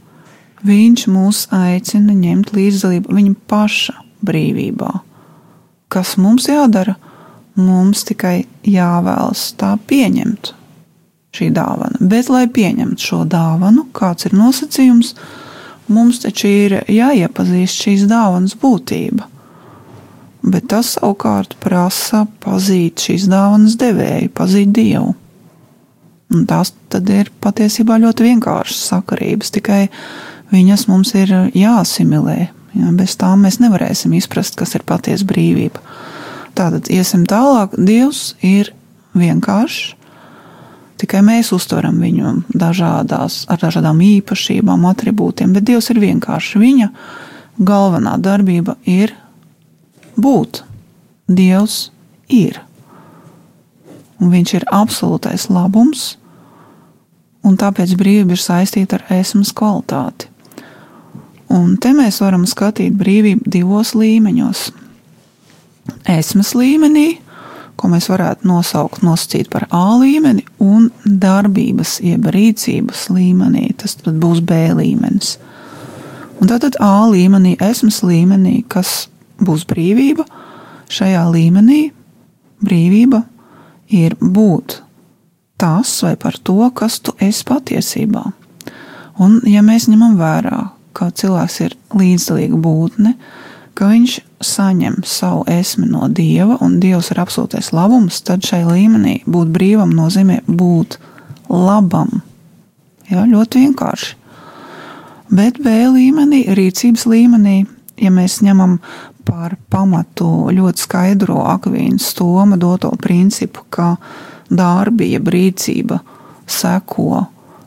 Viņš 0.66 1.02
mūs 1.12 1.44
aicina 1.54 2.14
ņemt 2.16 2.54
līdzdalību 2.56 3.12
viņa 3.14 3.34
paša 3.50 3.92
brīvībā. 4.26 4.88
Kas 5.92 6.16
mums 6.18 6.48
jādara? 6.48 6.96
Mums 7.56 8.02
tikai 8.08 8.46
jāvēlas 8.66 9.50
tā 9.60 9.74
pieņemt 9.88 10.54
šī 11.36 11.50
dāvana. 11.54 12.00
Bet, 12.00 12.30
lai 12.32 12.46
pieņemtu 12.50 13.08
šo 13.08 13.22
dāvanu, 13.30 13.86
kāds 13.96 14.28
ir 14.28 14.36
nosacījums, 14.36 15.14
mums 15.92 16.22
taču 16.24 16.50
ir 16.50 16.78
jāiepazīst 16.90 17.86
šīs 17.86 18.06
dāvanas 18.10 18.56
būtība. 18.60 19.28
Bet 20.46 20.68
tas 20.70 20.94
savukārt 20.94 21.56
prasa 21.62 22.24
pazīt 22.44 23.02
šīs 23.02 23.26
dāvanas 23.30 23.78
devēju, 23.80 24.30
pazīt 24.34 24.74
Dievu. 24.74 25.14
Un 26.34 26.46
tās 26.46 26.72
ir 26.94 27.30
patiesībā 27.42 27.98
ļoti 28.02 28.26
vienkāršas 28.26 28.86
sakarības, 28.90 29.52
tikai 29.54 29.86
viņas 30.52 30.86
mums 30.90 31.14
ir 31.18 31.32
jāasimilē. 31.54 32.38
Ja, 32.76 32.90
bez 32.92 33.14
tām 33.16 33.46
mēs 33.46 33.58
nevarēsim 33.62 34.12
izprast, 34.18 34.58
kas 34.58 34.74
ir 34.76 34.84
patiesa 34.86 35.24
brīvība. 35.28 35.80
Tātad 36.56 36.90
iesim 36.92 37.24
tālāk. 37.28 37.72
Dievs 37.78 38.34
ir 38.44 38.72
vienkāršs, 39.16 39.94
Tikai 40.96 41.20
mēs 41.24 41.52
uztveram 41.52 41.98
viņu 42.00 42.32
dažādās, 42.56 43.42
ar 43.52 43.60
dažādām 43.60 44.00
īpašībām, 44.00 44.86
attribūtiem, 44.88 45.52
bet 45.52 45.66
Dievs 45.68 45.90
ir 45.92 46.00
vienkārši. 46.00 46.60
Viņa 46.62 46.88
galvenā 47.60 48.16
darbība 48.22 48.78
ir 48.88 49.12
būt. 50.16 50.62
Dievs 51.28 51.90
ir. 52.32 52.62
Un 54.16 54.32
viņš 54.32 54.54
ir 54.56 54.64
absolūtais 54.72 55.50
labums, 55.52 56.14
un 57.44 57.58
tāpēc 57.60 57.92
brīvība 57.98 58.32
ir 58.32 58.40
saistīta 58.40 58.96
ar 58.96 59.04
esmas 59.18 59.52
kvalitāti. 59.56 60.30
Un 61.52 61.76
te 61.78 61.92
mēs 61.94 62.22
varam 62.24 62.46
skatīt 62.48 62.96
brīvību 62.96 63.52
divos 63.52 63.92
līmeņos. 63.94 64.70
Esmas 66.10 66.54
līmenī 66.58 67.18
ko 67.76 67.90
mēs 67.92 68.08
varētu 68.10 68.48
nosaukt, 68.48 69.02
nosacīt 69.04 69.50
par 69.52 69.66
A 69.74 69.98
līmeni, 70.00 70.46
un 70.62 70.88
darbības, 71.04 71.98
jeb 72.04 72.28
rīcības 72.32 73.06
līmenī. 73.12 73.68
Tas 73.78 73.98
būs 74.04 74.40
B 74.46 74.62
līmenis. 74.78 75.36
Un 76.40 76.50
tātad 76.50 76.78
A 76.84 77.06
līmenī, 77.10 77.56
esmas 77.64 78.02
līmenī, 78.04 78.62
kas 78.68 79.06
būs 79.40 79.66
brīvība, 79.68 80.26
šajā 80.92 81.24
līmenī 81.32 81.80
brīvība 82.64 83.22
ir 83.92 84.16
būt 84.20 84.80
tas 85.56 86.02
vai 86.04 86.16
par 86.20 86.36
to, 86.42 86.58
kas 86.76 87.00
tu 87.00 87.14
esi 87.20 87.44
patiesībā. 87.48 88.24
Un, 89.24 89.38
ja 89.48 89.62
mēs 89.64 89.88
ņemam 89.88 90.18
vērā, 90.20 90.58
ka 90.96 91.08
cilvēks 91.16 91.60
ir 91.64 91.76
līdzdalīga 91.96 92.58
būtne, 92.60 93.14
ka 93.76 93.90
viņš 93.90 94.18
saņem 94.44 95.00
savu 95.06 95.44
esmi 95.52 95.88
no 95.90 96.08
dieva, 96.08 96.58
un 96.64 96.78
dievs 96.80 97.10
ir 97.12 97.20
absolūtais 97.22 97.72
labums, 97.76 98.22
tad 98.24 98.44
šai 98.46 98.62
līmenī 98.68 99.18
būt 99.28 99.52
brīvam 99.52 99.92
nozīmē 99.96 100.42
būt 100.48 100.98
labam. 101.52 102.22
Jā, 103.10 103.26
ļoti 103.28 103.66
vienkārši. 103.66 104.14
Bet 105.36 105.58
B 105.62 105.74
līmenī, 105.90 106.44
rīcības 106.54 107.06
līmenī, 107.10 107.60
ja 107.98 108.10
mēs 108.14 108.40
ņemam 108.46 108.78
par 109.26 109.56
pamatu 109.70 110.48
ļoti 110.54 110.82
skaidro 110.86 111.40
akvīnu 111.50 111.98
stoma 112.02 112.58
doto 112.60 112.92
principu, 113.02 113.64
ka 113.70 113.96
darbība, 114.50 115.32
rīcība 115.34 115.98
seko 116.46 117.24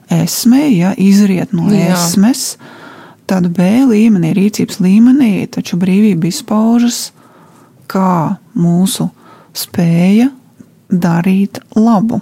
esmē, 0.10 0.64
ja 0.72 0.93
izriet 0.97 1.51
no 1.53 1.68
Jā. 1.68 1.93
esmes, 1.93 2.53
tad 2.55 2.78
tad 3.30 3.51
B 3.53 3.67
līmenī, 3.86 4.34
rīcības 4.34 4.80
līmenī, 4.82 5.45
taču 5.53 5.77
brīvība 5.77 6.30
izpaužas 6.32 7.11
kā 7.89 8.39
mūsu 8.57 9.09
spēja 9.53 10.32
darīt 10.89 11.61
labu. 11.77 12.21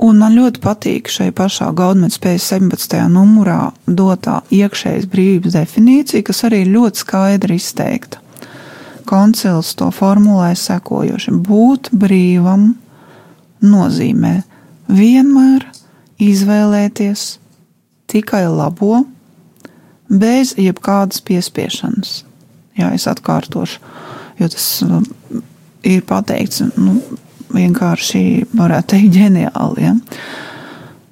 Un 0.00 0.16
man 0.16 0.32
ļoti 0.32 0.62
patīk 0.64 1.10
šai 1.12 1.28
pašā 1.36 1.68
Gaudamēta 1.76 2.16
spējas 2.16 2.46
17. 2.54 2.96
numurā 3.12 3.74
dotā 3.84 4.38
iekšējas 4.48 5.04
brīvības 5.12 5.58
definīcija, 5.58 6.24
kas 6.24 6.40
arī 6.48 6.62
ļoti 6.70 7.02
skaidri 7.02 7.58
izteikta. 7.60 8.22
Koncils 9.04 9.74
to 9.76 9.90
formulē 9.92 10.54
sekojoši: 10.56 11.34
būt 11.44 11.92
brīvam 11.92 12.70
nozīmē 13.60 14.34
vienmēr 14.88 15.68
izvēlēties 16.20 17.26
tikai 18.08 18.46
labo 18.48 19.02
bez 20.10 20.54
jebkādas 20.58 21.22
piespiešanas. 21.24 22.20
Jā, 22.78 22.90
es 22.94 23.06
atkārtošu, 23.10 23.80
jo 24.40 24.48
tas 24.50 24.66
um, 24.86 25.04
ir 25.86 26.04
pateikts 26.06 26.62
nu, 26.76 26.98
vienkārši, 27.54 28.22
varētu 28.56 28.94
teikt, 28.94 29.16
ģeniāli. 29.16 29.84
Ja? 29.84 29.96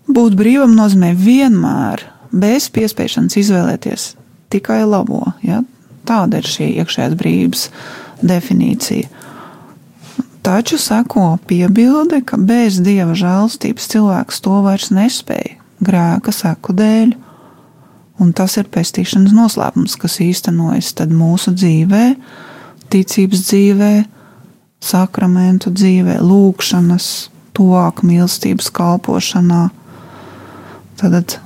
Būt 0.08 0.38
brīvam 0.38 0.74
nozīmē 0.78 1.12
vienmēr 1.18 2.06
bez 2.32 2.68
piespiešanas 2.72 3.38
izvēlēties 3.40 4.12
tikai 4.52 4.82
labo. 4.88 5.24
Ja? 5.44 5.62
Tāda 6.08 6.40
ir 6.40 6.48
šī 6.48 6.72
iekšējās 6.80 7.16
brīvības 7.20 7.68
definīcija. 8.24 9.10
Taču 10.46 10.78
seko 10.80 11.34
piebilde, 11.44 12.22
ka 12.24 12.38
bez 12.40 12.78
dieva 12.80 13.12
žēlstības 13.18 13.88
cilvēks 13.92 14.38
to 14.40 14.60
vairs 14.64 14.88
nespēja 14.94 15.58
grēka 15.84 16.32
seku 16.32 16.72
dēļ. 16.78 17.12
Un 18.18 18.32
tas 18.34 18.56
ir 18.58 18.66
pestīšanas 18.74 19.34
noslēpums, 19.34 19.94
kas 20.00 20.18
īstenojas 20.24 20.94
mūsu 21.14 21.52
dzīvē, 21.54 22.04
ticības 22.90 23.44
dzīvē, 23.46 23.92
sakramentu 24.82 25.70
dzīvē, 25.70 26.18
lūgšanas, 26.22 27.08
tuvāk 27.54 28.02
mīlestības 28.06 28.70
kalpošanā. 28.74 29.68
Tad 30.98 31.38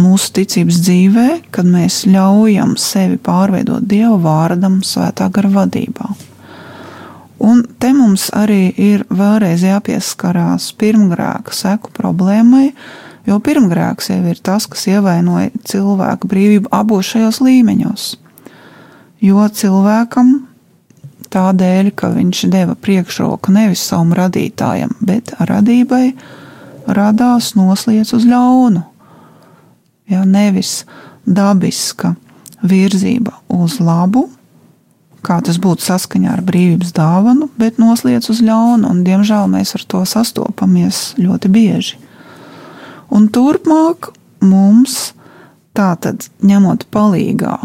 mūsu 0.00 0.32
ticības 0.40 0.80
dzīvē, 0.84 1.28
kad 1.54 1.68
mēs 1.68 2.04
ļaujam 2.08 2.76
sevi 2.80 3.18
pārveidot 3.20 3.84
Dieva 3.88 4.16
vārdam, 4.20 4.80
svētā 4.84 5.28
gara 5.32 5.50
vadībā. 5.52 6.08
Un 7.44 7.64
te 7.78 7.90
mums 7.92 8.30
arī 8.32 8.70
ir 8.80 9.04
vēlreiz 9.12 9.64
jāpieskarās 9.66 10.70
pirmgrāka 10.80 11.52
seku 11.52 11.92
problēmai, 11.92 12.70
jo 13.26 13.38
pirmgrāks 13.40 14.10
jau 14.12 14.20
ir 14.30 14.40
tas, 14.44 14.66
kas 14.70 14.86
ievainoja 14.90 15.52
cilvēku 15.68 16.28
brīvību 16.30 16.72
abos 16.74 17.12
šajos 17.14 17.40
līmeņos. 17.44 18.08
Jo 19.24 19.46
cilvēkam 19.48 20.34
tādēļ, 21.34 21.90
ka 21.96 22.12
viņš 22.14 22.44
deva 22.52 22.76
priekšroku 22.78 23.54
nevis 23.54 23.82
savam 23.88 24.12
radītājam, 24.16 24.92
bet 25.00 25.32
radībai, 25.40 26.12
radās 26.86 27.54
noslēdz 27.58 28.14
uz 28.18 28.28
ļaunu. 28.28 28.84
Ja 30.12 30.24
nevis 30.28 30.82
dabiska 31.24 32.12
virzība 32.64 33.38
uz 33.48 33.78
labu, 33.80 34.28
kā 35.24 35.38
tas 35.44 35.56
būtu 35.60 35.86
saskaņā 35.86 36.34
ar 36.36 36.42
brīvības 36.44 36.92
dāvanu, 36.96 37.48
bet 37.56 37.80
noslēdz 37.80 38.28
uz 38.34 38.42
ļaunu, 38.44 38.90
un 38.90 39.04
diemžēl 39.06 39.48
mēs 39.52 39.74
ar 39.78 39.86
to 39.88 40.04
sastopamies 40.08 41.14
ļoti 41.20 41.52
bieži. 41.52 42.03
Un 43.14 43.30
turpmāk 43.30 44.10
mums, 44.44 45.14
tātad 45.76 46.28
ņemot 46.42 46.88
palīgā 46.94 47.58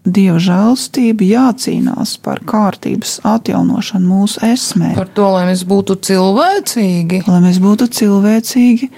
Dieva 0.00 0.38
žēlstība, 0.40 1.26
jācīnās 1.28 2.14
par 2.24 2.38
kārtības 2.48 3.18
atjaunošanu 3.28 4.08
mūsu 4.08 4.40
esmē. 4.48 4.94
Par 4.96 5.10
to, 5.12 5.26
lai 5.34 5.42
mēs 5.50 5.66
būtu 5.68 5.98
cilvēcīgi. 6.08 7.20
Lai 7.28 7.40
mēs 7.44 7.58
būtu 7.60 7.90
cilvēcīgi, 7.98 8.88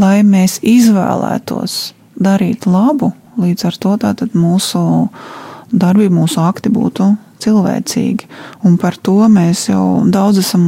lai 0.00 0.22
mēs 0.24 0.56
izvēlētos 0.64 1.76
darīt 2.16 2.64
labu, 2.64 3.12
līdz 3.36 3.68
ar 3.68 3.78
to 3.84 3.94
mūsu 4.32 4.82
darbība, 5.70 6.16
mūsu 6.22 6.40
akti 6.40 6.72
būtu 6.72 7.12
cilvēcīgi. 7.44 8.32
Un 8.64 8.80
par 8.80 8.96
to 8.96 9.20
mēs 9.28 9.68
jau 9.68 10.08
daudz 10.08 10.40
esam 10.40 10.64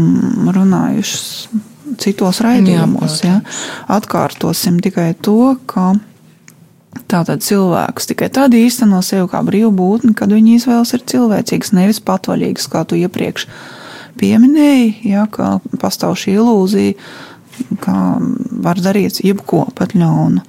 runājuši 0.53 1.72
citos 2.03 2.42
raidījumos. 2.44 3.20
Ja? 3.24 3.40
Atkārtosim 3.92 4.80
tikai 4.84 5.12
to, 5.22 5.55
ka 5.70 5.92
tātad 7.11 7.44
cilvēks 7.44 8.11
tikai 8.11 8.28
tad 8.32 8.55
īsteno 8.57 9.00
sevi 9.05 9.28
kā 9.32 9.42
brīvu 9.44 9.72
būtni, 9.76 10.14
kad 10.16 10.32
viņa 10.32 10.57
izvēles 10.59 10.94
ir 10.96 11.05
cilvēcīgas, 11.12 11.74
nevis 11.76 12.03
patvaļīgas, 12.05 12.68
kā 12.72 12.84
tu 12.88 12.98
iepriekš 13.00 13.46
pieminēji, 14.20 14.94
ja, 15.09 15.26
ka 15.32 15.59
pastāv 15.80 16.16
šī 16.20 16.36
ilūzija, 16.40 16.96
ka 17.84 17.96
var 18.64 18.80
darīt 18.82 19.22
jebko 19.24 19.66
pat 19.76 19.96
ļaunu. 19.96 20.42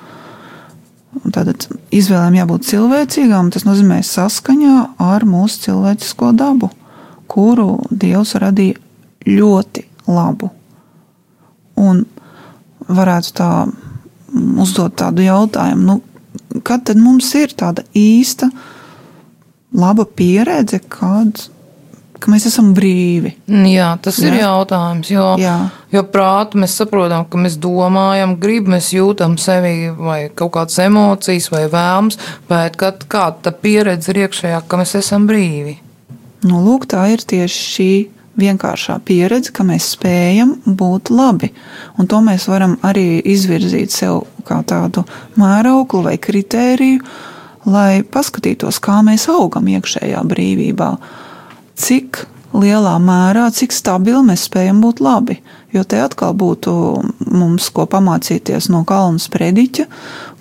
Tātad 1.34 1.68
izvēlēm 1.94 2.40
jābūt 2.40 2.66
cilvēcīgām, 2.72 3.52
tas 3.54 3.68
nozīmē 3.68 4.00
saskaņā 4.08 4.78
ar 5.04 5.28
mūsu 5.30 5.68
cilvēcisko 5.68 6.32
dabu, 6.38 6.72
kuru 7.30 7.78
Dievs 7.92 8.34
radīja 8.42 8.82
ļoti 9.30 9.86
labu. 10.10 10.50
Un 11.82 12.04
varētu 12.90 13.34
tā 13.38 13.50
uzdot 14.62 14.96
tādu 15.00 15.26
jautājumu, 15.26 15.84
nu, 15.88 16.62
kad 16.66 16.86
tad 16.90 17.00
mums 17.02 17.32
ir 17.38 17.54
tāda 17.58 17.86
īsta 17.98 18.50
laba 19.74 20.06
pieredze, 20.06 20.82
kad 20.92 21.48
ka 22.24 22.32
mēs 22.32 22.48
esam 22.48 22.72
brīvi. 22.76 23.34
Jā, 23.68 23.90
tas 24.04 24.20
jā. 24.22 24.30
ir 24.30 24.40
jautājums. 24.40 25.10
Jo, 25.12 25.26
jā. 25.42 25.58
jo 25.92 26.04
prātu 26.08 26.62
mēs 26.62 26.78
saprotam, 26.80 27.26
ka 27.28 27.42
mēs 27.42 27.58
domājam, 27.62 28.38
gribam, 28.40 28.78
mēs 28.78 28.94
jūtam 28.96 29.36
sevi 29.42 29.92
vai 29.98 30.20
kaut 30.32 30.54
kādas 30.56 30.80
emocijas 30.86 31.50
vai 31.52 31.66
vēlmes, 31.72 32.20
bet 32.48 32.80
kad 32.80 33.04
kāda 33.12 33.52
pieredze 33.64 34.14
ir 34.14 34.24
iekšējā, 34.24 34.64
ka 34.68 34.80
mēs 34.80 34.96
esam 35.02 35.28
brīvi. 35.28 35.78
Nu, 36.48 36.64
lūk, 36.64 36.88
tā 36.92 37.06
ir 37.12 37.24
tieši 37.28 37.68
šī 37.76 37.92
vienkāršā 38.40 38.98
pieredze, 39.06 39.52
ka 39.54 39.66
mēs 39.68 39.92
spējam 39.96 40.56
būt 40.66 41.12
labi. 41.14 41.52
Un 41.98 42.10
to 42.10 42.22
mēs 42.26 42.48
varam 42.50 42.78
arī 42.86 43.22
izvirzīt 43.34 43.94
sev 43.94 44.24
kā 44.48 44.62
tādu 44.68 45.06
mērauklu 45.40 46.04
vai 46.08 46.18
kritēriju, 46.22 47.04
lai 47.70 48.04
paskatītos, 48.04 48.82
kā 48.84 49.00
mēs 49.06 49.30
augam 49.32 49.70
iekšējā 49.72 50.24
brīvībā 50.28 50.92
cik 51.80 52.26
lielā 52.54 52.94
mērā, 53.02 53.48
cik 53.54 53.74
stabili 53.74 54.22
mēs 54.28 54.46
spējam 54.48 54.82
būt 54.84 55.02
labi. 55.04 55.40
Jo 55.74 55.82
te 55.90 55.98
atkal 56.04 56.36
būtu 56.38 56.74
mums 57.34 57.70
ko 57.74 57.88
pamācīties 57.90 58.70
no 58.70 58.84
Kalnu 58.86 59.22
sprediķa, 59.22 59.88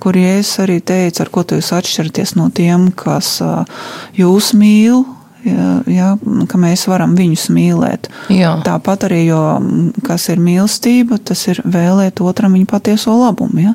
kur 0.02 0.18
Jēzus 0.18 0.60
arī 0.66 0.80
teica, 0.84 1.24
ar 1.24 1.32
ko 1.32 1.44
jūs 1.48 1.72
atšķiraties 1.72 2.36
no 2.36 2.50
tiem, 2.52 2.90
kas 2.92 3.38
jūs 4.18 4.52
mīl. 4.58 5.06
Ja, 5.42 5.80
ja, 5.90 6.08
ka 6.46 6.58
mēs 6.60 6.84
varam 6.86 7.16
viņus 7.18 7.48
mīlēt. 7.50 8.06
Jā. 8.30 8.54
Tāpat 8.62 9.08
arī, 9.08 9.24
jo, 9.26 9.40
kas 10.06 10.28
ir 10.30 10.42
mīlestība, 10.42 11.18
tas 11.18 11.42
ir 11.50 11.58
vēlēt 11.66 12.22
otram 12.22 12.54
viņa 12.54 12.68
patieso 12.70 13.16
labumu. 13.18 13.64
Ja? 13.64 13.72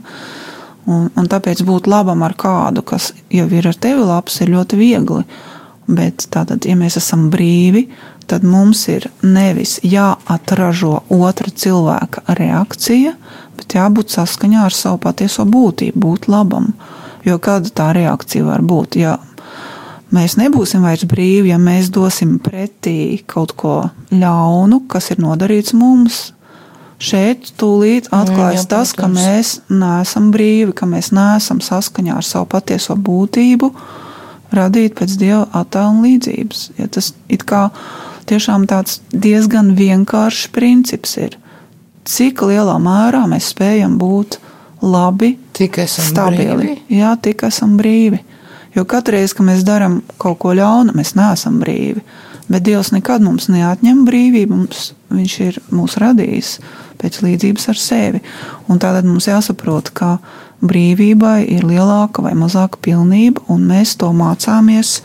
Un, 0.87 1.09
un 1.11 1.27
tāpēc 1.27 1.65
būt 1.67 1.89
labam 1.91 2.23
ar 2.23 2.37
kādu, 2.39 2.85
kas 2.87 3.11
jau 3.33 3.49
ir 3.51 3.67
ar 3.67 3.75
tevi 3.75 4.05
labs, 4.07 4.39
ir 4.39 4.53
ļoti 4.53 4.79
viegli. 4.79 5.25
Bet 5.87 6.29
tātad, 6.31 6.63
ja 6.67 6.75
mēs 6.79 6.99
esam 6.99 7.27
brīvi, 7.31 7.89
tad 8.27 8.47
mums 8.47 8.85
ir 8.91 9.09
nevis 9.23 9.77
jāatražo 9.83 11.01
otra 11.15 11.51
cilvēka 11.51 12.23
reakcija, 12.39 13.13
bet 13.59 13.75
jābūt 13.75 14.15
saskaņā 14.15 14.63
ar 14.67 14.75
savu 14.75 15.03
patieso 15.03 15.43
būtību, 15.47 15.99
būt 15.99 16.31
labam. 16.31 16.71
Jo 17.27 17.41
kāda 17.43 17.71
tā 17.75 17.91
reakcija 17.95 18.47
var 18.47 18.63
būt? 18.63 18.99
Ja 18.99 19.17
mēs 20.15 20.37
nebūsim 20.39 20.85
vairs 20.85 21.05
brīvi, 21.09 21.51
ja 21.51 21.59
mēs 21.61 21.91
dosim 21.93 22.37
pretī 22.43 23.21
kaut 23.27 23.53
ko 23.59 23.77
ļaunu, 24.11 24.83
kas 24.91 25.11
ir 25.13 25.21
nodarīts 25.23 25.75
mums. 25.77 26.27
Šeit 26.97 27.51
tūlīt 27.61 28.07
atklājas 28.09 28.63
Jā, 28.63 28.69
tas, 28.71 28.91
ka 28.97 29.05
mēs 29.11 29.59
neesam 29.69 30.31
brīvi, 30.33 30.73
ka 30.73 30.87
mēs 30.89 31.11
neesam 31.13 31.59
saskaņā 31.61 32.15
ar 32.17 32.25
savu 32.25 32.47
patieso 32.49 32.95
būtību, 32.97 33.69
radīt 34.57 34.95
pēc 34.97 35.17
dieva 35.21 35.43
attēla 35.59 35.91
un 35.91 36.01
līdzības. 36.07 36.63
Ja 36.79 36.87
tas 36.89 37.11
ir 37.29 37.45
tiešām 38.27 38.65
tāds 38.71 39.01
diezgan 39.13 39.75
vienkāršs 39.77 40.49
princips. 40.55 41.17
Ir. 41.21 41.37
Cik 42.07 42.41
lielā 42.49 42.79
mērā 42.81 43.27
mēs 43.29 43.51
spējam 43.53 43.99
būt 44.01 44.39
labi, 44.81 45.35
stabili. 46.09 46.57
Brīvi. 46.57 46.97
Jā, 46.97 47.13
tik 47.21 47.45
esam 47.45 47.77
brīvi. 47.77 48.23
Jo 48.77 48.83
katru 48.85 49.15
reizi, 49.15 49.33
kad 49.33 49.47
mēs 49.47 49.63
darām 49.65 50.01
kaut 50.21 50.37
ko 50.43 50.51
ļaunu, 50.53 50.93
mēs 50.93 51.15
neesam 51.17 51.55
brīvi. 51.57 52.03
Bet 52.47 52.61
Dievs 52.67 52.91
nekad 52.93 53.23
mums 53.25 53.47
neatņem 53.49 54.03
brīvību. 54.05 54.53
Mums, 54.53 54.91
viņš 55.09 55.37
ir 55.47 55.57
mūs 55.73 55.97
radījis 55.97 56.51
pēc 57.01 57.17
līdzības 57.25 57.65
ar 57.73 57.81
sevi. 57.81 58.21
Un 58.69 58.77
tātad 58.77 59.07
mums 59.09 59.25
jāsaprot, 59.27 59.89
ka 59.97 60.19
brīvībai 60.61 61.39
ir 61.57 61.65
lielāka 61.65 62.21
vai 62.21 62.35
mazāka 62.37 62.77
pilnība, 62.85 63.41
un 63.49 63.65
mēs 63.65 63.97
to 63.97 64.11
mācāmies 64.13 64.99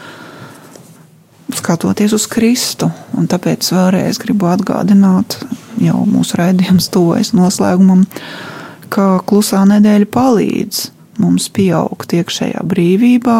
skatoties 1.57 2.13
uz 2.13 2.29
Kristu. 2.29 2.93
Un 3.17 3.25
tāpēc 3.25 3.73
vēlreiz 3.73 4.21
gribu 4.21 4.53
atgādināt, 4.53 5.41
jau 5.81 6.05
mūsu 6.05 6.45
raidījums 6.45 6.93
tuvojas 6.93 7.33
noslēgumam, 7.33 8.05
ka 8.93 9.15
klusā 9.25 9.65
nedēļa 9.65 10.13
palīdz 10.13 10.91
mums 11.21 11.49
pieaugt 11.53 12.15
iekšējā 12.17 12.63
brīvībā, 12.69 13.39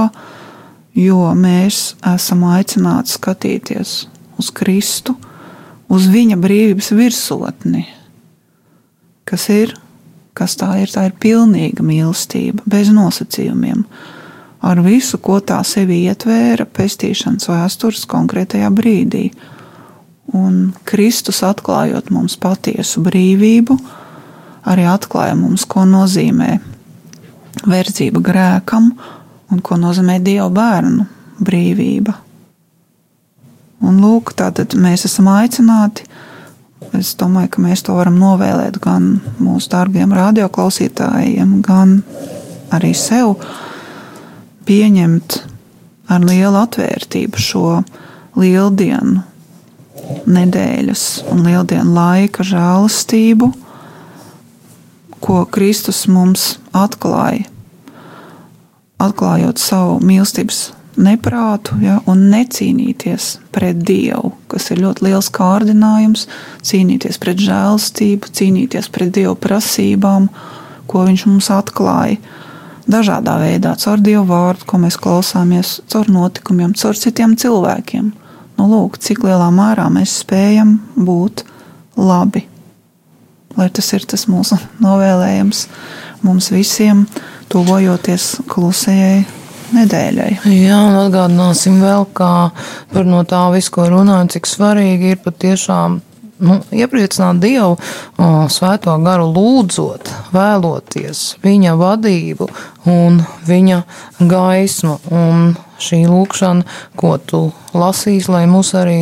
jo 0.99 1.21
mēs 1.39 1.95
esam 2.15 2.45
aicināti 2.53 3.15
skatīties 3.15 3.95
uz 4.41 4.51
Kristu, 4.53 5.17
uz 5.93 6.09
viņa 6.13 6.37
brīvības 6.41 6.93
virsotni, 6.97 7.87
kas 9.29 9.49
ir 9.53 9.77
kas 10.37 10.57
tā 10.59 10.73
ir. 10.83 10.91
Tā 10.93 11.07
ir 11.09 11.17
pilnīga 11.21 11.85
mīlestība, 11.85 12.65
bez 12.69 12.91
nosacījumiem, 12.95 13.85
ar 14.63 14.83
visu, 14.85 15.21
ko 15.23 15.41
tā 15.45 15.61
sevi 15.67 16.03
ietvēra 16.09 16.67
pestīšanas 16.67 17.51
vēstures 17.51 18.07
konkrētajā 18.11 18.71
brīdī. 18.75 19.29
Un 20.33 20.73
Kristus 20.89 21.43
atklājot 21.45 22.13
mums 22.15 22.39
patiesu 22.41 23.03
brīvību, 23.05 23.77
arī 24.71 24.87
atklāja 24.89 25.35
mums, 25.37 25.67
ko 25.69 25.85
nozīmē 25.89 26.57
verdzība 27.69 28.23
grēkam 28.25 28.93
un 29.53 29.61
ko 29.65 29.77
nozīmē 29.81 30.19
Dieva 30.25 30.49
bērnu 30.53 31.07
brīvība. 31.43 32.15
Un 33.83 33.99
lūk, 33.99 34.35
tātad 34.39 34.77
mēs 34.79 35.07
esam 35.09 35.29
aicināti 35.33 36.07
Es 36.93 37.15
domāju, 37.17 37.49
ka 37.55 37.63
mēs 37.65 37.85
to 37.87 37.95
varam 37.97 38.19
novēlēt 38.21 38.77
gan 38.85 39.15
mūsu 39.41 39.71
dārgiem 39.73 40.11
radioklausītājiem, 40.13 41.61
gan 41.65 42.01
arī 42.75 42.91
sev 42.97 43.39
pieņemt 44.69 45.39
ar 46.13 46.27
lielu 46.27 46.59
atvērtību 46.61 47.41
šo 47.41 47.79
lieldienu 48.37 49.23
nedēļas 50.29 51.07
un 51.33 51.41
lieldienu 51.47 51.95
laika 51.97 52.45
žēlastību, 52.45 53.49
ko 55.23 55.45
Kristus 55.51 56.05
mums 56.11 56.57
atklāja, 56.75 57.47
atklājot 59.03 59.61
savu 59.63 59.99
mīlestības 60.03 60.73
neprātu 61.01 61.79
ja, 61.83 61.99
un 62.11 62.27
necīnīties 62.33 63.37
pret 63.55 63.81
Dievu, 63.87 64.33
kas 64.51 64.71
ir 64.73 64.83
ļoti 64.83 65.07
liels 65.07 65.31
kārdinājums, 65.33 66.27
cīnīties 66.67 67.21
pret 67.23 67.41
žēlstību, 67.43 68.33
cīnīties 68.37 68.91
pret 68.93 69.15
Dievu 69.15 69.37
prasībām, 69.41 70.29
ko 70.91 71.07
Viņš 71.09 71.27
mums 71.31 71.49
atklāja. 71.55 72.19
Dažādā 72.91 73.39
veidā, 73.41 73.77
caur 73.79 74.03
Dievu 74.03 74.27
vārdu, 74.29 74.67
ko 74.69 74.81
mēs 74.83 74.99
klausāmies, 75.01 75.79
caur 75.89 76.11
notikumiem, 76.13 76.75
caur 76.77 76.99
citiem 76.99 77.37
cilvēkiem. 77.39 78.11
Nu, 78.59 78.69
lūk, 78.69 78.99
cik 79.01 79.23
lielā 79.25 79.49
mērā 79.55 79.87
mēs 79.95 80.19
spējam 80.25 80.77
būt 80.99 81.47
labi. 81.97 82.49
Lai 83.59 83.69
tas 83.75 83.93
ir 83.93 84.07
tas 84.09 84.27
mūsu 84.31 84.57
novēlējums 84.83 85.67
mums 86.25 86.51
visiem, 86.55 87.05
tuvojoties 87.53 88.29
klusējai 88.49 89.25
nedēļai. 89.73 90.31
Jā, 90.53 90.79
un 90.89 90.97
atgādināsim 91.07 91.81
vēl, 91.83 92.07
kā 92.17 92.53
par 92.93 93.09
no 93.09 93.23
tā 93.29 93.45
visu, 93.55 93.73
ko 93.75 93.89
runājam, 93.91 94.31
cik 94.37 94.49
svarīgi 94.49 95.15
ir 95.15 95.23
patiešām 95.25 96.01
nu, 96.43 96.59
iepriecināt 96.75 97.41
Dievu, 97.43 97.77
o, 97.77 98.31
svēto 98.53 98.95
garu 99.05 99.29
lūdzot, 99.33 100.11
vēloties 100.35 101.25
viņa 101.45 101.77
vadību 101.81 102.49
un 102.91 103.23
viņa 103.49 103.83
gaismu. 104.31 104.99
Un 105.15 105.55
šī 105.83 106.05
lūkšana, 106.11 106.67
ko 106.99 107.17
tu 107.19 107.45
lasīsi, 107.75 108.31
lai 108.33 108.45
mūs 108.51 108.75
arī, 108.79 109.01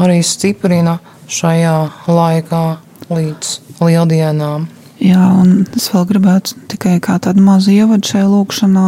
arī 0.00 0.20
stiprina 0.24 0.98
šajā 1.28 1.76
laikā 2.08 2.64
līdz 3.10 3.63
lieldienām. 3.82 4.68
Jā, 5.02 5.24
un 5.40 5.64
es 5.74 5.88
vēl 5.92 6.06
gribētu 6.12 6.54
tikai 6.70 6.98
kā 7.02 7.18
tādu 7.22 7.42
mazu 7.44 7.74
ievadu 7.74 8.06
šajā 8.08 8.28
lūkšanā 8.30 8.86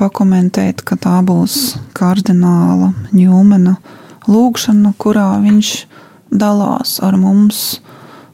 pakomentēt, 0.00 0.82
ka 0.82 0.98
tā 1.00 1.20
būs 1.24 1.76
kardināla 1.96 2.90
ņūmena 3.14 3.76
lūkšana, 4.28 4.94
kurā 4.98 5.28
viņš 5.42 5.72
dalās 6.32 6.96
ar 7.04 7.16
mums, 7.20 7.80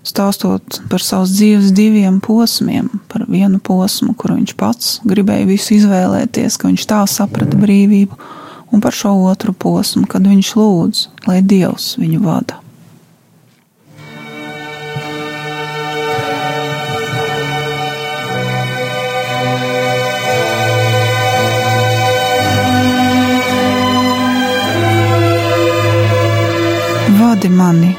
stāstot 0.07 0.81
par 0.89 1.05
savas 1.05 1.35
dzīves 1.37 1.75
diviem 1.77 2.21
posmiem, 2.25 2.89
par 3.13 3.27
vienu 3.29 3.61
posmu, 3.61 4.15
kur 4.17 4.37
viņš 4.39 4.55
pats 4.59 4.95
gribēja 5.09 5.49
visu 5.49 5.77
izvēlēties, 5.79 6.57
ka 6.57 6.71
viņš 6.71 6.87
tā 6.89 7.03
saprata 7.11 7.59
brīvību, 7.61 8.17
un 8.73 8.85
par 8.85 8.97
šo 8.97 9.15
otru 9.29 9.53
posmu, 9.53 10.07
kad 10.09 10.25
viņš 10.29 10.55
lūdz, 10.57 11.05
lai 11.29 11.43
Dievs 11.43 11.97
viņu 12.01 12.23
vada. 12.25 12.63
Vadi 27.39 27.55
mani, 27.55 27.93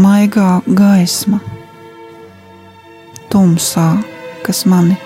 maigā 0.00 0.62
gaisma, 0.78 1.42
tumsā, 3.28 3.84
kas 4.46 4.62
mani 4.64 4.96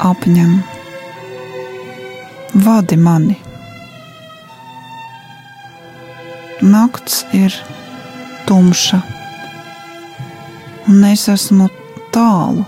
apņem. 0.00 0.54
Vadi 2.64 2.96
mani. 2.96 3.36
Nakts 6.64 7.20
ir 7.36 7.52
tumša, 8.48 9.02
un 10.88 11.04
es 11.12 11.28
esmu 11.28 11.68
tālu 12.16 12.64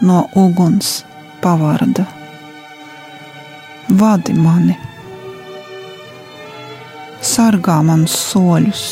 no 0.00 0.24
uguns 0.32 1.02
pavarda. 1.44 2.08
Vadi 4.00 4.40
mani 4.48 4.80
sargā 7.26 7.80
manus 7.84 8.14
soļus. 8.30 8.84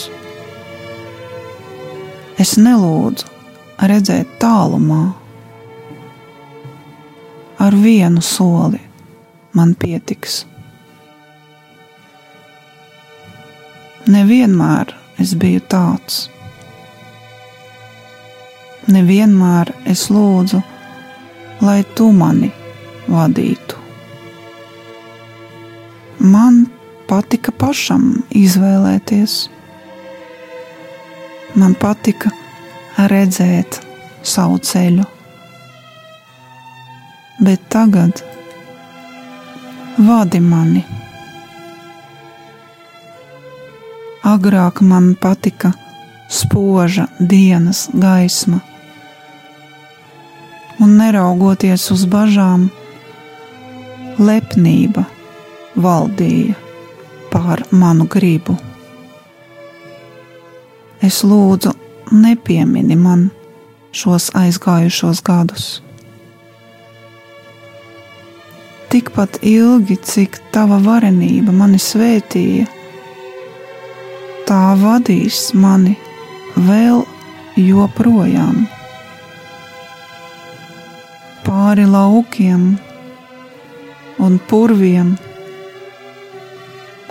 Es 2.40 2.56
nelūdzu 2.58 3.30
redzēt 3.90 4.34
tālumā, 4.42 5.04
ar 7.62 7.76
vienu 7.78 8.22
soli 8.24 8.80
man 9.54 9.76
pietiks. 9.78 10.42
Nevienmēr 14.10 14.90
es 15.22 15.32
biju 15.40 15.62
tāds. 15.70 16.26
Nevienmēr 18.90 19.70
es 19.88 20.08
lūdzu, 20.12 20.60
lai 21.64 21.80
tu 21.96 22.10
mani 22.12 22.50
vadītu. 23.08 23.80
Man 26.24 26.64
patika 27.08 27.52
pašam 27.52 28.22
izvēlēties. 28.34 29.34
Man 31.54 31.74
patika 31.78 32.32
redzēt 33.10 33.78
savu 34.26 34.58
ceļu. 34.58 35.04
Bet 37.44 37.68
tagad 37.70 38.22
vadi 39.98 40.40
mani. 40.40 40.84
Agrāk 44.24 44.80
man 44.80 45.12
patika 45.20 45.74
spoža 46.32 47.06
dienas 47.20 47.86
gaisma, 47.92 48.62
un 50.80 50.96
neraugoties 50.98 51.90
uz 51.92 52.06
bažām, 52.08 52.70
lepnība 54.18 55.04
valdīja 55.76 56.63
pār 57.34 57.64
manu 57.74 58.06
gribu. 58.06 58.54
Es 61.02 61.24
lūdzu, 61.26 61.74
nepiemini 62.14 62.96
man 62.96 63.26
šos 63.92 64.30
aizgājušos 64.38 65.22
gadus. 65.26 65.66
Tikpat 68.94 69.40
ilgi, 69.42 69.98
cik 69.98 70.38
tava 70.54 70.78
varenība 70.78 71.52
mani 71.52 71.82
svētīja, 71.82 72.68
tā 74.46 74.62
vadīs 74.78 75.48
mani 75.58 75.96
vēl 76.54 77.02
joprojām 77.58 78.62
pāri 81.44 81.84
laukiem 81.90 82.74
un 84.24 84.40
purviem 84.48 85.14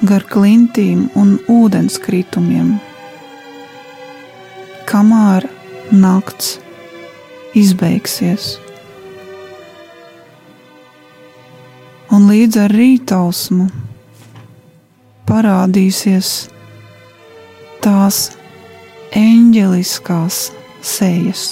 gar 0.04 0.24
klintīm 0.28 1.06
un 1.16 1.38
ūdenskritumiem, 1.48 2.74
kamēr 4.90 5.46
nakts 5.96 6.58
izbeigsies. 7.56 8.58
Un 12.14 12.28
līdz 12.30 12.60
ar 12.66 12.76
rītausmu 12.76 13.70
parādīsies 15.30 16.34
tās 17.86 18.20
eņģeliskās 19.16 20.42
sejas, 20.84 21.46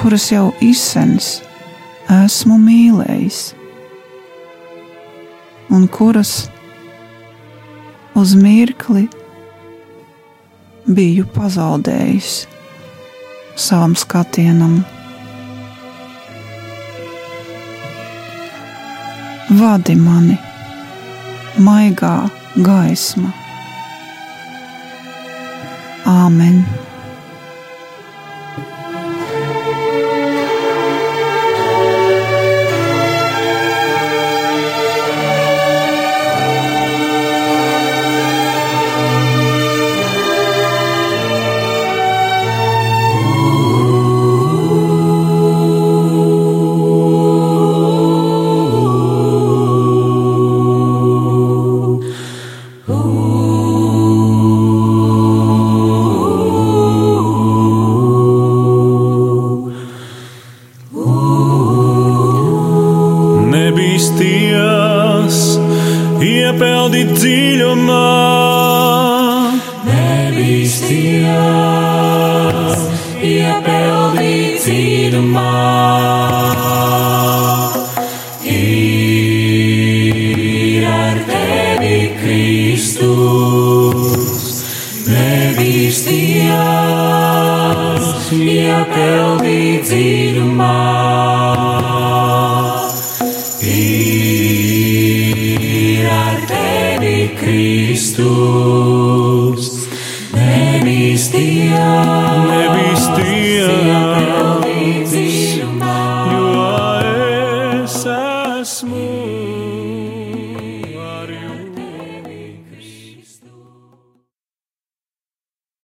kuras 0.00 0.30
jau 0.32 0.48
izsens 0.64 1.36
esmu 2.22 2.56
mīlējis 2.64 3.55
un 5.68 5.86
kuras 5.88 6.48
uz 8.14 8.34
mirkli 8.38 9.06
biju 10.86 11.26
pazaudējis 11.34 12.46
savam 13.56 13.96
skatienam. 13.98 14.78
Vadi 19.58 19.94
mani, 19.98 20.38
maigā 21.62 22.16
gaisma. 22.56 23.30
Āmen! 26.06 26.85